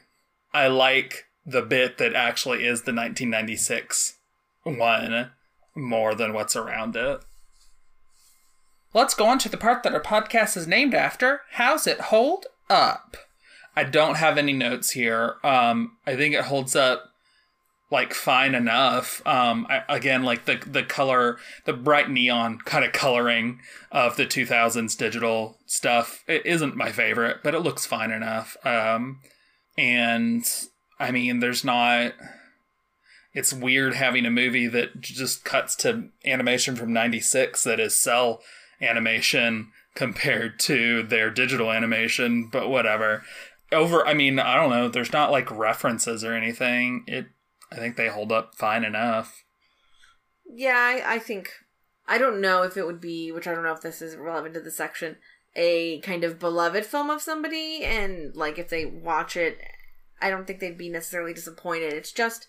I 0.53 0.69
like 0.69 1.26
the 1.47 1.63
bit 1.63 1.99
that 1.99 2.15
actually 2.15 2.65
is 2.65 2.83
the 2.83 2.93
1996 2.93 4.19
one 4.65 5.31
more 5.77 6.15
than 6.15 6.33
what's 6.33 6.57
around 6.57 6.97
it. 6.97 7.21
Let's 8.93 9.15
go 9.15 9.27
on 9.27 9.39
to 9.41 9.49
the 9.49 9.57
part 9.57 9.83
that 9.83 9.93
our 9.93 10.03
podcast 10.03 10.57
is 10.57 10.67
named 10.67 10.95
after. 10.95 11.43
How's 11.53 11.87
it 11.87 12.01
hold 12.01 12.47
up? 12.69 13.17
I 13.77 13.85
don't 13.85 14.17
have 14.17 14.39
any 14.39 14.55
notes 14.55 14.93
here. 14.93 15.37
Um, 15.45 15.99
I 16.07 16.17
think 16.17 16.35
it 16.35 16.45
holds 16.45 16.75
up 16.75 17.11
like 17.91 18.15
fine 18.15 18.55
enough. 18.55 19.25
Um, 19.27 19.67
I, 19.69 19.83
again, 19.89 20.23
like 20.23 20.47
the 20.47 20.57
the 20.67 20.83
color, 20.83 21.39
the 21.67 21.75
bright 21.75 22.11
neon 22.11 22.59
kind 22.65 22.85
of 22.85 22.93
coloring 22.93 23.61
of 23.93 24.17
the 24.17 24.27
2000s 24.27 24.97
digital 24.97 25.59
stuff. 25.67 26.25
It 26.27 26.45
isn't 26.47 26.75
my 26.75 26.91
favorite, 26.91 27.39
but 27.45 27.55
it 27.55 27.61
looks 27.61 27.87
fine 27.87 28.11
enough. 28.11 28.57
Um, 28.65 29.21
and 29.77 30.45
I 30.99 31.11
mean, 31.11 31.41
there's 31.41 31.65
not. 31.65 32.13
It's 33.33 33.53
weird 33.53 33.95
having 33.95 34.25
a 34.25 34.31
movie 34.31 34.67
that 34.67 35.01
just 35.01 35.45
cuts 35.45 35.77
to 35.77 36.09
animation 36.25 36.75
from 36.75 36.93
'96 36.93 37.65
that 37.65 37.81
is 37.81 37.97
cell 37.97 38.41
animation 38.81 39.73
compared 39.95 40.59
to 40.61 41.03
their 41.03 41.31
digital 41.31 41.71
animation, 41.71 42.49
but 42.51 42.69
whatever. 42.69 43.23
Over, 43.73 44.07
I 44.07 44.15
mean, 44.15 44.39
I 44.39 44.55
don't 44.55 44.71
know. 44.71 44.89
There's 44.89 45.13
not 45.13 45.33
like 45.33 45.51
references 45.51 46.23
or 46.23 46.35
anything. 46.35 47.05
It, 47.07 47.27
I 47.73 47.77
think 47.77 47.97
they 47.97 48.09
hold 48.09 48.31
up 48.31 48.55
fine 48.55 48.85
enough. 48.85 49.45
Yeah, 50.49 50.77
I, 50.77 51.15
I 51.15 51.19
think 51.19 51.51
I 52.07 52.19
don't 52.19 52.41
know 52.41 52.63
if 52.63 52.77
it 52.77 52.87
would 52.87 53.01
be, 53.01 53.33
which 53.33 53.47
I 53.47 53.55
don't 53.55 53.65
know 53.65 53.73
if 53.73 53.81
this 53.81 54.01
is 54.01 54.17
relevant 54.17 54.55
to 54.55 54.61
the 54.61 54.71
section, 54.71 55.17
a 55.57 56.01
kind 56.01 56.23
of 56.23 56.39
beloved 56.39 56.87
film 56.87 57.11
of 57.11 57.23
somebody, 57.23 57.83
and 57.83 58.35
like 58.37 58.59
if 58.59 58.69
they 58.69 58.85
watch 58.85 59.37
it, 59.37 59.59
I 60.21 60.31
don't 60.31 60.47
think 60.47 60.61
they'd 60.61 60.79
be 60.79 60.89
necessarily 60.89 61.35
disappointed. 61.35 61.93
It's 61.93 62.13
just, 62.13 62.49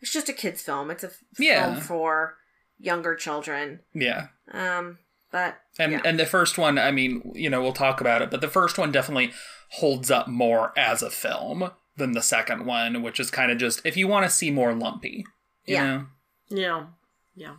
it's 0.00 0.12
just 0.12 0.28
a 0.28 0.32
kids' 0.32 0.62
film. 0.62 0.90
It's 0.90 1.04
a 1.04 1.08
f- 1.08 1.22
Yeah. 1.38 1.64
film 1.74 1.80
for 1.82 2.36
younger 2.78 3.14
children. 3.14 3.80
Yeah. 3.94 4.28
Um, 4.52 4.98
but 5.30 5.58
And 5.78 5.92
yeah. 5.92 6.00
and 6.04 6.18
the 6.18 6.26
first 6.26 6.56
one, 6.58 6.78
I 6.78 6.90
mean, 6.90 7.32
you 7.34 7.50
know, 7.50 7.60
we'll 7.60 7.72
talk 7.72 8.00
about 8.00 8.22
it, 8.22 8.30
but 8.30 8.40
the 8.40 8.48
first 8.48 8.78
one 8.78 8.92
definitely 8.92 9.32
holds 9.72 10.10
up 10.10 10.28
more 10.28 10.72
as 10.78 11.02
a 11.02 11.10
film 11.10 11.70
than 11.96 12.12
the 12.12 12.22
second 12.22 12.64
one, 12.64 13.02
which 13.02 13.18
is 13.20 13.30
kind 13.30 13.50
of 13.50 13.58
just 13.58 13.84
if 13.84 13.96
you 13.96 14.06
want 14.08 14.24
to 14.24 14.30
see 14.30 14.50
more 14.50 14.72
lumpy. 14.74 15.24
You 15.66 15.74
Yeah. 15.74 15.84
Know? 15.84 16.06
Yeah. 16.48 16.86
Yeah. 17.34 17.54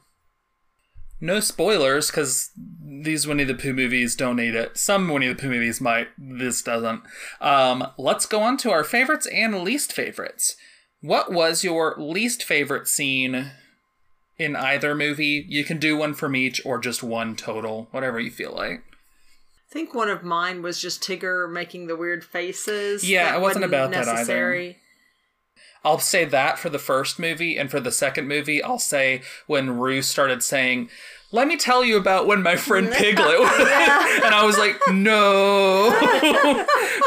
No 1.21 1.39
spoilers, 1.39 2.07
because 2.07 2.51
these 3.03 3.27
Winnie 3.27 3.43
the 3.43 3.53
Pooh 3.53 3.73
movies 3.73 4.15
don't 4.15 4.37
need 4.37 4.55
it. 4.55 4.77
Some 4.77 5.09
Winnie 5.09 5.27
the 5.27 5.35
Pooh 5.35 5.49
movies 5.49 5.81
might. 5.81 6.07
This 6.17 6.61
doesn't. 6.61 7.01
Um, 7.41 7.87
let's 7.97 8.25
go 8.25 8.41
on 8.41 8.57
to 8.57 8.71
our 8.71 8.83
favorites 8.83 9.27
and 9.27 9.61
least 9.61 9.91
favorites. 9.91 10.55
What 11.01 11.31
was 11.31 11.63
your 11.63 11.95
least 11.97 12.43
favorite 12.43 12.87
scene 12.87 13.51
in 14.37 14.55
either 14.55 14.95
movie? 14.95 15.45
You 15.47 15.63
can 15.63 15.77
do 15.77 15.97
one 15.97 16.13
from 16.13 16.35
each 16.35 16.61
or 16.65 16.79
just 16.79 17.03
one 17.03 17.35
total, 17.35 17.87
whatever 17.91 18.19
you 18.19 18.31
feel 18.31 18.53
like. 18.53 18.83
I 19.69 19.71
think 19.71 19.93
one 19.93 20.09
of 20.09 20.23
mine 20.23 20.61
was 20.61 20.81
just 20.81 21.03
Tigger 21.03 21.51
making 21.51 21.87
the 21.87 21.95
weird 21.95 22.23
faces. 22.23 23.07
Yeah, 23.07 23.35
it 23.35 23.41
wasn't 23.41 23.63
wasn't 23.63 23.65
about 23.65 23.91
that 23.91 24.07
either. 24.07 24.75
I'll 25.83 25.99
say 25.99 26.25
that 26.25 26.59
for 26.59 26.69
the 26.69 26.79
first 26.79 27.19
movie, 27.19 27.57
and 27.57 27.71
for 27.71 27.79
the 27.79 27.91
second 27.91 28.27
movie, 28.27 28.61
I'll 28.61 28.79
say 28.79 29.21
when 29.47 29.77
Roo 29.77 30.01
started 30.01 30.43
saying, 30.43 30.89
"Let 31.31 31.47
me 31.47 31.55
tell 31.57 31.83
you 31.85 31.95
about 31.97 32.27
when 32.27 32.41
my 32.43 32.55
friend 32.57 32.91
Piglet," 32.93 33.39
and 33.39 34.35
I 34.35 34.43
was 34.45 34.57
like, 34.57 34.79
"No!" 34.91 35.95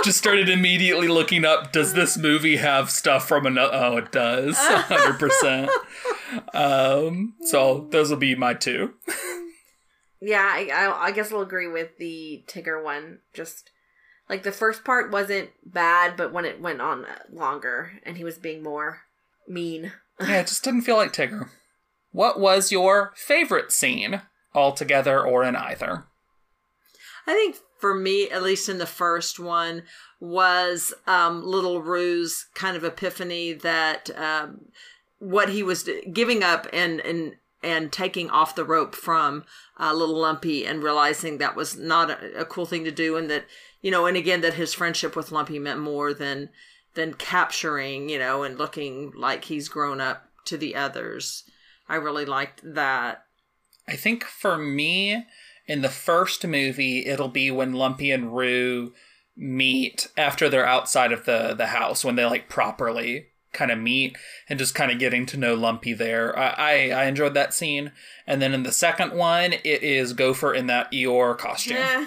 Just 0.05 0.19
started 0.19 0.49
immediately 0.49 1.09
looking 1.09 1.45
up. 1.45 1.73
Does 1.73 1.93
this 1.93 2.17
movie 2.17 2.57
have 2.57 2.91
stuff 2.91 3.29
from 3.29 3.47
another? 3.47 3.75
Oh, 3.75 3.97
it 3.99 4.11
does, 4.11 4.57
hundred 4.59 5.19
percent. 5.19 5.71
Um, 6.55 7.35
so 7.43 7.87
those 7.91 8.11
will 8.11 8.17
be 8.17 8.35
my 8.35 8.55
two. 8.55 8.95
yeah, 10.21 10.49
I, 10.51 10.71
I 10.73 11.05
I 11.07 11.11
guess 11.13 11.31
I'll 11.33 11.41
agree 11.43 11.69
with 11.69 11.99
the 11.99 12.43
Tigger 12.49 12.83
one. 12.83 13.19
Just 13.35 13.71
like 14.33 14.45
the 14.45 14.51
first 14.51 14.83
part 14.83 15.13
wasn't 15.13 15.51
bad, 15.63 16.17
but 16.17 16.33
when 16.33 16.47
it 16.47 16.59
went 16.59 16.81
on 16.81 17.05
longer 17.31 18.01
and 18.03 18.17
he 18.17 18.25
was 18.25 18.39
being 18.39 18.63
more 18.63 19.03
mean. 19.47 19.93
Yeah, 20.21 20.41
it 20.41 20.47
just 20.47 20.63
didn't 20.63 20.83
feel 20.83 20.97
like 20.97 21.13
Tigger. 21.13 21.49
What 22.13 22.39
was 22.39 22.71
your 22.71 23.13
favorite 23.17 23.73
scene, 23.73 24.23
altogether 24.55 25.21
or 25.21 25.43
in 25.43 25.57
either? 25.57 26.05
I 27.27 27.33
think 27.33 27.57
for 27.81 27.95
me, 27.95 28.31
at 28.31 28.43
least 28.43 28.69
in 28.69 28.79
the 28.79 28.87
first 28.87 29.41
one, 29.41 29.83
was 30.21 30.95
um, 31.09 31.45
Little 31.45 31.83
Roo's 31.83 32.47
kind 32.55 32.77
of 32.77 32.85
epiphany 32.85 33.53
that 33.53 34.11
um, 34.17 34.67
what 35.19 35.49
he 35.49 35.65
was 35.65 35.89
giving 36.13 36.45
up 36.45 36.69
and 36.73 37.01
and 37.01 37.35
and 37.63 37.91
taking 37.91 38.31
off 38.31 38.55
the 38.55 38.65
rope 38.65 38.95
from 38.95 39.45
uh, 39.81 39.93
Little 39.93 40.19
Lumpy 40.19 40.65
and 40.65 40.85
realizing 40.85 41.39
that 41.39 41.57
was 41.57 41.77
not 41.77 42.11
a, 42.11 42.43
a 42.43 42.45
cool 42.45 42.67
thing 42.67 42.85
to 42.85 42.93
do, 42.93 43.17
and 43.17 43.29
that 43.31 43.47
you 43.83 43.91
know, 43.91 44.07
and 44.07 44.17
again 44.17 44.41
that 44.41 44.55
his 44.55 44.73
friendship 44.73 45.15
with 45.15 45.31
Lumpy 45.31 45.59
meant 45.59 45.81
more 45.81 46.15
than 46.15 46.49
than 46.95 47.15
capturing, 47.15 48.09
you 48.09 48.19
know, 48.19 48.43
and 48.43 48.59
looking 48.59 49.13
like 49.17 49.45
he's 49.45 49.69
grown 49.69 50.01
up 50.01 50.29
to 50.47 50.57
the 50.57 50.75
others. 50.75 51.45
I 51.89 51.97
really 51.97 52.25
liked 52.25 52.61
that. 52.65 53.25
I 53.89 53.97
think 53.97 54.25
for 54.25 54.57
me, 54.57 55.27
in 55.67 55.83
the 55.83 55.89
first 55.89 56.47
movie, 56.47 57.07
it'll 57.07 57.29
be 57.29 57.51
when 57.51 57.73
Lumpy 57.73 58.11
and 58.11 58.35
Roo 58.35 58.93
meet 59.37 60.09
after 60.17 60.49
they're 60.49 60.67
outside 60.67 61.13
of 61.13 61.25
the, 61.25 61.55
the 61.57 61.69
house, 61.69 62.05
when 62.05 62.17
they 62.17 62.25
like 62.25 62.49
properly 62.49 63.29
kind 63.53 63.71
of 63.71 63.79
meet 63.79 64.17
and 64.49 64.59
just 64.59 64.75
kind 64.75 64.91
of 64.91 64.99
getting 64.99 65.27
to 65.27 65.37
know 65.37 65.55
Lumpy 65.55 65.93
there. 65.93 66.37
I, 66.39 66.49
I, 66.49 66.73
I 66.91 67.05
enjoyed 67.05 67.35
that 67.35 67.55
scene. 67.55 67.93
And 68.27 68.41
then 68.41 68.55
in 68.55 68.63
the 68.63 68.73
second 68.73 69.13
one, 69.13 69.53
it 69.53 69.83
is 69.83 70.13
Gopher 70.13 70.55
in 70.55 70.67
that 70.69 70.91
Eeyore 70.93 71.37
costume. 71.37 71.77
Eh, 71.79 72.07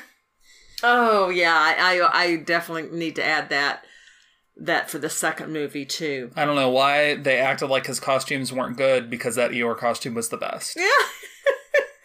Oh 0.87 1.29
yeah, 1.29 1.55
I, 1.55 1.99
I 1.99 2.23
I 2.23 2.35
definitely 2.35 2.95
need 2.95 3.15
to 3.15 3.25
add 3.25 3.49
that 3.49 3.83
that 4.55 4.87
for 4.89 4.99
the 4.99 5.09
second 5.09 5.51
movie 5.51 5.83
too. 5.85 6.29
I 6.35 6.45
don't 6.45 6.55
know 6.55 6.69
why 6.69 7.15
they 7.15 7.37
acted 7.39 7.69
like 7.71 7.87
his 7.87 7.99
costumes 7.99 8.53
weren't 8.53 8.77
good 8.77 9.09
because 9.09 9.33
that 9.35 9.49
Eeyore 9.49 9.75
costume 9.77 10.13
was 10.13 10.29
the 10.29 10.37
best. 10.37 10.77
Yeah, 10.85 10.85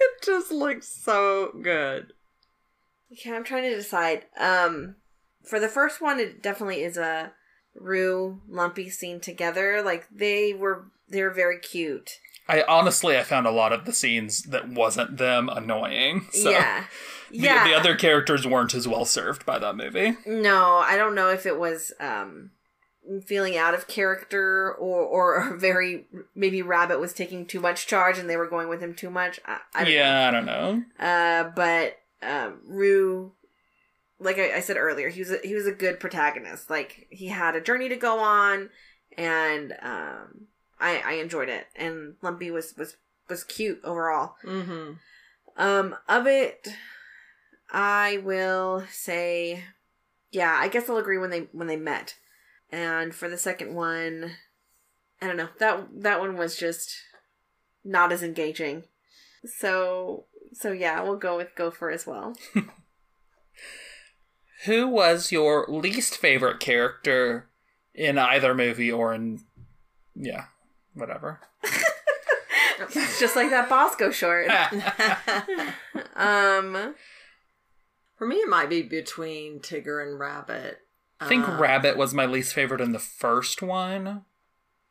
it 0.00 0.24
just 0.24 0.50
looks 0.50 0.88
so 0.88 1.52
good. 1.62 2.12
yeah, 3.10 3.34
I'm 3.34 3.44
trying 3.44 3.64
to 3.64 3.74
decide. 3.76 4.24
Um, 4.38 4.96
for 5.44 5.60
the 5.60 5.68
first 5.68 6.00
one, 6.00 6.18
it 6.18 6.42
definitely 6.42 6.82
is 6.82 6.96
a 6.96 7.32
Roo 7.74 8.40
Lumpy 8.48 8.88
scene 8.88 9.20
together. 9.20 9.82
Like 9.82 10.06
they 10.10 10.54
were, 10.54 10.86
they 11.08 11.22
were 11.22 11.30
very 11.34 11.58
cute. 11.58 12.12
I 12.48 12.62
honestly, 12.66 13.16
I 13.16 13.22
found 13.24 13.46
a 13.46 13.50
lot 13.50 13.72
of 13.72 13.84
the 13.84 13.92
scenes 13.92 14.42
that 14.44 14.68
wasn't 14.68 15.18
them 15.18 15.48
annoying. 15.50 16.26
So 16.32 16.50
yeah, 16.50 16.80
the, 16.80 16.86
yeah. 17.30 17.66
the 17.66 17.74
other 17.74 17.94
characters 17.94 18.46
weren't 18.46 18.74
as 18.74 18.86
well 18.86 19.04
served 19.04 19.44
by 19.46 19.58
that 19.58 19.76
movie. 19.76 20.16
No, 20.26 20.76
I 20.76 20.96
don't 20.96 21.14
know 21.14 21.28
if 21.28 21.46
it 21.46 21.58
was 21.58 21.92
um 22.00 22.50
feeling 23.24 23.56
out 23.56 23.74
of 23.74 23.88
character 23.88 24.72
or 24.72 25.02
or 25.02 25.56
very 25.58 26.06
maybe 26.34 26.62
Rabbit 26.62 27.00
was 27.00 27.12
taking 27.12 27.46
too 27.46 27.60
much 27.60 27.86
charge 27.86 28.18
and 28.18 28.28
they 28.28 28.36
were 28.36 28.48
going 28.48 28.68
with 28.68 28.80
him 28.80 28.94
too 28.94 29.10
much. 29.10 29.40
I, 29.46 29.58
I 29.74 29.84
don't 29.84 29.92
yeah, 29.92 30.28
I 30.28 30.30
don't 30.30 30.46
know. 30.46 30.82
know. 30.98 31.04
Uh, 31.04 31.50
but 31.54 31.98
um, 32.22 32.60
Roo, 32.66 33.32
like 34.18 34.38
I, 34.38 34.56
I 34.56 34.60
said 34.60 34.76
earlier, 34.76 35.08
he 35.08 35.20
was 35.20 35.30
a, 35.30 35.38
he 35.42 35.54
was 35.54 35.66
a 35.66 35.72
good 35.72 35.98
protagonist. 36.00 36.70
Like 36.70 37.06
he 37.10 37.28
had 37.28 37.56
a 37.56 37.60
journey 37.60 37.88
to 37.88 37.96
go 37.96 38.18
on, 38.20 38.70
and 39.16 39.72
um, 39.82 40.46
I 40.78 41.02
I 41.04 41.12
enjoyed 41.14 41.48
it. 41.48 41.66
And 41.76 42.14
Lumpy 42.22 42.50
was 42.50 42.74
was 42.76 42.96
was 43.28 43.44
cute 43.44 43.80
overall. 43.84 44.36
Mm-hmm. 44.44 44.92
Um, 45.56 45.96
of 46.08 46.26
it, 46.26 46.68
I 47.72 48.20
will 48.24 48.84
say, 48.90 49.64
yeah, 50.30 50.56
I 50.58 50.68
guess 50.68 50.88
I'll 50.88 50.96
agree 50.96 51.18
when 51.18 51.30
they 51.30 51.48
when 51.52 51.66
they 51.66 51.76
met. 51.76 52.16
And 52.70 53.14
for 53.14 53.28
the 53.28 53.38
second 53.38 53.74
one, 53.74 54.32
I 55.20 55.26
don't 55.26 55.36
know 55.36 55.48
that 55.58 55.88
that 56.02 56.20
one 56.20 56.36
was 56.36 56.56
just 56.56 56.94
not 57.84 58.12
as 58.12 58.22
engaging. 58.22 58.84
So 59.44 60.26
so 60.52 60.72
yeah, 60.72 61.02
we'll 61.02 61.16
go 61.16 61.36
with 61.36 61.54
Gopher 61.54 61.90
as 61.90 62.06
well. 62.06 62.36
Who 64.64 64.88
was 64.88 65.32
your 65.32 65.64
least 65.68 66.16
favorite 66.16 66.60
character 66.60 67.48
in 67.94 68.18
either 68.18 68.54
movie 68.54 68.92
or 68.92 69.14
in 69.14 69.40
yeah, 70.14 70.44
whatever. 70.94 71.40
just 73.18 73.36
like 73.36 73.50
that 73.50 73.68
Bosco 73.68 74.10
short. 74.10 74.48
um, 76.16 76.94
For 78.20 78.26
me, 78.26 78.36
it 78.36 78.50
might 78.50 78.68
be 78.68 78.82
between 78.82 79.60
Tigger 79.60 80.06
and 80.06 80.20
Rabbit. 80.20 80.80
I 81.18 81.26
think 81.26 81.48
Uh, 81.48 81.56
Rabbit 81.56 81.96
was 81.96 82.12
my 82.12 82.26
least 82.26 82.52
favorite 82.52 82.82
in 82.82 82.92
the 82.92 82.98
first 82.98 83.62
one. 83.62 84.26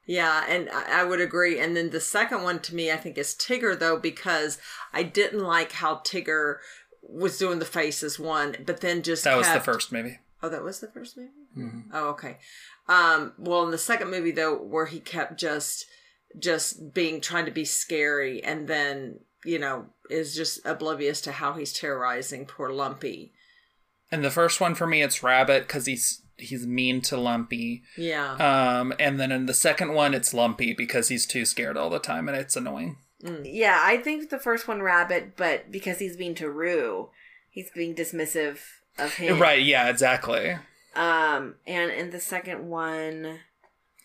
Yeah, 0.07 0.45
and 0.49 0.67
I 0.71 1.03
would 1.03 1.21
agree. 1.21 1.59
And 1.59 1.77
then 1.77 1.91
the 1.91 1.99
second 1.99 2.41
one 2.41 2.59
to 2.61 2.73
me, 2.73 2.91
I 2.91 2.97
think, 2.97 3.19
is 3.19 3.36
Tigger, 3.36 3.77
though, 3.77 3.99
because 3.99 4.57
I 4.93 5.03
didn't 5.03 5.43
like 5.43 5.73
how 5.73 5.97
Tigger 5.97 6.55
was 7.03 7.38
doing 7.38 7.59
the 7.59 7.65
faces 7.65 8.17
one, 8.17 8.55
but 8.65 8.82
then 8.82 9.03
just 9.03 9.25
That 9.25 9.38
was 9.38 9.53
the 9.53 9.59
first 9.59 9.91
movie. 9.91 10.17
Oh, 10.41 10.49
that 10.49 10.63
was 10.63 10.80
the 10.80 10.88
first 10.88 11.15
movie. 11.15 11.30
Mm-hmm. 11.55 11.91
Oh, 11.93 12.07
okay. 12.09 12.39
Um, 12.88 13.34
well, 13.38 13.63
in 13.63 13.69
the 13.69 13.77
second 13.77 14.09
movie 14.09 14.32
though, 14.32 14.55
where 14.55 14.88
he 14.88 14.99
kept 14.99 15.39
just 15.39 15.86
just 16.39 16.95
being 16.95 17.21
trying 17.21 17.45
to 17.45 17.51
be 17.51 17.65
scary 17.65 18.43
and 18.43 18.67
then, 18.67 19.19
you 19.45 19.59
know, 19.59 19.87
is 20.09 20.35
just 20.35 20.65
oblivious 20.65 21.21
to 21.21 21.31
how 21.31 21.53
he's 21.53 21.73
terrorizing 21.73 22.45
poor 22.45 22.69
Lumpy. 22.69 23.33
And 24.11 24.23
the 24.23 24.31
first 24.31 24.59
one 24.59 24.75
for 24.75 24.87
me, 24.87 25.01
it's 25.01 25.23
Rabbit 25.23 25.67
because 25.67 25.85
he's 25.85 26.23
he's 26.37 26.65
mean 26.65 27.01
to 27.01 27.17
Lumpy. 27.17 27.83
Yeah. 27.97 28.33
Um, 28.33 28.93
and 28.99 29.19
then 29.19 29.31
in 29.31 29.45
the 29.45 29.53
second 29.53 29.93
one, 29.93 30.13
it's 30.13 30.33
Lumpy 30.33 30.73
because 30.73 31.09
he's 31.09 31.25
too 31.25 31.45
scared 31.45 31.77
all 31.77 31.89
the 31.89 31.99
time 31.99 32.27
and 32.27 32.37
it's 32.37 32.55
annoying. 32.55 32.97
Yeah, 33.43 33.79
I 33.81 33.97
think 33.97 34.29
the 34.29 34.39
first 34.39 34.67
one 34.67 34.81
Rabbit, 34.81 35.35
but 35.35 35.71
because 35.71 35.99
he's 35.99 36.15
being 36.15 36.35
to 36.35 36.49
Roo, 36.49 37.09
he's 37.49 37.69
being 37.69 37.93
dismissive 37.93 38.59
of 38.97 39.15
him. 39.15 39.39
Right? 39.41 39.61
Yeah, 39.61 39.89
exactly. 39.89 40.57
Um, 40.95 41.55
and 41.67 41.91
in 41.91 42.11
the 42.11 42.21
second 42.21 42.69
one, 42.69 43.39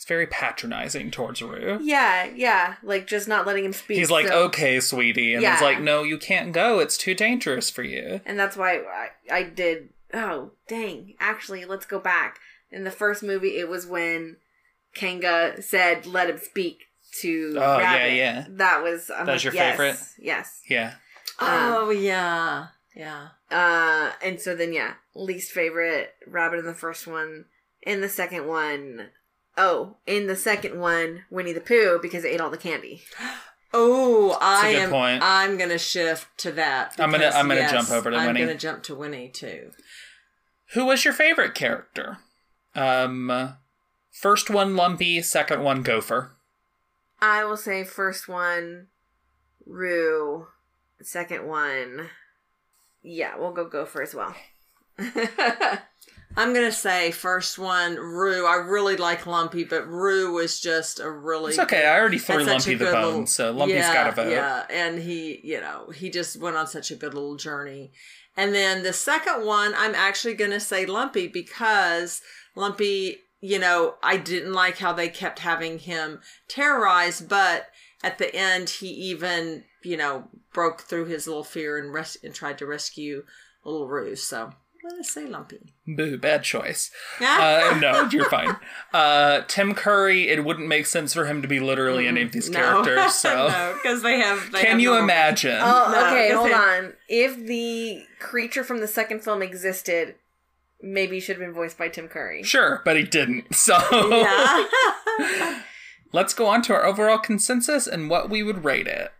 It's 0.04 0.08
very 0.10 0.26
patronizing 0.26 1.10
towards 1.10 1.40
Roo. 1.40 1.78
yeah, 1.80 2.26
yeah, 2.26 2.74
like 2.82 3.06
just 3.06 3.26
not 3.26 3.46
letting 3.46 3.64
him 3.64 3.72
speak. 3.72 3.96
He's 3.96 4.10
like, 4.10 4.28
so- 4.28 4.42
"Okay, 4.48 4.78
sweetie," 4.78 5.32
and 5.32 5.42
Yeah. 5.42 5.52
he's 5.54 5.62
like, 5.62 5.80
"No, 5.80 6.02
you 6.02 6.18
can't 6.18 6.52
go. 6.52 6.78
It's 6.78 6.98
too 6.98 7.14
dangerous 7.14 7.70
for 7.70 7.82
you." 7.82 8.20
and 8.26 8.38
that's 8.38 8.54
why 8.54 8.80
I, 8.80 9.08
I 9.34 9.42
did. 9.44 9.88
Oh, 10.12 10.50
dang! 10.68 11.14
Actually, 11.20 11.64
let's 11.64 11.86
go 11.86 11.98
back. 11.98 12.38
In 12.70 12.84
the 12.84 12.90
first 12.90 13.22
movie, 13.22 13.56
it 13.56 13.66
was 13.70 13.86
when 13.86 14.36
Kanga 14.94 15.62
said, 15.62 16.04
"Let 16.04 16.28
him 16.28 16.36
speak." 16.36 16.80
To 17.22 17.54
Oh, 17.56 17.78
yeah, 17.78 17.94
Rabbit. 17.94 18.14
yeah. 18.14 18.44
That 18.50 18.82
was 18.82 19.08
I'm 19.10 19.24
That 19.24 19.32
was 19.34 19.44
like, 19.46 19.54
your 19.54 19.62
yes, 19.62 19.70
favorite? 19.78 19.96
Yes. 20.18 20.60
Yeah. 20.68 20.94
oh, 21.40 21.88
yeah. 21.90 22.66
Yeah. 22.94 23.28
Uh, 23.50 24.10
and 24.22 24.38
so 24.38 24.54
then 24.54 24.74
yeah, 24.74 24.94
least 25.14 25.52
favorite 25.52 26.12
Rabbit 26.26 26.58
in 26.58 26.66
the 26.66 26.74
first 26.74 27.06
one. 27.06 27.46
In 27.82 28.00
the 28.02 28.08
second 28.10 28.46
one, 28.48 29.10
oh, 29.56 29.96
in 30.06 30.26
the 30.26 30.36
second 30.36 30.78
one, 30.78 31.24
Winnie 31.30 31.52
the 31.52 31.60
Pooh 31.60 31.98
because 32.00 32.24
it 32.24 32.28
ate 32.28 32.40
all 32.40 32.50
the 32.50 32.56
candy. 32.58 33.02
Oh, 33.72 34.38
I 34.40 34.68
am. 34.70 34.90
point. 34.90 35.22
I'm 35.22 35.56
gonna 35.58 35.78
shift 35.78 36.26
to 36.38 36.52
that. 36.52 36.94
I'm 36.98 37.10
gonna- 37.10 37.30
I'm 37.34 37.48
gonna 37.48 37.68
jump 37.68 37.90
over 37.90 38.10
to 38.10 38.16
Winnie. 38.16 38.28
I'm 38.28 38.36
gonna 38.46 38.54
jump 38.58 38.82
to 38.84 38.94
Winnie 38.94 39.28
too. 39.28 39.72
Who 40.74 40.84
was 40.86 41.04
your 41.04 41.14
favorite 41.14 41.54
character? 41.54 42.18
Um, 42.74 43.54
first 44.12 44.48
one 44.50 44.76
Lumpy, 44.76 45.22
second 45.22 45.62
one 45.62 45.82
Gopher. 45.82 46.32
I 47.20 47.44
will 47.44 47.56
say 47.56 47.84
first 47.84 48.28
one, 48.28 48.88
Roo. 49.66 50.46
Second 51.02 51.46
one, 51.46 52.10
yeah, 53.02 53.36
we'll 53.36 53.52
go 53.52 53.64
Gopher 53.68 54.02
as 54.02 54.14
well. 54.14 54.34
I'm 56.36 56.52
gonna 56.52 56.72
say 56.72 57.10
first 57.10 57.58
one 57.58 57.96
Roo. 57.96 58.46
I 58.46 58.56
really 58.56 58.96
like 58.96 59.26
Lumpy, 59.26 59.64
but 59.64 59.86
Roo 59.88 60.32
was 60.32 60.60
just 60.60 60.98
a 61.00 61.10
really. 61.10 61.50
It's 61.50 61.58
okay. 61.60 61.86
I 61.86 61.98
already 61.98 62.18
threw 62.18 62.38
had 62.44 62.60
such 62.62 62.66
a 62.66 62.70
Lumpy 62.70 62.84
the 62.84 62.90
bone, 62.92 63.04
little- 63.04 63.26
so 63.26 63.52
Lumpy's 63.52 63.76
yeah, 63.76 63.94
got 63.94 64.06
a 64.08 64.12
vote. 64.12 64.30
Yeah, 64.30 64.66
and 64.68 64.98
he, 64.98 65.40
you 65.44 65.60
know, 65.60 65.90
he 65.94 66.10
just 66.10 66.36
went 66.40 66.56
on 66.56 66.66
such 66.66 66.90
a 66.90 66.96
good 66.96 67.14
little 67.14 67.36
journey. 67.36 67.92
And 68.36 68.52
then 68.52 68.82
the 68.82 68.92
second 68.92 69.46
one, 69.46 69.74
I'm 69.76 69.94
actually 69.94 70.34
gonna 70.34 70.60
say 70.60 70.86
Lumpy 70.86 71.28
because 71.28 72.20
Lumpy, 72.56 73.18
you 73.40 73.58
know, 73.60 73.94
I 74.02 74.16
didn't 74.16 74.52
like 74.54 74.78
how 74.78 74.92
they 74.92 75.08
kept 75.08 75.38
having 75.38 75.78
him 75.78 76.20
terrorized, 76.48 77.28
but 77.28 77.68
at 78.02 78.18
the 78.18 78.34
end, 78.34 78.68
he 78.70 78.88
even, 78.88 79.64
you 79.82 79.96
know, 79.96 80.24
broke 80.52 80.82
through 80.82 81.06
his 81.06 81.26
little 81.28 81.44
fear 81.44 81.78
and 81.78 81.94
res- 81.94 82.18
and 82.24 82.34
tried 82.34 82.58
to 82.58 82.66
rescue 82.66 83.24
little 83.64 83.86
Roo. 83.88 84.16
So 84.16 84.50
I'm 84.84 84.90
gonna 84.90 85.04
say 85.04 85.24
Lumpy. 85.26 85.58
Boo, 85.86 86.18
bad 86.18 86.42
choice. 86.42 86.90
Uh, 87.20 87.78
no, 87.80 88.08
you're 88.12 88.28
fine. 88.28 88.54
Uh, 88.92 89.40
Tim 89.48 89.74
Curry, 89.74 90.28
it 90.28 90.44
wouldn't 90.44 90.68
make 90.68 90.84
sense 90.86 91.14
for 91.14 91.24
him 91.24 91.40
to 91.42 91.48
be 91.48 91.58
literally 91.58 92.06
any 92.06 92.20
of 92.22 92.32
these 92.32 92.48
characters. 92.50 93.14
So, 93.14 93.48
no, 93.48 93.74
because 93.82 94.02
they 94.02 94.18
have. 94.20 94.52
They 94.52 94.60
can 94.60 94.70
have 94.72 94.80
you 94.80 94.90
normal- 94.90 95.04
imagine? 95.04 95.58
Oh, 95.60 95.90
No, 95.92 96.06
okay, 96.08 96.32
hold 96.32 96.48
they- 96.50 96.52
on. 96.54 96.92
If 97.08 97.36
the 97.46 98.02
creature 98.20 98.62
from 98.64 98.80
the 98.80 98.86
second 98.86 99.24
film 99.24 99.40
existed, 99.42 100.16
maybe 100.82 101.16
he 101.16 101.20
should 101.20 101.36
have 101.36 101.44
been 101.46 101.54
voiced 101.54 101.78
by 101.78 101.88
Tim 101.88 102.08
Curry. 102.08 102.42
Sure, 102.42 102.82
but 102.84 102.96
he 102.96 103.02
didn't. 103.04 103.54
So, 103.54 103.78
Yeah. 104.10 104.66
let's 106.12 106.34
go 106.34 106.46
on 106.46 106.60
to 106.62 106.74
our 106.74 106.84
overall 106.84 107.18
consensus 107.18 107.86
and 107.86 108.10
what 108.10 108.28
we 108.28 108.42
would 108.42 108.64
rate 108.64 108.86
it. 108.86 109.12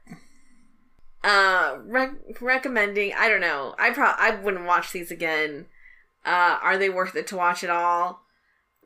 Uh, 1.25 1.79
rec- 1.87 2.41
recommending. 2.41 3.15
I 3.15 3.29
don't 3.31 3.41
know. 3.41 3.75
I 3.79 3.91
pro 3.91 4.05
I 4.05 4.35
wouldn't 4.37 4.67
watch 4.67 4.93
these 4.93 5.11
again. 5.11 5.67
Uh, 6.25 6.59
are 6.63 6.77
they 6.77 6.91
worth 6.91 7.17
it 7.17 7.27
to 7.29 7.37
watch 7.37 7.65
at 7.65 7.71
all? 7.71 8.21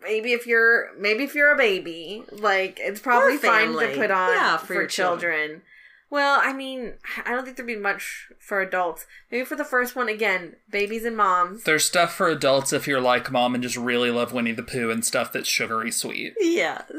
Maybe 0.01 0.33
if 0.33 0.47
you're 0.47 0.97
maybe 0.97 1.25
if 1.25 1.35
you're 1.35 1.53
a 1.53 1.57
baby, 1.57 2.23
like 2.31 2.79
it's 2.81 3.01
probably 3.01 3.37
fine 3.39 3.73
to 3.73 3.93
put 3.97 4.13
on 4.13 4.31
Yeah, 4.35 4.57
for, 4.57 4.67
for 4.67 4.75
your 4.75 4.87
children. 4.87 5.63
Well, 6.11 6.41
I 6.43 6.55
mean, 6.55 6.95
I 7.27 7.33
don't 7.33 7.45
think 7.45 7.57
there'd 7.59 7.67
be 7.67 7.77
much 7.77 8.29
for 8.41 8.63
adults. 8.63 9.05
Maybe 9.31 9.45
for 9.45 9.57
the 9.57 9.65
first 9.65 9.95
one, 9.95 10.09
again, 10.09 10.57
babies 10.71 11.05
and 11.05 11.15
moms. 11.17 11.65
There's 11.65 11.85
stuff 11.85 12.15
for 12.15 12.29
adults 12.29 12.73
if 12.73 12.87
you're 12.89 13.01
like 13.01 13.31
mom 13.31 13.55
and 13.55 13.63
just 13.63 13.77
really 13.77 14.11
love 14.11 14.33
Winnie 14.33 14.53
the 14.53 14.63
Pooh 14.63 14.91
and 14.91 15.05
stuff 15.05 15.33
that's 15.33 15.49
sugary 15.49 15.91
sweet. 15.91 16.33
yes. 16.41 16.91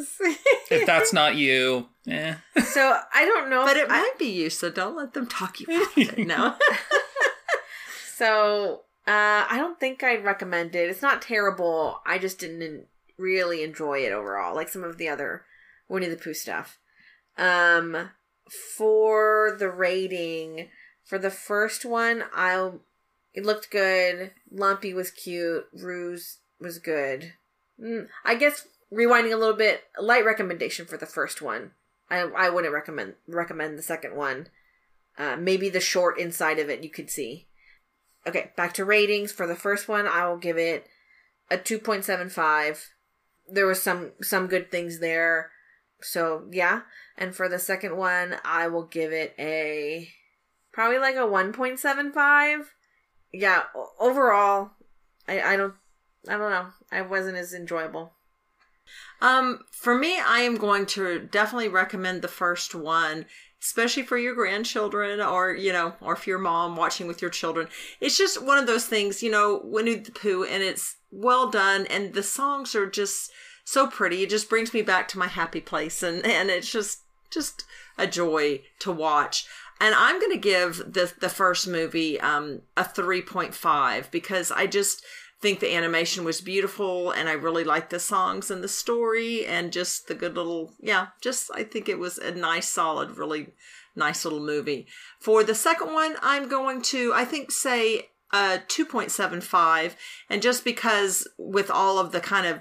If 0.70 0.86
that's 0.86 1.12
not 1.14 1.36
you, 1.36 1.88
eh. 2.08 2.36
So 2.64 3.00
I 3.14 3.26
don't 3.26 3.50
know. 3.50 3.66
But 3.66 3.78
if 3.78 3.86
it 3.86 3.92
I- 3.92 4.02
might 4.02 4.20
be 4.20 4.28
you, 4.30 4.52
so 4.52 4.70
don't 4.70 4.96
let 4.96 5.14
them 5.14 5.26
talk 5.26 5.60
you 5.60 5.66
out 5.72 5.98
of 5.98 6.20
it. 6.20 6.28
No. 6.28 6.56
So, 8.16 8.82
uh, 9.08 9.48
I 9.50 9.56
don't 9.58 9.80
think 9.80 10.04
I'd 10.04 10.26
recommend 10.26 10.76
it. 10.76 10.90
It's 10.90 11.02
not 11.02 11.22
terrible. 11.22 12.02
I 12.06 12.18
just 12.18 12.38
didn't 12.40 12.88
really 13.18 13.64
enjoy 13.64 14.00
it 14.00 14.12
overall, 14.12 14.54
like 14.56 14.68
some 14.70 14.84
of 14.84 14.98
the 14.98 15.08
other 15.08 15.46
Winnie 15.88 16.08
the 16.10 16.18
Pooh 16.18 16.34
stuff. 16.34 16.80
Um, 17.38 18.10
for 18.50 19.56
the 19.58 19.70
rating, 19.70 20.70
for 21.04 21.18
the 21.18 21.32
first 21.32 21.86
one, 21.86 22.24
I'll. 22.34 22.82
It 23.34 23.46
looked 23.46 23.72
good. 23.72 24.32
Lumpy 24.52 24.94
was 24.94 25.12
cute. 25.12 25.68
Roo's 25.74 26.40
was 26.60 26.80
good. 26.80 27.34
Mm, 27.80 28.08
I 28.26 28.36
guess 28.36 28.68
rewinding 28.92 29.34
a 29.34 29.38
little 29.38 29.56
bit, 29.56 29.84
a 29.98 30.02
light 30.02 30.26
recommendation 30.26 30.86
for 30.86 30.98
the 30.98 31.06
first 31.06 31.42
one. 31.42 31.72
I 32.10 32.20
I 32.20 32.50
wouldn't 32.50 32.74
recommend 32.74 33.16
recommend 33.28 33.78
the 33.78 33.84
second 33.84 34.16
one. 34.16 34.48
Uh, 35.18 35.36
maybe 35.36 35.70
the 35.70 35.80
short 35.80 36.18
inside 36.18 36.60
of 36.60 36.70
it 36.70 36.84
you 36.84 36.90
could 36.90 37.10
see. 37.10 37.48
Okay, 38.26 38.52
back 38.56 38.74
to 38.74 38.86
ratings. 38.86 39.32
For 39.32 39.48
the 39.48 39.56
first 39.56 39.88
one, 39.88 40.08
I 40.08 40.28
will 40.28 40.38
give 40.38 40.58
it 40.58 40.88
a 41.52 41.58
2.75. 41.58 42.88
There 43.48 43.66
was 43.66 43.82
some 43.82 44.12
some 44.22 44.48
good 44.48 44.72
things 44.72 45.00
there. 45.00 45.52
So, 46.02 46.48
yeah. 46.52 46.82
And 47.18 47.36
for 47.36 47.50
the 47.50 47.60
second 47.60 47.98
one, 47.98 48.36
I 48.46 48.68
will 48.68 48.86
give 48.86 49.12
it 49.12 49.36
a 49.38 50.10
probably 50.72 51.00
like 51.00 51.16
a 51.16 51.20
1.75. 51.20 52.66
Yeah, 53.32 53.64
overall, 54.00 54.72
I 55.28 55.42
I 55.42 55.58
don't 55.58 55.76
I 56.28 56.38
don't 56.38 56.52
know. 56.52 56.68
I 56.92 57.02
wasn't 57.02 57.38
as 57.38 57.54
enjoyable. 57.54 58.14
Um, 59.22 59.60
for 59.72 59.96
me, 59.96 60.20
I 60.20 60.40
am 60.40 60.56
going 60.56 60.86
to 60.88 61.20
definitely 61.20 61.68
recommend 61.68 62.22
the 62.22 62.28
first 62.28 62.74
one, 62.74 63.26
especially 63.62 64.04
for 64.04 64.18
your 64.18 64.34
grandchildren 64.34 65.22
or, 65.22 65.54
you 65.54 65.72
know, 65.74 65.94
or 66.02 66.14
if 66.14 66.26
you're 66.26 66.40
mom 66.40 66.76
watching 66.76 67.08
with 67.08 67.22
your 67.22 67.30
children. 67.30 67.68
It's 68.00 68.18
just 68.18 68.42
one 68.42 68.58
of 68.58 68.68
those 68.68 68.86
things, 68.86 69.22
you 69.22 69.30
know, 69.30 69.62
Winnie 69.64 69.96
the 69.96 70.12
Pooh, 70.12 70.44
and 70.44 70.64
it's 70.64 70.96
well 71.12 71.50
done, 71.50 71.86
and 71.88 72.14
the 72.14 72.24
songs 72.24 72.76
are 72.76 72.90
just 72.90 73.32
so 73.70 73.86
pretty. 73.86 74.24
It 74.24 74.32
just 74.32 74.50
brings 74.50 74.74
me 74.74 74.82
back 74.82 75.08
to 75.10 75.20
my 75.20 75.28
happy 75.28 75.62
place, 75.62 76.02
and, 76.02 76.26
and 76.26 76.50
it's 76.50 76.72
just, 76.72 77.02
just 77.30 77.66
a 78.00 78.08
joy 78.08 78.62
to 78.80 78.92
watch. 78.92 79.46
And 79.80 79.94
I'm 79.96 80.20
going 80.20 80.32
to 80.32 80.38
give 80.38 80.78
the 80.78 81.14
the 81.20 81.30
first 81.30 81.68
movie 81.68 82.20
um, 82.20 82.64
a 82.76 82.84
3.5 82.84 84.12
because 84.12 84.52
I 84.52 84.66
just 84.66 85.06
think 85.42 85.60
the 85.60 85.74
animation 85.74 86.26
was 86.26 86.42
beautiful 86.42 87.12
and 87.12 87.30
I 87.30 87.32
really 87.32 87.64
liked 87.64 87.92
the 87.92 88.00
songs 88.00 88.52
and 88.52 88.62
the 88.62 88.68
story 88.68 89.46
and 89.46 89.72
just 89.72 90.08
the 90.08 90.16
good 90.16 90.36
little 90.36 90.74
yeah, 90.82 91.08
just 91.22 91.50
I 91.54 91.64
think 91.64 91.88
it 91.88 91.98
was 91.98 92.18
a 92.18 92.32
nice 92.32 92.68
solid 92.68 93.18
really 93.18 93.54
nice 93.96 94.26
little 94.26 94.42
movie. 94.42 94.88
For 95.22 95.46
the 95.46 95.56
second 95.56 95.94
one, 95.94 96.16
I'm 96.22 96.50
going 96.50 96.82
to 96.94 97.14
I 97.14 97.24
think 97.24 97.52
say 97.52 98.10
uh 98.34 98.58
2.75 98.68 99.94
and 100.30 100.42
just 100.42 100.66
because 100.66 101.26
with 101.38 101.72
all 101.72 102.00
of 102.00 102.12
the 102.12 102.20
kind 102.20 102.46
of 102.46 102.60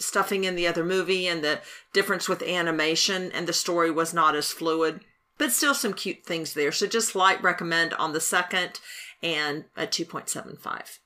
stuffing 0.00 0.44
in 0.44 0.56
the 0.56 0.66
other 0.66 0.84
movie 0.84 1.26
and 1.26 1.44
the 1.44 1.60
difference 1.92 2.28
with 2.28 2.42
animation 2.42 3.30
and 3.32 3.46
the 3.46 3.52
story 3.52 3.90
was 3.90 4.14
not 4.14 4.34
as 4.34 4.50
fluid 4.50 5.00
but 5.40 5.50
still 5.52 5.74
some 5.74 5.94
cute 5.94 6.22
things 6.22 6.52
there. 6.52 6.70
So 6.70 6.86
just 6.86 7.16
light 7.16 7.42
recommend 7.42 7.94
on 7.94 8.12
the 8.12 8.20
second 8.20 8.78
and 9.22 9.64
a 9.74 9.86
2.75. 9.86 10.98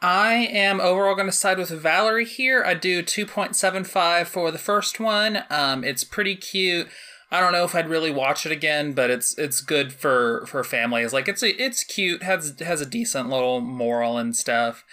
I 0.00 0.34
am 0.34 0.80
overall 0.80 1.16
going 1.16 1.26
to 1.26 1.32
side 1.32 1.58
with 1.58 1.70
Valerie 1.70 2.24
here. 2.24 2.62
I 2.64 2.74
do 2.74 3.02
2.75 3.02 4.26
for 4.28 4.52
the 4.52 4.58
first 4.58 5.00
one. 5.00 5.42
Um, 5.50 5.82
it's 5.82 6.04
pretty 6.04 6.36
cute. 6.36 6.86
I 7.32 7.40
don't 7.40 7.50
know 7.50 7.64
if 7.64 7.74
I'd 7.74 7.88
really 7.88 8.12
watch 8.12 8.46
it 8.46 8.52
again, 8.52 8.92
but 8.92 9.10
it's 9.10 9.36
it's 9.36 9.60
good 9.60 9.92
for 9.92 10.46
for 10.46 10.62
families. 10.62 11.12
Like 11.12 11.26
it's 11.26 11.42
a, 11.42 11.60
it's 11.60 11.82
cute, 11.82 12.22
has 12.22 12.54
has 12.60 12.80
a 12.80 12.86
decent 12.86 13.28
little 13.28 13.60
moral 13.60 14.18
and 14.18 14.36
stuff. 14.36 14.84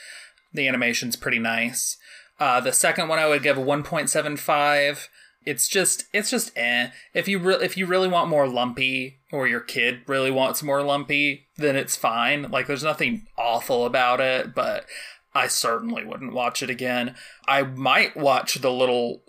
The 0.52 0.68
animation's 0.68 1.16
pretty 1.16 1.38
nice. 1.38 1.98
Uh, 2.40 2.60
the 2.60 2.74
second 2.74 3.08
one 3.08 3.20
I 3.20 3.28
would 3.28 3.44
give 3.44 3.58
a 3.58 3.62
1.75 3.62 5.08
it's 5.46 5.68
just 5.68 6.06
it's 6.14 6.30
just 6.30 6.52
eh. 6.56 6.90
If 7.14 7.28
you 7.28 7.40
re- 7.40 7.62
if 7.62 7.78
you 7.78 7.86
really 7.86 8.08
want 8.08 8.30
more 8.30 8.48
lumpy, 8.48 9.20
or 9.32 9.48
your 9.48 9.60
kid 9.60 10.02
really 10.08 10.32
wants 10.32 10.64
more 10.64 10.82
lumpy, 10.82 11.48
then 11.58 11.76
it's 11.76 11.96
fine. 11.96 12.50
Like 12.50 12.68
there's 12.68 12.84
nothing 12.84 13.28
awful 13.38 13.86
about 13.86 14.20
it, 14.20 14.56
but 14.56 14.86
I 15.34 15.48
certainly 15.48 16.06
wouldn't 16.06 16.34
watch 16.34 16.64
it 16.64 16.70
again. 16.70 17.16
I 17.48 17.64
might 17.64 18.16
watch 18.16 18.56
the 18.56 18.72
little 18.72 19.24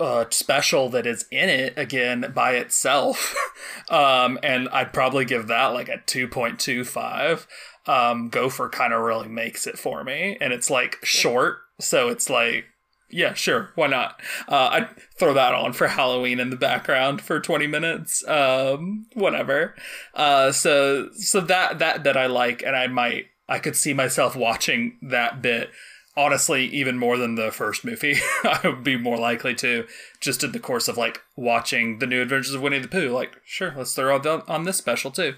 uh, 0.00 0.26
special 0.30 0.88
that 0.90 1.06
is 1.06 1.26
in 1.30 1.48
it 1.48 1.74
again 1.76 2.32
by 2.34 2.52
itself, 2.52 3.34
um, 3.90 4.38
and 4.42 4.68
I'd 4.70 4.92
probably 4.92 5.24
give 5.24 5.48
that 5.48 5.68
like 5.68 5.88
a 5.88 6.02
two 6.06 6.28
point 6.28 6.58
two 6.58 6.84
five. 6.84 7.46
Um, 7.86 8.28
Gopher 8.28 8.68
kind 8.68 8.92
of 8.92 9.02
really 9.02 9.28
makes 9.28 9.66
it 9.66 9.78
for 9.78 10.04
me, 10.04 10.36
and 10.40 10.52
it's 10.52 10.70
like 10.70 10.98
short, 11.02 11.60
so 11.78 12.08
it's 12.08 12.28
like 12.28 12.64
yeah, 13.10 13.32
sure. 13.34 13.70
Why 13.74 13.86
not? 13.86 14.20
Uh, 14.48 14.68
I'd 14.70 14.88
throw 15.18 15.32
that 15.34 15.54
on 15.54 15.72
for 15.72 15.88
Halloween 15.88 16.40
in 16.40 16.50
the 16.50 16.56
background 16.56 17.22
for 17.22 17.40
20 17.40 17.66
minutes. 17.66 18.26
Um, 18.28 19.06
whatever. 19.14 19.74
Uh, 20.14 20.52
so, 20.52 21.10
so 21.14 21.40
that, 21.40 21.78
that, 21.78 22.04
that 22.04 22.16
I 22.16 22.26
like, 22.26 22.62
and 22.62 22.76
I 22.76 22.86
might, 22.86 23.26
I 23.48 23.60
could 23.60 23.76
see 23.76 23.94
myself 23.94 24.36
watching 24.36 24.98
that 25.02 25.40
bit. 25.40 25.70
Honestly, 26.16 26.66
even 26.66 26.98
more 26.98 27.16
than 27.16 27.36
the 27.36 27.52
first 27.52 27.84
movie, 27.84 28.16
I 28.44 28.60
would 28.64 28.82
be 28.82 28.96
more 28.96 29.16
likely 29.16 29.54
to 29.54 29.86
just 30.20 30.42
in 30.42 30.50
the 30.50 30.58
course 30.58 30.88
of 30.88 30.98
like 30.98 31.22
watching 31.36 32.00
the 32.00 32.08
new 32.08 32.20
Adventures 32.20 32.54
of 32.54 32.60
Winnie 32.60 32.80
the 32.80 32.88
Pooh. 32.88 33.10
Like, 33.10 33.36
sure, 33.44 33.72
let's 33.76 33.94
throw 33.94 34.18
on, 34.48 34.64
this 34.64 34.76
special 34.76 35.12
too. 35.12 35.36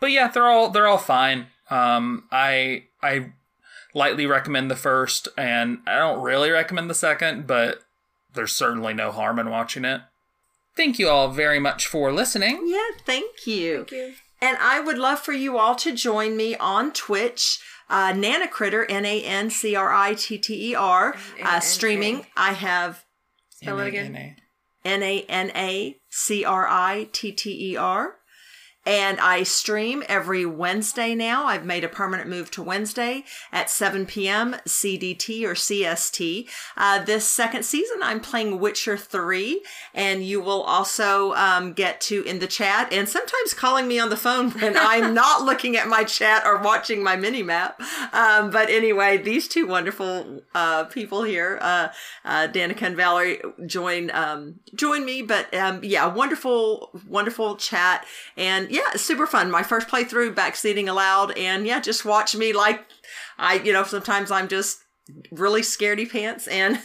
But 0.00 0.10
yeah, 0.10 0.26
they're 0.26 0.48
all 0.48 0.70
they're 0.70 0.88
all 0.88 0.98
fine. 0.98 1.46
Um, 1.70 2.24
I 2.32 2.86
I 3.00 3.32
lightly 3.94 4.26
recommend 4.26 4.70
the 4.70 4.76
first, 4.76 5.28
and 5.36 5.78
I 5.86 5.98
don't 5.98 6.22
really 6.22 6.50
recommend 6.50 6.90
the 6.90 6.94
second, 6.94 7.46
but 7.46 7.80
there's 8.34 8.52
certainly 8.52 8.94
no 8.94 9.10
harm 9.10 9.38
in 9.38 9.50
watching 9.50 9.84
it. 9.84 10.02
Thank 10.76 10.98
you 10.98 11.08
all 11.08 11.28
very 11.28 11.58
much 11.58 11.86
for 11.86 12.12
listening. 12.12 12.62
Yeah, 12.66 13.00
thank 13.04 13.46
you. 13.46 13.78
Thank 13.78 13.90
you. 13.92 14.14
And 14.40 14.56
I 14.60 14.78
would 14.78 14.98
love 14.98 15.18
for 15.18 15.32
you 15.32 15.58
all 15.58 15.74
to 15.76 15.92
join 15.92 16.36
me 16.36 16.54
on 16.56 16.92
Twitch. 16.92 17.58
Uh, 17.90 18.12
Nana 18.12 18.46
Critter, 18.46 18.84
N 18.84 19.04
A 19.04 19.22
N 19.22 19.50
C 19.50 19.74
R 19.74 19.92
I 19.92 20.14
T 20.14 20.38
T 20.38 20.70
E 20.70 20.74
R, 20.74 21.16
uh, 21.42 21.60
streaming. 21.60 22.26
I 22.36 22.52
have 22.52 23.04
Spell 23.48 23.80
it 23.80 23.88
again. 23.88 24.14
N-A-N-A. 24.14 24.36
N 24.88 25.02
A 25.02 25.22
N 25.28 25.50
A 25.56 25.96
C 26.08 26.44
R 26.44 26.68
I 26.68 27.08
T 27.12 27.32
T 27.32 27.72
E 27.72 27.76
R. 27.76 28.17
And 28.88 29.20
I 29.20 29.42
stream 29.42 30.02
every 30.08 30.46
Wednesday 30.46 31.14
now. 31.14 31.44
I've 31.44 31.66
made 31.66 31.84
a 31.84 31.90
permanent 31.90 32.26
move 32.26 32.50
to 32.52 32.62
Wednesday 32.62 33.24
at 33.52 33.68
7 33.68 34.06
p.m. 34.06 34.56
CDT 34.66 35.44
or 35.44 35.52
CST. 35.52 36.48
Uh, 36.74 37.04
this 37.04 37.28
second 37.28 37.64
season, 37.66 37.98
I'm 38.02 38.20
playing 38.20 38.58
Witcher 38.58 38.96
3, 38.96 39.62
and 39.92 40.24
you 40.24 40.40
will 40.40 40.62
also 40.62 41.34
um, 41.34 41.74
get 41.74 42.00
to 42.02 42.22
in 42.22 42.38
the 42.38 42.46
chat 42.46 42.90
and 42.90 43.06
sometimes 43.06 43.52
calling 43.52 43.86
me 43.86 43.98
on 43.98 44.08
the 44.08 44.16
phone 44.16 44.50
when 44.52 44.74
I'm 44.78 45.12
not 45.12 45.42
looking 45.42 45.76
at 45.76 45.86
my 45.86 46.04
chat 46.04 46.46
or 46.46 46.56
watching 46.56 47.04
my 47.04 47.14
mini 47.14 47.42
map. 47.42 47.78
Um, 48.14 48.50
but 48.50 48.70
anyway, 48.70 49.18
these 49.18 49.48
two 49.48 49.66
wonderful 49.66 50.40
uh, 50.54 50.84
people 50.84 51.24
here, 51.24 51.58
uh, 51.60 51.88
uh, 52.24 52.48
Danica 52.48 52.84
and 52.84 52.96
Valerie, 52.96 53.42
join 53.66 54.10
um, 54.12 54.60
join 54.74 55.04
me. 55.04 55.20
But 55.20 55.52
um, 55.54 55.80
yeah, 55.82 56.06
wonderful, 56.06 56.98
wonderful 57.06 57.56
chat, 57.56 58.06
and 58.34 58.70
yeah, 58.70 58.77
super 58.96 59.26
fun. 59.26 59.50
My 59.50 59.62
first 59.62 59.88
playthrough, 59.88 60.34
backseating 60.34 60.88
aloud, 60.88 61.36
and 61.36 61.66
yeah, 61.66 61.80
just 61.80 62.04
watch 62.04 62.34
me 62.34 62.52
like 62.52 62.84
I, 63.38 63.54
you 63.54 63.72
know, 63.72 63.84
sometimes 63.84 64.30
I'm 64.30 64.48
just 64.48 64.80
really 65.30 65.62
scaredy 65.62 66.10
pants, 66.10 66.46
and 66.46 66.78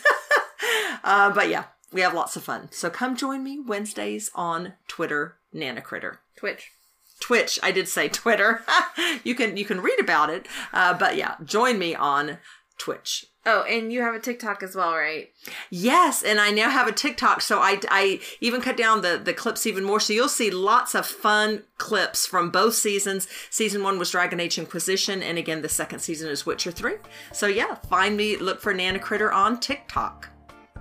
uh, 1.03 1.31
but 1.31 1.49
yeah, 1.49 1.65
we 1.91 2.01
have 2.01 2.13
lots 2.13 2.35
of 2.35 2.43
fun. 2.43 2.69
So 2.71 2.89
come 2.89 3.15
join 3.15 3.43
me 3.43 3.59
Wednesdays 3.59 4.29
on 4.35 4.73
Twitter, 4.87 5.37
Nana 5.51 5.81
Critter. 5.81 6.19
Twitch. 6.35 6.71
Twitch. 7.19 7.59
I 7.63 7.71
did 7.71 7.87
say 7.87 8.09
Twitter. 8.09 8.63
you 9.23 9.35
can 9.35 9.57
you 9.57 9.65
can 9.65 9.81
read 9.81 9.99
about 9.99 10.29
it, 10.29 10.47
uh, 10.73 10.93
but 10.93 11.15
yeah, 11.15 11.35
join 11.43 11.79
me 11.79 11.95
on 11.95 12.37
Twitch. 12.77 13.25
Oh, 13.45 13.63
and 13.63 13.91
you 13.91 14.01
have 14.01 14.15
a 14.15 14.19
TikTok 14.19 14.63
as 14.63 14.73
well, 14.73 14.93
right? 14.93 15.29
Yes, 15.69 16.23
and 16.23 16.39
I 16.39 16.51
now 16.51 16.69
have 16.69 16.87
a 16.87 16.93
TikTok, 16.93 17.41
so 17.41 17.59
I, 17.59 17.79
I 17.89 18.21
even 18.39 18.61
cut 18.61 18.77
down 18.77 19.01
the, 19.01 19.19
the 19.21 19.33
clips 19.33 19.67
even 19.67 19.83
more. 19.83 19.99
So 19.99 20.13
you'll 20.13 20.29
see 20.29 20.49
lots 20.49 20.95
of 20.95 21.05
fun 21.05 21.63
clips 21.77 22.25
from 22.25 22.51
both 22.51 22.75
seasons. 22.75 23.27
Season 23.49 23.83
one 23.83 23.99
was 23.99 24.11
Dragon 24.11 24.39
Age 24.39 24.57
Inquisition, 24.57 25.21
and 25.21 25.37
again, 25.37 25.61
the 25.61 25.67
second 25.67 25.99
season 25.99 26.29
is 26.29 26.45
Witcher 26.45 26.71
3. 26.71 26.95
So 27.33 27.47
yeah, 27.47 27.75
find 27.75 28.15
me, 28.15 28.37
look 28.37 28.61
for 28.61 28.73
Nana 28.73 28.99
Critter 28.99 29.31
on 29.31 29.59
TikTok. 29.59 30.29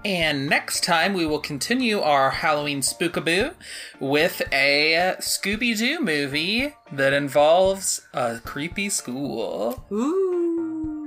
And 0.04 0.48
next 0.48 0.82
time 0.82 1.14
we 1.14 1.26
will 1.26 1.40
continue 1.40 2.00
our 2.00 2.30
Halloween 2.30 2.80
spookaboo 2.80 3.54
with 4.00 4.42
a 4.52 5.14
Scooby 5.20 5.78
Doo 5.78 6.00
movie 6.00 6.74
that 6.92 7.12
involves 7.12 8.06
a 8.12 8.40
creepy 8.44 8.88
school. 8.88 9.84
Ooh. 9.92 10.31